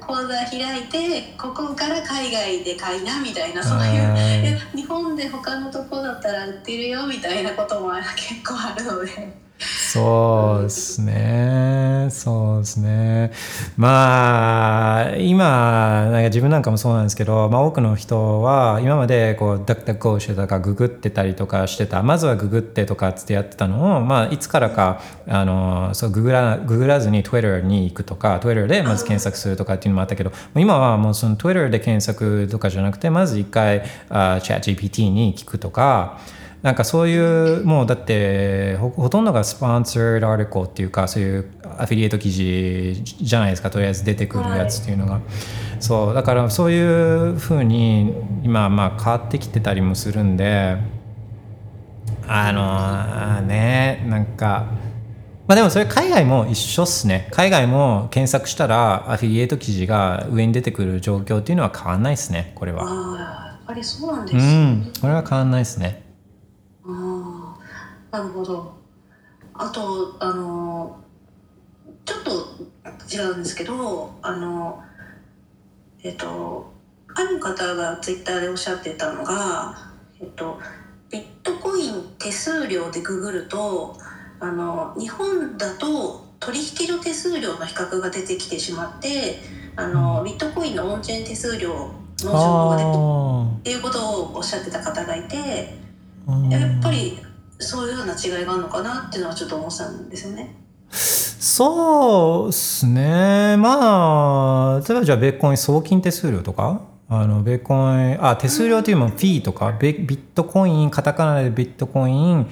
[0.00, 12.08] 口座開いてここから海外で買いなみたいなそういう日本で他のとこだったら売ってるよみたいなことも結構あるのでそうですね。
[12.10, 13.32] そうですね。
[13.78, 22.02] まあ、今、なんか自分なんかもそうなんですけど、まあ多くの人は今までこう、ダクダクコーしてたか、ググってたりとかしてた。
[22.02, 36.18] まずはググってとかってやってたのを、まあいつからか、あの、そう、ググら、ググらずに Twitter に行くとか、Twitter でまず検索するとかっていうのもあったけど、今はもうその Twitter で検索とかじゃなくて、まず一回、あ ChatGPT に聞くとか、
[36.62, 37.16] なんかそうい
[37.60, 43.70] うもうだってほほとんどがスポンサードアーティコっていうかそういうアフィリエイト記事じゃないですか。
[43.70, 45.20] とりあえず出てくるやつっていうのが、
[45.78, 50.76] そうだからそういうふうに今まあ変わってきてたりもするんで
[52.26, 52.52] あ
[53.40, 54.66] のねなんか
[55.46, 57.28] まあでもそれ海外も一緒っすね。
[57.30, 62.82] 海外も検索したらアフィリエイト記事が上に出てくる状況っていうのは変わんないっすねこれは。
[62.82, 66.02] ああやっぱりそうなんでうすね、んこれは変わんないっすね
[68.16, 68.72] なるほど。
[69.52, 70.96] あとあの
[72.06, 72.30] ちょっと
[73.14, 74.82] 違うんですけどあの
[76.02, 76.72] えっと
[77.14, 80.58] ある方がツイッターでおっしゃってたのがえっと
[81.10, 83.98] ビットコイン手数料でググると
[84.40, 89.40] あの日本だと取引所手数料の比較が出てきてしまって
[89.76, 91.90] あの、ビットコインのオンチェーン手数料
[92.20, 97.25] の情報が出てあっていうことをおっしゃってた方がいてーやっぱり
[97.58, 100.56] そういうような違いがあるのかなっていうのはちょっと思ったんですよね。
[100.90, 103.56] そうですね。
[103.56, 112.46] まあ、例えばじゃあ、ベッコン送金手数料とか、あの、ベッコン、あ、手数料というのもフィーとか、ビットコイン、カタカナでビットコイン、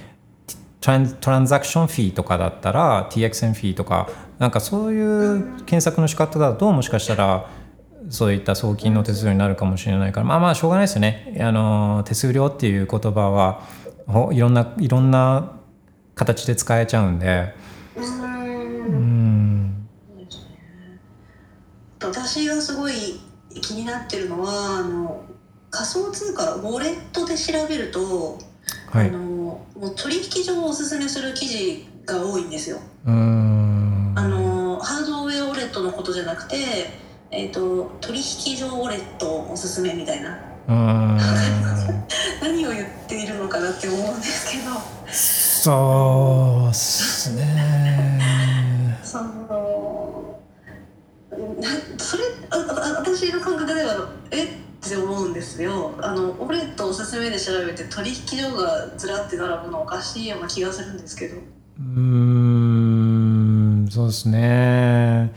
[0.80, 4.08] トラントランザクションフィーとかだったら、TXN フィーとか、
[4.38, 7.50] なんかそういう検索の仕方だと、もしかしたら、
[8.10, 11.36] そういった送金の手数料になるかもしれないから、まあまあ、しょうがないですよね。
[11.40, 13.62] あの、手数料っていう言葉は、
[14.32, 15.52] いろんな、いろんな
[16.14, 17.54] 形で使えちゃうんで、
[17.96, 18.94] うん
[19.66, 19.88] ん。
[22.00, 23.20] 私がすごい
[23.60, 25.24] 気になってるのはあの
[25.70, 28.38] 仮想通貨ウォレットで調べると、
[28.90, 29.10] はいあ。
[29.10, 32.78] のもう取引所をおすすめする記事が多いんですよ。
[33.06, 36.56] うーんあのハードウェアウォレットのことじゃなくて、
[37.30, 44.64] えー、と取引所ウォレットおすすめみたいな何を言っているのかなって思うんですけど
[45.10, 48.98] そうっすね。
[49.02, 50.40] その
[51.60, 51.68] な
[51.98, 54.48] それああ私の感覚ではえっ
[54.80, 61.36] て思うんですよあのウォレットおすすめで調べて取引所がずらって並ぶのおかしいような気がするんですけど
[61.78, 65.32] うん、そうですね。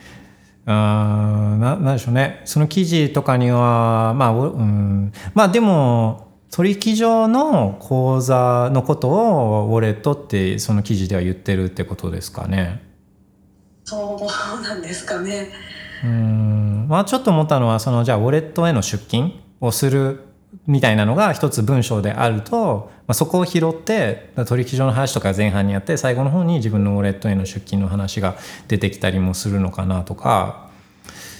[0.67, 2.41] あーななんでしょうね。
[2.45, 12.87] その記事とかには、まあ、おうん、まあでも、取引所の口座のことをウォレットってその記事では言ってるってことですかね。
[13.87, 15.47] そうなんですかね
[16.03, 20.26] うんまあちょっと思ったのはそのじゃあウォレットへの出金をする
[20.67, 28.35] みたいなのが一つ文章であると、まあ、そこを拾って取引所の話とか前半にやって最後の方に自分のウォレットへの出金の話が
[28.67, 30.67] 出てきたりもするのかなとか。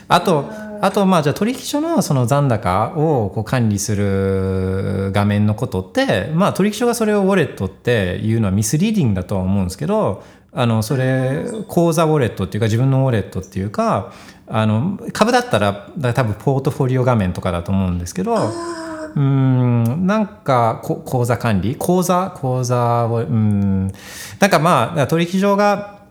[0.09, 0.49] あと
[0.79, 10.23] あとまあじゃあ取引所のその残高をこう管理する画面のことってまあ取引所がそれをウォレットっていうのはミスリーディングだとは思うんですけど
[10.53, 14.13] あのそれ口座ウォレットっていうか自分のウォレットっていうか
[14.47, 18.51] あの株だったら多分ポートフォリオ画面とかだと思うんですけど
[19.18, 21.76] うんなんかこ口座管理？
[21.76, 22.31] 口座？
[22.35, 23.88] 口座をうん
[24.39, 26.02] なんかまあ取引所が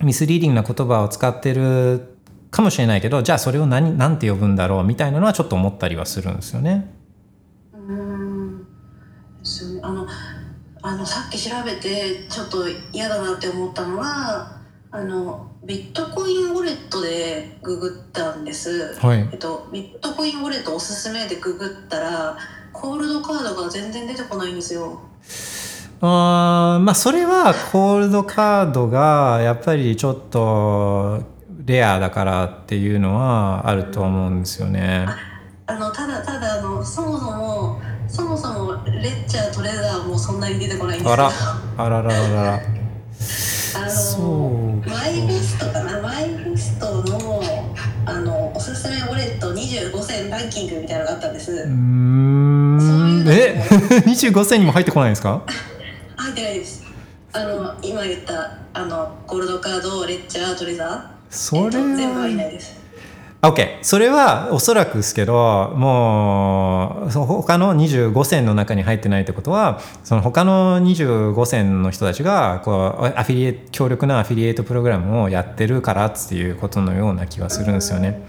[0.00, 2.16] ミスリーディングな言葉を使ってる
[2.52, 6.94] かもしれないけどじゃあそれを何何て呼ぶんだろうみたいなのはちょっと思ったりはするんですよね。
[7.74, 8.66] うん
[9.42, 10.06] すあの
[10.82, 12.58] あのさっき調べてちょっと
[12.92, 14.60] 嫌だなって思ったのが
[14.96, 18.94] あのビットコインウォレットでググったんです。
[18.94, 22.38] はいえっと、ビットコインウォレットおすすめでググったら
[22.72, 24.98] コールドカードが全然出てこないんですよ。
[26.00, 31.22] あーまあそれはコールドカードがやっぱりちょっと
[31.66, 35.06] レアだからっていうのはあると思うんですよね。
[35.66, 41.30] あのただただあのそもそもそもそもレッチャートレーダーもそんなに出てこないんですけどあら
[41.76, 42.60] あららららら。
[43.76, 44.65] あそのう
[54.06, 55.42] 25銭にも入ってこないんですか？
[56.16, 56.84] 入ってないです。
[57.32, 62.76] あの今言ったあのゴールドカードレッチャートレーダーそれえっと全部入んないはです。
[63.42, 78.26] OK それはおそらくですけどもうそ他の25線の中に入ってないってことはその他の25線の人たちがこうアフィリエ強力なアフィリエイトプログラムをやってるからっていうことのような気はするんですよね。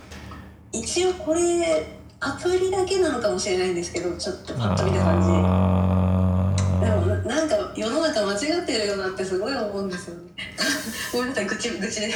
[0.73, 1.87] 一応これ
[2.19, 10.21] アプリだけなのかもしれないんですけどちょっとパッと見た感あじでもなんか世の中間違ってるよなってすごい思うんですよね。
[11.13, 12.13] ごめんなさい愚痴愚痴で。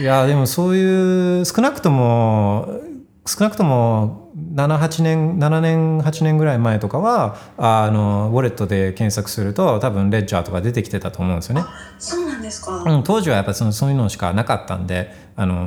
[0.00, 2.80] いやでもそういう少なくとも
[3.24, 11.62] 少なくとも78年7年8年ぐらい前とかはあのウォレットで検索すると多分レッジャーとか出てきてたと思うんですよね。
[11.98, 15.66] そうなんですか、うん、当時はやっぱそのそういうのしかなかったんで、あの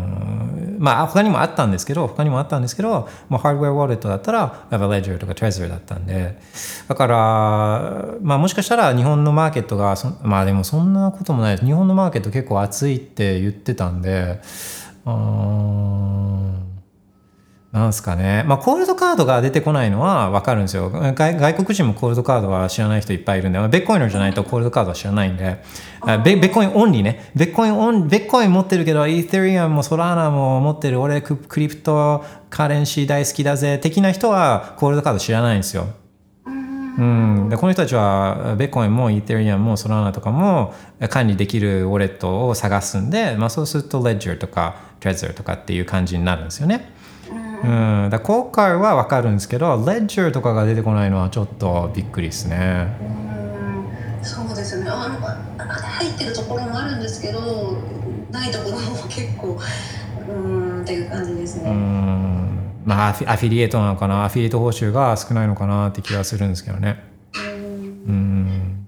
[0.80, 6.38] まあ他にもあったんですけど他にもあったんですけど、まあ、ハードウェアウォレットだったらやっぱレジャーとかトレジャーだったんで。
[6.90, 11.66] だから、まあ、もしかしたら日本のマーケットがそまあでもそんなこともないです。
[11.66, 14.42] 日本のマーケット結構熱いって言ってたんで
[15.06, 15.14] うー。
[15.14, 16.75] ん
[17.76, 18.46] なんすかね。
[18.48, 20.90] まあ、コールドカードが出てこないのは分かるんですよ。
[20.90, 25.62] 外外国人もコールドカードは知らない人いっぱいいるんで、まあベッコインじゃないとコールドカードは知らないんで、
[26.00, 27.32] あベベッコインオンリーね。
[27.36, 35.88] ベッコインオン、ベッコイン持ってるけど、イーテリアムもソラーナも持ってる、俺ククリプトカレンシー大好きだぜ、的な人はコールドカード知らないんですよ。
[36.98, 40.74] うん、でこの人たちはベッコインもイーテリアムもソラーナとかも
[41.10, 46.95] 管理できるウォレットを探すんで、まあ、そうするとレッジャーとかトレジャーとかっていう感じになるんですよね。
[47.64, 47.68] う
[48.08, 52.98] ん、だから今回は分かるんですけどレッジャーとかが出てこないのはちょっとびっくりですね。
[53.02, 53.04] う
[54.22, 54.26] ん。
[54.26, 54.90] そうですよね。
[54.90, 57.78] あのあ入ってるところもあるんですけど
[58.32, 59.58] ないところも結構
[60.28, 62.82] うーんっていう感じですうね、ん。
[62.86, 64.26] まあアフィアフィリエイトなのかな？
[64.26, 67.04] アフィリエイト報酬が少ないのかなって気がするんですけどね。
[67.36, 67.54] うん。
[68.08, 68.88] うん。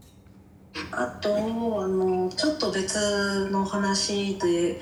[0.91, 4.79] あとあのちょっと別の話で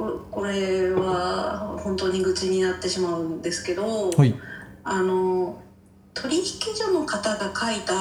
[0.00, 4.34] ここれは本当に愚痴になってしまうんですけど、はい
[4.82, 5.60] あの
[6.14, 6.44] 取引
[6.74, 7.94] 所の方が書いた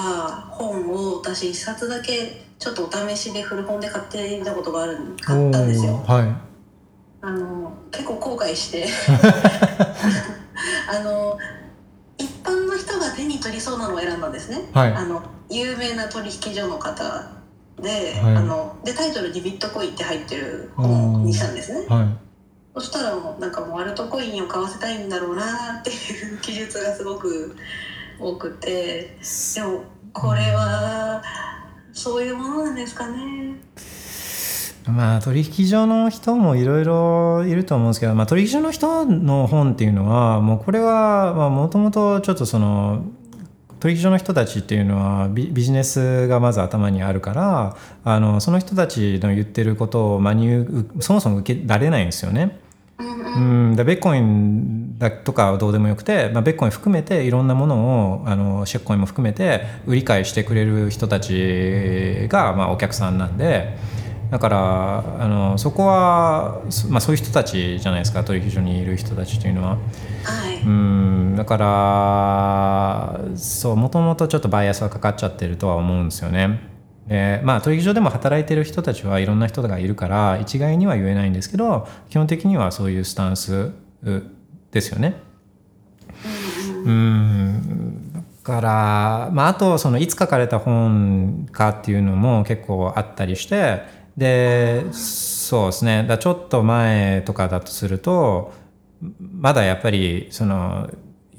[0.50, 5.98] 本を私一冊だけちょっとお試しで古本で買ってみたことがある買ったんですよ。
[6.08, 6.34] はい
[7.22, 8.88] あの結構後悔して
[10.90, 11.38] あの
[12.18, 14.70] 一般の人が手に取りそうなのを選んだんですね。
[14.74, 17.39] はいあの有名な取引所の方
[17.82, 21.86] で,、はいあのでタイトルにビットコインって入ってる本にしたんですね。
[21.88, 22.30] はい
[22.76, 25.94] そしたらもうなんかもうアルトコインを買わせたいんだろうなってい
[26.34, 27.56] う記述がすごく
[28.20, 29.18] 多くて
[29.56, 29.84] でも
[30.14, 31.22] これは
[31.92, 33.56] そういうものなんですかね。
[34.88, 43.04] まあ取引所の人もいろいろいると思うんですけど、まあ、取引所の人の本っていうのはもうこれはもともとちょっとその
[43.80, 52.60] 取引所の人たちっていうのはビビジネスがまず頭にあるからあのその人たちの言ってることを真にうそもそも受けられないんですよね。
[53.00, 63.78] うんうんうん、だベッコインだとかはどうでもよくて、まあ、ベッコイン含めていろんなものをあのシェッコインも含めて売り買いしてくれる人たちが、まあ、お客さんなんで
[64.30, 69.70] だからあのそこは、そまあ、そういう人たちじゃないですか取引所にいる人たちというのは。
[70.24, 76.60] はい、うんだからそうもともとちょっとバイアスはかかっちゃってるとは思うんですよね。
[77.08, 83.72] でまあ取引所でも働いてる人たちはいろんな人がいるから一概には言えないんですけど基本的にはそういうスタンス
[84.04, 84.24] う
[84.72, 85.16] ですよね。
[86.86, 93.84] うんだから、まあ、あとそのいつ書かれた本かっていうのも結構あったりして
[94.20, 96.06] でそうですね。
[96.08, 98.54] だちょっと前とかだとすると
[99.20, 100.90] まだやっぱりその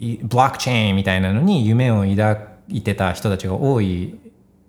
[0.00, 4.18] ブロックチェーンみたいなのに夢を抱いてた人たちが多い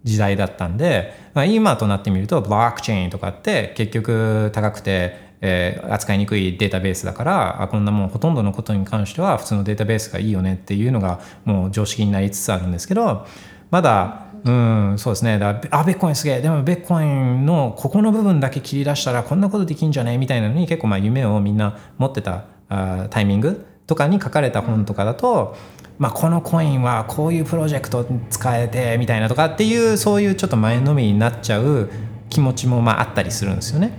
[0.04, 13.26] 時代だったんで、まあ、今となってみるとブロックチェーンとかって結局高くて、えー扱いにくいデータベースだからあこんなもんほとんどのことに関しては普通のデータベースがいいよねっていうのがもう常識になりつつあるんですけど
[13.72, 25.56] まだうんそうですねだあベッコインすげえでもベッコインのここの部分だけ切り出したらこんなことできんじゃねみたいなのに結構まあ夢をみんな持ってたあタイミングとかに書かれた本とかだと、
[26.00, 31.90] まあ、このコインはこういうプロジェクト使えてみたいなとかっていうそういうちょっと前のみになっちゃう
[32.30, 33.92] 気持ちもまああったりするんですよね。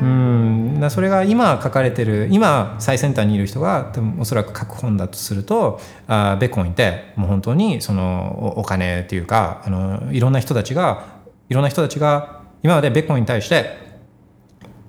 [0.00, 11.06] うん、だそれが今書かれてる今最先端にいる人が多分おそらく書く本だとするとあベコンいてもう本当にそのお金っていうかあのいろんな人たちが
[11.48, 13.83] いろんな人たちが今までベコンに対して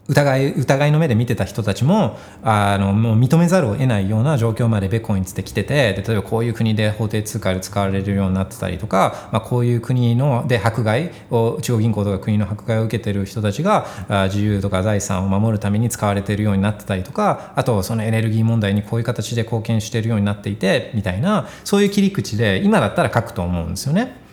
[0.08, 24.24] 疑い疑いの目で見てた人たちもあのもう認めざるを得ないような状況までベコインつってきててで例えばこういう国で法定通貨で使われるようになってたりとか、まあ、こういう国ので迫害を中央銀行とか国の迫害を受けてる人たちがあ自由とか財産を守るために使われてるようになってたりとかあとそのエネルギー問題にこういう形で貢献してるようになっていてみたいなそういう切り口で今だったら書くと思うんですよね。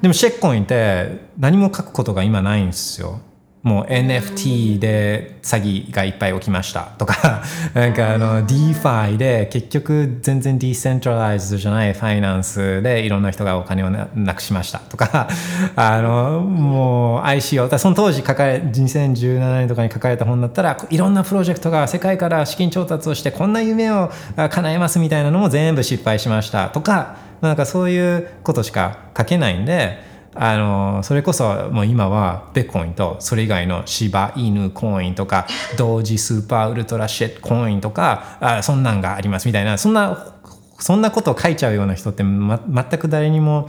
[0.00, 3.20] でもシェッコインって何も書くことが今ないんですよ。
[3.66, 6.92] もう NFT で詐欺がいっぱい起きました。
[6.98, 7.42] とか
[7.74, 14.78] なんかあの DeFi で結局全然ディーセントライズじゃないファイナンスでいろんな人がお金をなくしました。
[14.78, 15.26] とか
[15.74, 24.12] あのもう ICO その当時書かれ2017年とかに書かれた本だったらいろんなプロジェクトが世界から資金調達をしてこんな夢を
[24.48, 26.68] 叶えますみたいなのも全部失敗しました。
[26.68, 35.46] とかなんかそういうことしか書けないんであのそれこそもう今はベコインとそれ以外の柴犬コインとか
[35.78, 40.34] 同時スーパーウルトラシェットコインとかあそんなんがありますみたいなそんな
[40.78, 43.68] そんなことを書いちゃうような人って、ま、全く誰にも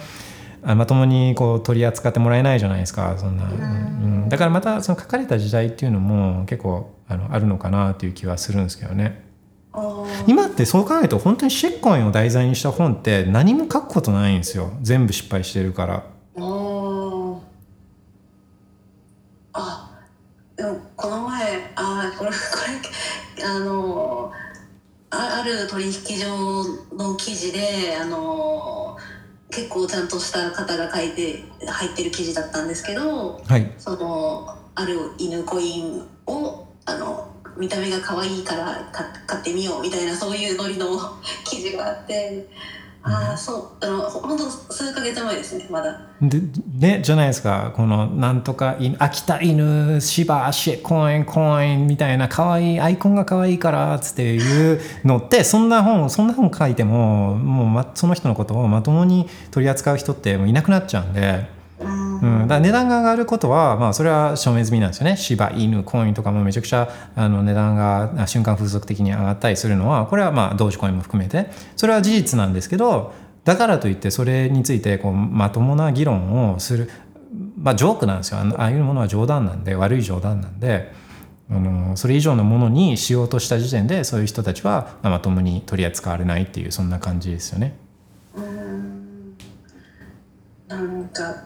[0.61, 9.25] まともにこう取り扱ってもらえないじゃないですかそんな、うん、だからまたその書かれた時代っていうのも結構あのあるのかなという気はするんですけどね。
[10.25, 14.71] 今ってそう考えると本当にシェッコインを題材にした本って何も書くことないんですよ。
[14.81, 16.03] 全部失敗してるから。
[19.53, 19.91] あ
[20.55, 22.35] でもこの前あこれこ
[23.37, 24.31] れあの
[25.09, 26.63] あある取引所
[26.95, 28.97] の記事であの
[29.49, 37.27] 結構ちゃんとした方が書いて入ってる記事だったんですけど、はい、そのある犬コインをあの
[37.57, 38.91] 見た目が可愛いから
[39.25, 40.87] 買ってみようみたいなそういうノリの
[41.43, 42.45] 記事があって
[43.09, 43.85] ああそう。
[43.85, 45.99] あの本当数か月前ですねまだ。
[46.21, 46.41] で
[46.77, 47.71] ねじゃないですか。
[47.75, 61.56] このなんとか秋田犬芝シェコインコインみたいな可愛いアイコンが可愛いからっつっていうのってそんな本そんな本書いてももう、ま、その人のことをまともに取り扱う人ってもういなくなっちゃうんで。
[61.79, 65.15] うん、だ値段が上がることは、まあ、それは証明済みなんですよね。
[65.17, 71.51] 芝犬コインとかもめちゃくちゃあの値段が瞬間風速的に上がったりするのはこれはまあ同時コインも含めて。
[71.75, 73.13] それは事実なんですけど
[73.43, 76.89] だからといってそれについてこうまともな議論をする
[77.61, 78.39] まあジョークなんですよ。
[78.39, 81.07] ああいうものは冗談なんで悪い冗談なんで。
[81.49, 87.77] あのそれ以上のものにしようとした時点でそういう人たちはまともに取り扱われないっていうそんな感じですよね。
[88.35, 89.37] うん。
[90.67, 91.45] なんか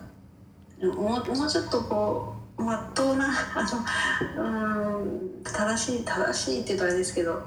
[0.82, 3.64] もうもうちょっとこうまっとうなあ
[4.38, 7.42] のうん正しい正しいって言うとあれですけど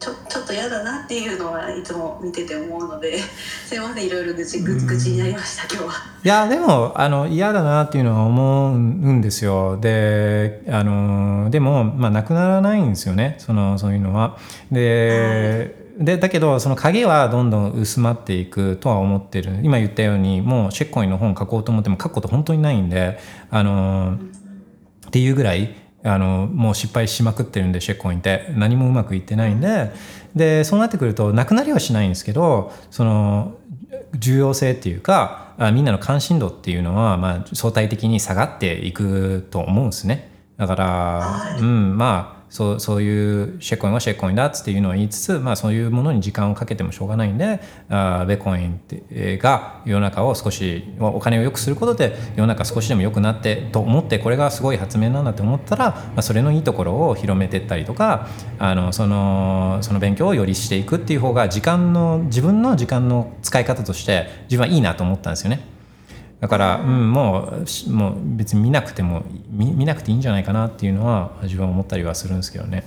[0.00, 3.18] ちょちょっと嫌だなっていうのはいつも見てて思うので
[3.66, 5.92] すいませんいろいろ愚痴愚痴になりました今日は。
[6.24, 9.76] いやでもあの嫌だなっていうのは思うんですよ。
[9.80, 13.36] であのでも、まあ、なくならないんですよね。
[13.38, 14.36] そのそういうのは。
[14.70, 16.04] で、はい。
[16.04, 19.58] でだけどその影はどんどん薄まっていくとは思ってる。
[19.62, 23.18] 今言ったようにもうシェッコインの本書こうと思っても書くこと本当にないんで
[23.50, 24.16] あの
[25.08, 29.92] っていうぐらいあのもう失敗しまくってるんでシェッコインって何もうまくいってないんで。
[30.34, 33.56] でそうなってくるとなくなりはしないんですけどその
[34.14, 40.30] 重要性っていうかみんなの関心度っていうのは、まあ、相対的に下がっていくと思うんですね。
[40.56, 48.80] だから、うん、まあそうそういうシェコインはシェコインだっていうのを言いつつ、まあ、そういうものに時間をかけてもしょうがないんであベコイン
[49.38, 65.77] が世の中を少しお金を良くすることで世の中少しでも良くなってと思ってこれがすごい発明なんだと思ったら、まあ、それのいいところを広めていったりとかあのそのその勉強をよりしていくっていう方が時間の自分の時間の使い方として自分はいいなと思ったんですよね。
[66.40, 67.52] だから、うん、も
[67.88, 72.84] うもう別に見なくても見見なくていいんじゃないかなっていうのは自分は思ったりはするんですけどね。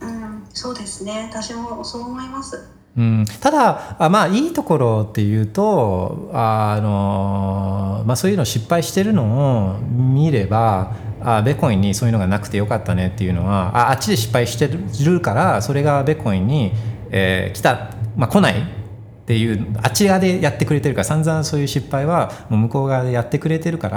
[0.00, 2.70] うん、そうですね私もそう思います。
[2.96, 14.70] うん、ただあまあいいところっていうとあの、まあ、そういうの失敗してるのを見ればあベコインにそういうのがなくてよかったねっていうのはああっちで失敗して
[15.04, 16.72] るからそれがベコインに、
[17.10, 18.83] えー、来た、まあ、来ない
[19.24, 23.88] っていうあっち側でやってくれてるから散々そういう失敗はもう向こう側でやってくれてるか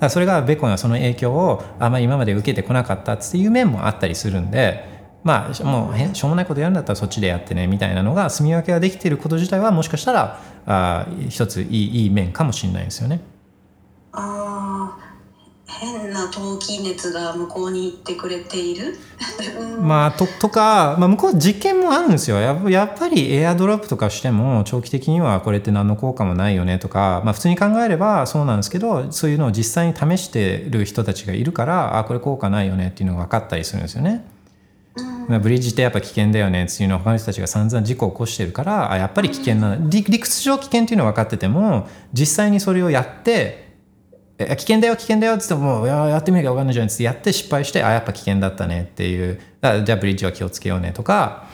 [0.00, 4.90] らそれがベコンはその影響をあんまり今まで受けてこなかったっていう面もあったりするんで
[5.22, 13.20] まあもうしょうもないことやるんだったらそっちでやってねみたいなのが住み分けができてること自体はもしかしたらあ一ついいいい面かもしれないですよね。
[14.12, 14.98] あ
[15.80, 18.96] 変な投機熱が向こうに行ってくれている、
[19.58, 22.40] う んまあととか、まあ、向こう実験もあるんですよ。
[22.40, 34.24] やっぱやっぱりエアドロップとかしても長期的にはこれって何の効果もないよねとか、まあ、普通に考えればそうなんですけどそういうのを実際に試してる人たちがいるからあこれ効果ないよねっていうのが分かったりするんですよね。
[35.28, 43.71] まあブリッジってやっぱ危険だよねっていうのを他の人たちが散々事故を起こしてるからあやっぱり危険な理理屈上危険っていうのは分かってても実際にそれをやってえ
[44.56, 46.86] 危険だよ危険だよっつってももうやってみなきゃ分かんないじゃん。
[46.86, 49.40] っつってやって失敗してあやっぱ危険だったねっていう。
[49.84, 50.92] じゃあブリッジは気をつけようね。
[50.92, 51.46] とか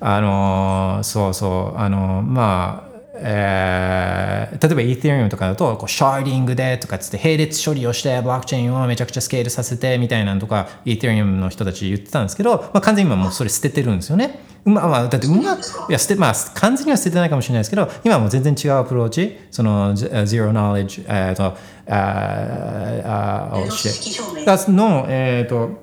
[0.00, 14.40] あのーそうそうあのーまあえー例えば Ethereum とかだとこうシャーディングでとかつって並列処理をしてブロックチェーンをめちゃくちゃスケールさせてみたいなのとか Ethereum の人たち言ってたんですけど、まあ、完全に今もうそれ捨ててるんですよね。
[14.64, 15.60] まあまあ、だってうまく
[15.90, 19.38] いや捨て、まあ、完全には捨ててないかもしれないですけど今はもう全然違うアプローチ。
[19.50, 21.56] その Zero Knowledge えーと
[21.86, 25.82] ロ oh 知 shit 識証明がの、えっ、と、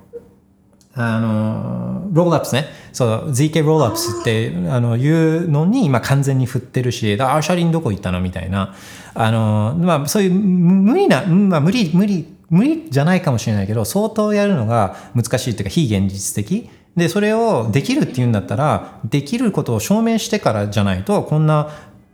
[0.95, 2.65] あの、ロールアップスね。
[2.91, 8.75] そう、ZK ロールアップスって、あの、いうのに、今完全に振ってるし、だあ、車輪どこ行ったのみたいな。
[9.13, 16.69] あの、まあ、そういう無理な、まあ、無理、無理、無理じゃないかもしれないけど、相当やるのが難しいっていうか、非現実的。
[16.97, 21.69] で、それをできるっていうんだったら、できることを証明してからじゃないと、こんな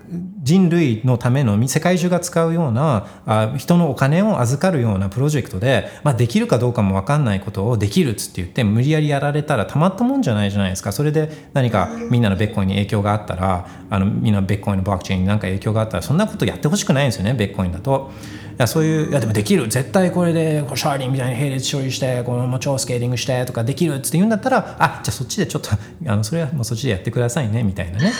[0.09, 18.11] 人類のための世界中が使うようなあ人のお金を預かるようなプロジェクトで、まあ、できるかどうかも分かんないことをできるっつって言って無理やりやられたらたまったもんじゃないじゃないですかそれで何かみんなのベッコインに影響があったらあのみんなベッコインのブロックチェーンに何か影響があったらそんなことやってほしくないんですよねベッコインだと。
[18.55, 25.71] いやそういういやでもできる絶対これでこうシャーリンみたいに並列処理してこのもう超スケーリングしてとかできるっつって言うんだったらあじゃあそっちでちょっと
[26.07, 28.13] あのそれはもうそっちでやってくださいねみたいなね。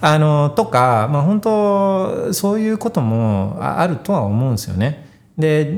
[0.00, 5.06] あのとか、まあ、本当そういうこともあるとは思うんですよね。
[5.38, 5.72] で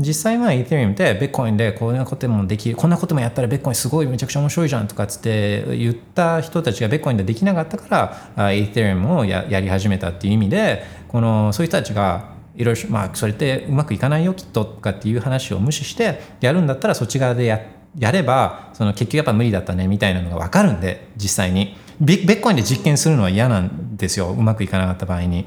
[0.00, 17.60] 実際は Ethereum でベッコインでこんなこともできるこんなこともやったらベッコインすごいめちゃくちゃ面白いじゃんとかっつって言った人たちがベッコインでできなかったからあ Ethereum をややり始めたっていう意味でこのそういう人たちがいろいろまあそれってうまくいかないよきっととかっていう話を無視してやるんだったらそっち側でや
[17.96, 25.46] やればその結局やっぱ無理だったねみたいなのが分かるんで実際にビベッコインで実験するのは嫌なんですようまくいかなかった場合に。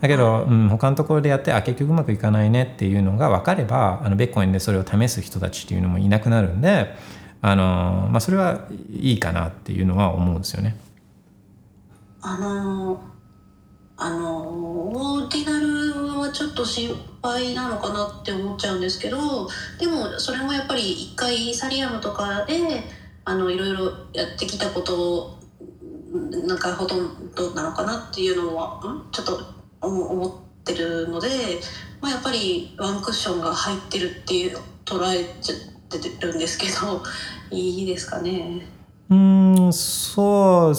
[0.00, 6.94] だけど、うん、他のところでやってあ結局うまくいかないねっていうのが分かればあのベッコインでそれを試す人たちっていうのもいなくなるんで
[7.40, 10.76] あの、まあ、それはいいかなっていうのは思うんですよね。
[12.20, 13.00] あの
[13.96, 19.48] あのオーディナルはちょっと心配なのかなって思っちゃうんですけど
[19.78, 22.82] でもそれもやっぱり一回イーサリアムとかで
[23.24, 25.43] あのいろいろやってきたこと
[26.14, 29.40] なんかほとんどなのかなっていうのはんちょっと
[29.80, 31.28] 思思ってるので、
[32.00, 37.02] まあ、やっぱりワンクッションが入ってるっていう捉えちゃってるんですけど
[37.50, 38.66] いいですかね。
[39.10, 40.74] うんそう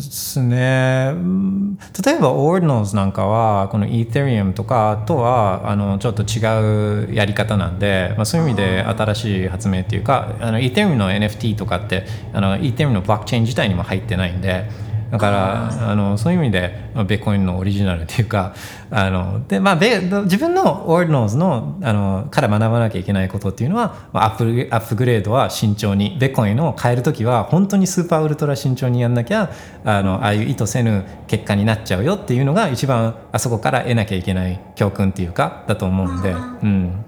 [0.00, 1.10] っすね。
[1.12, 14.68] うん例えば Ordinals なんかはこの Ethereum とかとはあのちょっと違うやり方なんで、まあ、そういう意味で新しい発明っていうかあの Ethereum の NFT とかってあの Ethereum のブロックチェーン自体にも入ってないんで
[15.14, 18.52] だからあのそういう意味でまあベッコインのオリジナルっていうか
[18.90, 29.52] あので、まあ、ベ自分の Ordinals のあのから学ばなきゃいけないことっていうのは、まあ、アップアップグレードは慎重にベッコインを変えるときは本当にスーパーウルトラ慎重にやんなきゃ
[29.84, 36.36] あのああいう意図せぬ結果になっちゃうよっていうのが一番あそこから得なきゃいけない教訓っていうかだと思うんで、う
[36.66, 37.04] ん、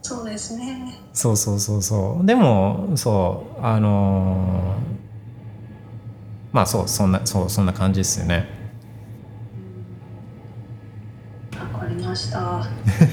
[0.00, 0.98] そうですね。
[1.12, 2.26] そうそうそうそう。
[2.26, 4.76] でもそうあの
[6.54, 8.46] まあそうそんなそうそんな感じですよね。
[11.52, 12.62] わかりました。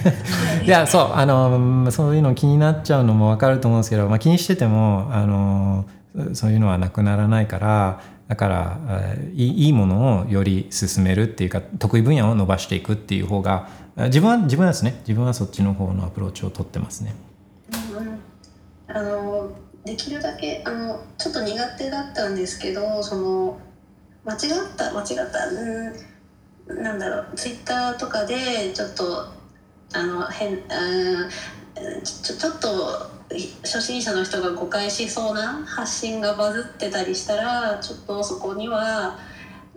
[0.64, 5.86] いやそうあのそういうの気になっちゃうのも分かると思うんですけど、まあ、気にしててもあの
[6.34, 17.16] そういうのはなくならないからだからえいいものをより進めるっていうか得意分野を伸ばしていくっていう方があ自分は自分はですね自分はそっちの方のアプローチを取ってますね。
[17.98, 18.20] うん
[18.96, 19.50] あの
[19.86, 23.58] できるだけあのちょっと苦手だったんですけどその
[24.26, 24.40] 間違っ
[24.76, 29.26] た間違ったうんなんだろうツイッターとかでちょっと
[29.94, 30.60] あの変うん
[32.04, 33.10] ちょちょっと
[33.64, 39.16] 初心者の人が誤解しそうな発信がバズってたりしたらちょっとそこには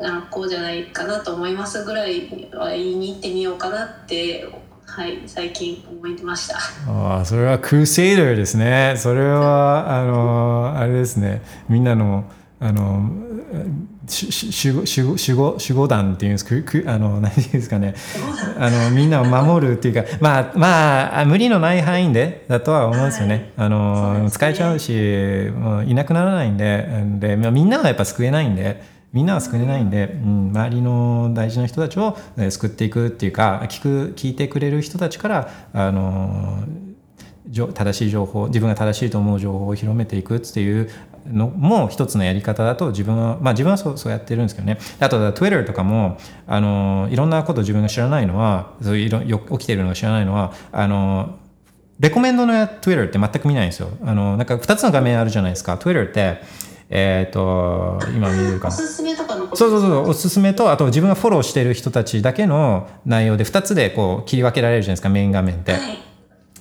[0.01, 4.45] あこうじゃないかなと思いますぐらいは言いに行ってみようかなって
[4.95, 6.57] はい最近思いました。
[6.87, 8.95] ああそれはクルセイダーですね。
[8.97, 11.43] それはあのあれですね。
[11.69, 12.31] みんなの
[12.61, 16.45] あの守護守護守護守護団っていうんです。
[16.45, 17.31] かくあのんで
[17.61, 17.97] すかね。
[18.57, 23.53] あのみんなを守るっていうかまあまあ無理のない範囲でだとは思うんですよね。
[23.57, 24.93] あの、ね、使えちゃうし
[25.57, 26.87] もういなくならないんで
[27.19, 32.19] で、まあ、みんなはやっぱ救えないんでみんなは救えないんで、うん、周りの大事な人たちを
[32.51, 36.65] 救っていくっていうか聞く聞いてくれる人たちからあの
[37.53, 40.91] 正しい情報自分が正しいと思う情報を広めていくっていう
[41.29, 44.79] のも一つのやり方だと自分はまあ自分はそうそうやってるんですけどね。
[44.99, 46.19] あと Twitter とかも
[46.49, 51.39] あのいろんなこと自分が知らないのはそういうよ起きてるのが知らないのはあの
[52.01, 53.91] レコメンドの Twitter って全く見ないんですよ。
[54.05, 55.79] あのなんか2つの画面あるじゃないですか。
[55.79, 56.43] Twitter って
[56.97, 58.75] えっ、ー、と今見れるかな。
[58.75, 65.99] おすすめとかのそうそうそうおすすめとあと自分がフォローしてる人たちだけの内容で2つでこう切り分けられるじゃないですかメイン画面って、はい、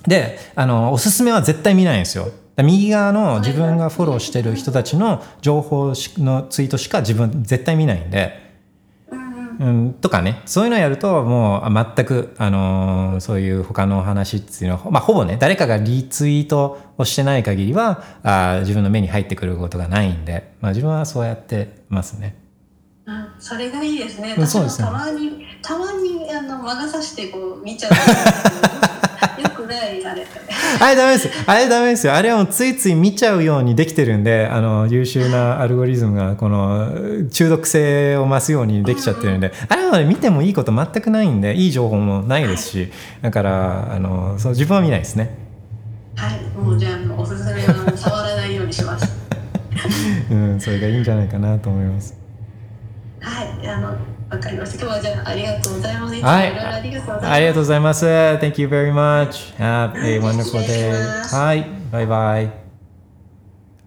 [0.07, 2.31] であのおすすめは絶対見ないんですよ。
[2.57, 8.52] 右側の自分がフォローしてる人たちの情報のツイートしか自分絶対見ないんで、
[9.63, 22.35] うん、とかねそういうのをやるともう全く、あのー、そういう他の話っていうのは、まあ、ほぼね誰かがリツイートをしてない限りはあ自分の目に入ってくることがないんで、まあ、自分はそうやってますね。
[23.05, 24.35] うん、それがいいですね。
[24.37, 27.91] 私もたまに、たまにあの魔が差してこう見ちゃう。
[29.73, 30.25] よくないあれ。
[30.79, 31.29] あれダメです。
[31.45, 32.13] あれダメですよ。
[32.13, 42.91] あれはもうついつい見ちゃうようにできてるんで、あの優秀なアルゴリズムがこの中毒性を増すようにできちゃってるんで、あれは、ね、見てもいいこと全くないんで、いい情報もないですし、
[43.21, 45.37] だからあのそう自分は見ないですね。
[46.15, 49.23] はい、もうじゃあおすすめは触らないようにします。
[50.29, 52.15] うん、それがいいんじゃないかなと思います。
[53.19, 53.95] はい、あの
[54.33, 54.83] わかりました。
[54.83, 56.21] 今日はじゃあありがとうございます。
[56.21, 57.27] はい、ありがとうございます。
[57.27, 58.05] ありがとうございます。
[58.05, 59.55] Thank you very much.
[59.57, 61.35] Have a wonderful day.
[61.35, 62.51] はい、バイバイ。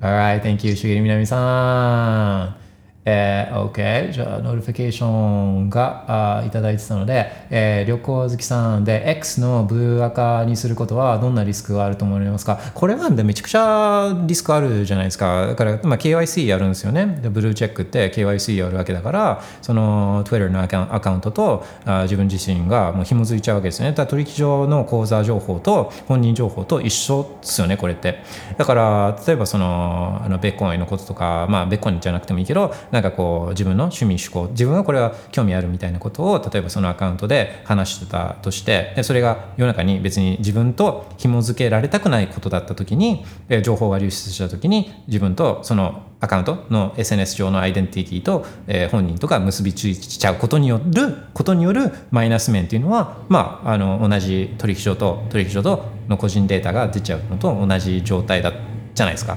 [0.00, 2.65] Alright, thank you, しげりみなみさん。
[3.08, 4.12] えー、OK。
[4.12, 12.58] じゃあ、 notification があいただいてたので、えー、旅行好きさんで X のブルー垢にすることはどんなリスクがあると思われますか？
[12.74, 15.46] これはめちゃくちゃリスクあるじゃないですか。
[15.46, 17.20] だから、まあ、KYC やるんですよね。
[17.22, 23.94] でブルーチェックって KYC やるわけだから、その Twitter のアカウントとあ自分自身がもう紐づいちゃうわけですよね。
[23.94, 28.22] だ取引所の口座情報と本人情報と一緒ですよね、これって。
[28.58, 43.26] だから、例えばその、あのベッコイのこととか、まあ、ベッコイじゃなくてもいいけど、なんかこう自分の趣味趣向自分はこれは興味あるみたいなことを例えばそのアカウントで話してたとしてでそれが世の中に別に自分と紐付けられたくないことだった時に
[43.62, 58.54] 情報が流出した時に自分とそのアカウントの SNS 上のアイデンティティと、えー、本人とか結びついちゃうことによることによるマイナス面っていうのは、まあ、あの同じ取引所と取引所との個人データが出ちゃうのと同じ状態だ
[58.94, 59.36] じゃないですか。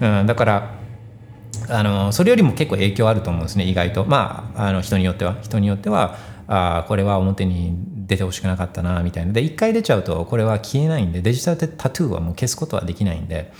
[0.00, 0.83] うん、だから
[1.68, 4.04] あのそれよりも結構影響あると思うんですね意外と。
[4.04, 5.36] まああの人によっては。
[5.42, 6.16] 人によっては
[6.46, 7.76] あこれは表に
[8.06, 9.32] 出てほしくなかったなみたいな。
[9.32, 13.52] で一回出ちゃうとこれは消えないんでデジタルタトゥーはもう消すことはできないんで。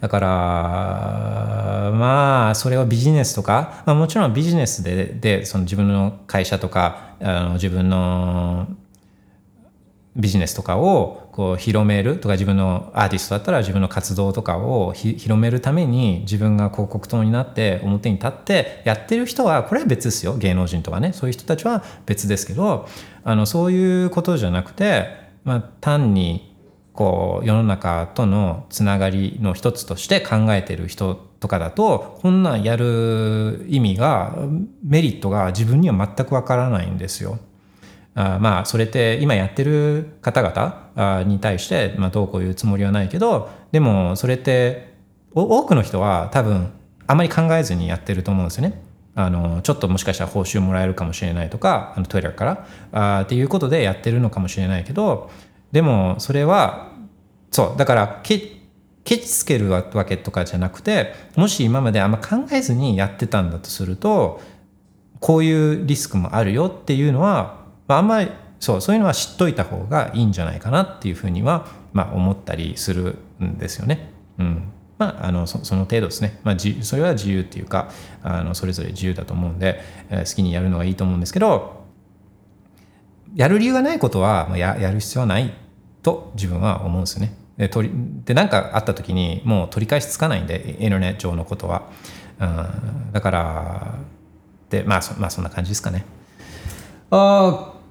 [0.00, 8.68] だからまあそれはビジネスとか、まあ、もちろんビジネスででその自分の会社とかあの自分の
[10.14, 22.88] ビジネスとかをこう広めるとか自分のアーティストだったら自分の活動とかを広めるために自分が広告塔になって表に立ってやってる人はこれは別ですよ芸能人とかねそういう人たちは別ですけど
[23.22, 25.10] あのそういうことじゃなくて、
[25.44, 26.56] まあ、単に
[26.92, 34.36] こう世の中とのつながりの一つとして考えてる人とかだとこんなんやる意味が
[34.82, 37.38] メリットが自分には全くわからないんですよ。
[38.14, 44.94] あまあそれって今やってる方々に対して、まあ、どうこういうつもりはないけどでもそれって
[45.34, 46.72] 多くの人は多分
[47.06, 48.82] あまり考えずにやってると思うんですよね。
[49.14, 55.28] あのちょっともしかしたら報酬もらえるかもしれないとかあの Twitter からあっていうことでやってるのかもしれないけど
[55.72, 56.92] でもそれは
[57.50, 58.38] そうだからケ
[59.02, 64.40] チつけるわけとかじゃなくてもし今まであんま考えずにやってたんだとすると
[65.18, 67.57] こういうリスクもあるよっていうのは
[67.88, 74.10] まあ、あんまりそうそういうのは知っといた方がいいんじゃないかなっていうふうには、まあ、思ったりするんですよね。
[74.38, 77.90] うんまあ、あのその程度ですね、まあ、それは自由っていうか
[78.22, 81.84] あのそれぞれ自由だと思うんで、えー、好きにやるのがいいと思うんですけど
[83.36, 85.54] やる理由がないことはややる必要はない
[86.02, 87.32] と自分は思うんですよね。
[87.56, 87.94] で取り
[88.24, 91.90] で何かあった時にもう取り返しつかないんでインターネット上のことは。
[92.40, 93.94] うん、だから
[94.70, 96.04] で、まあそまあそんな感じですかね。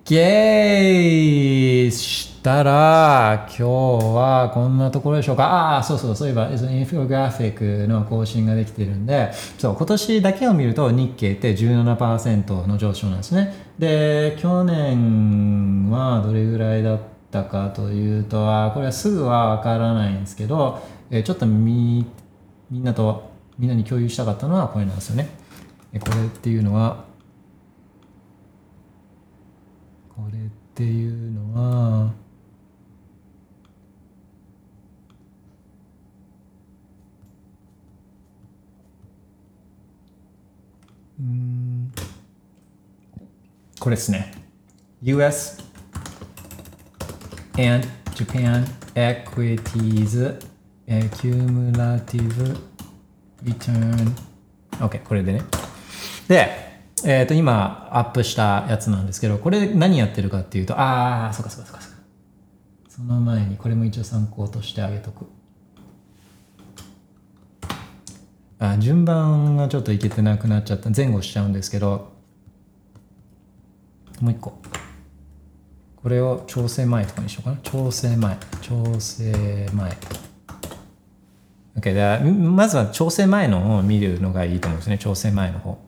[0.08, 1.92] OK!
[1.92, 5.44] 下したら、今日はこんなところでしょうか。
[5.44, 13.54] ああ、そうそう、そういえば、インフォグラフィックの更新ができてるんで、そう、今年だけを見ると日経って17%の上昇なんですね。
[13.78, 17.00] で、去年はどれぐらいだっ
[17.32, 20.82] たかというと、あこれはすぐはわからないんですけど、
[21.12, 22.06] えちょっとみ
[22.72, 23.30] みんなと、
[23.60, 25.28] みんなに共有したかったのはこれなんですよね。
[26.00, 27.07] これっていうのは、
[30.18, 30.42] これっ
[30.74, 32.12] ていうのは、
[41.20, 41.92] うん
[43.80, 44.34] これですね。
[45.04, 45.64] US
[47.60, 48.66] and Japan
[48.96, 50.40] Equities
[50.88, 52.58] Cumulative
[53.44, 54.12] Return
[54.80, 55.42] OK これでね。
[56.28, 56.67] で、
[57.06, 61.98] えっ、と今アップしたやつなんですけど、これ何やってるかっていうと、ああ、そうかそうかそうかそうか。
[62.90, 65.28] その前にこれも一応参考としてあげとく。
[68.60, 70.90] あ順番がちょっといけてなくなっちゃった。
[70.90, 72.12] 前後しちゃうんですけど
[74.20, 74.60] もう一個。
[75.96, 77.58] これを調整前とかにしようかな。
[77.58, 78.38] 調整前。
[78.62, 79.98] 調整前。
[81.78, 84.98] OK まずは調整前の方を見るのがいいと思うんですね。
[84.98, 85.87] 調整前の方。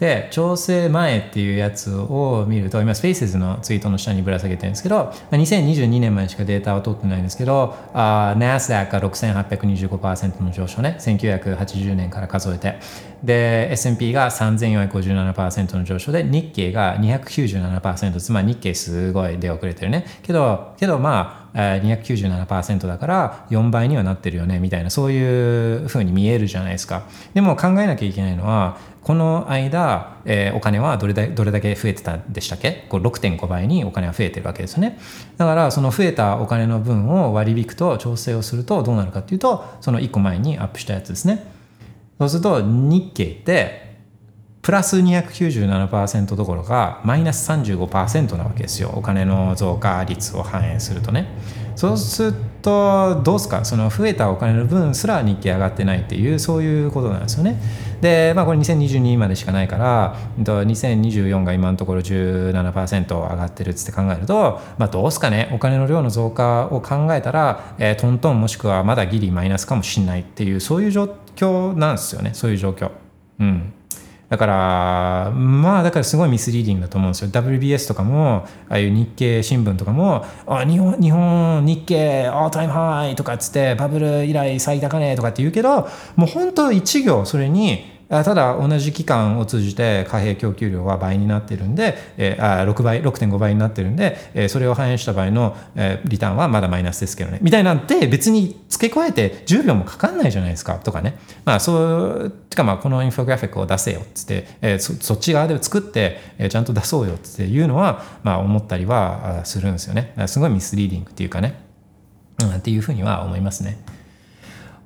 [0.00, 12.78] で、調整前っていうやつを見ると、今、スペースのツイートの下にぶら下げてるんですけど、2022年までしかデータは取ってないんですけど、あ NASDAQ が6825%の上昇ね、1980年から数えて。
[13.22, 20.06] で、S&P が3457%の上昇で、日経が297%、つまり日経すごい出遅れてるね。
[20.22, 27.02] けど、けどまあ、297%だから4倍にはなってるよねみたいなそういうふうに見えるじゃないですか
[27.34, 32.86] でも考えなきゃいけないのはこの間、えー、お金はどれだどれだけ増えてたんでしたっけ？
[32.88, 34.98] こう6.5倍にお金は増えてるわけですよね。
[35.38, 41.50] だからその増えたお金の分を割り引くと調整をするとどうなるかっていうとその1個前にアップしたやつですね。
[42.18, 43.90] そうすると日経って
[44.60, 48.92] プラス297%どころかマイナス35%なわけですよ。
[48.94, 51.28] お金の増加率を反映するとね。
[51.80, 53.64] そうするとどうすか？
[53.64, 57.58] その増えたお金の分すら日経上がってないっていうそういうことなんですよね。
[58.02, 65.48] でまあこれ2022までしかないから2024が今のところ17%上がってるって考えると、まあ、どうすかね？
[65.54, 72.32] お金の量の増加を考えたら、えー、トントンもしくはまだギリマイナスかもしれないっていうそういう状況なんですよね。
[72.34, 72.90] そういう状況。
[73.38, 73.72] うん。
[74.30, 77.30] だから、まあ、だからすごいミスリーディングだと思うんですよ。
[77.30, 97.38] WBS とかも、ああいう日経新聞とかも、あ日本、日本、日経、オータイムハイとかっつって、バブル以来最高値とかって言うけど、もう本当一行それに、ただ同じ期間を通じて貨幣供給量は倍になってるんで、えー、あ6倍6.5倍になってるんで、えー、それを反映した場合の、えー、リターンはまだマイナスですけどね。
[97.40, 101.18] みたいなんて別に付け加えて10秒もかかんないじゃないですかとかね。
[101.44, 110.14] まあそうてかまあこのインフォグラフィックを出せよっつって、えー、そそっち側で作って、えー、ちゃんと出そうよっていうのはまあ思ったりはするんですよね。
[110.26, 111.62] すごいミスリーディングっていうかね、
[112.42, 113.78] うん、っていうふうには思いますね。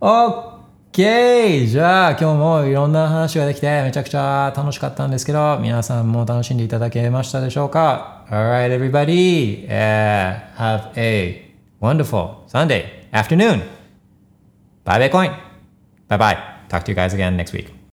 [0.00, 0.53] OK!
[0.94, 1.66] OK!
[1.66, 9.66] じゃあ今日もいろんな話ができてめちゃくちゃ楽しかったんですけど皆さんも楽しんでいただけましたでしょうか Alright everybody!
[9.66, 13.62] Uh, have a wonderful Sunday afternoon!
[14.84, 15.36] Bye Bitcoin!
[16.06, 16.38] Bye bye!
[16.68, 17.73] Talk to you guys again next week.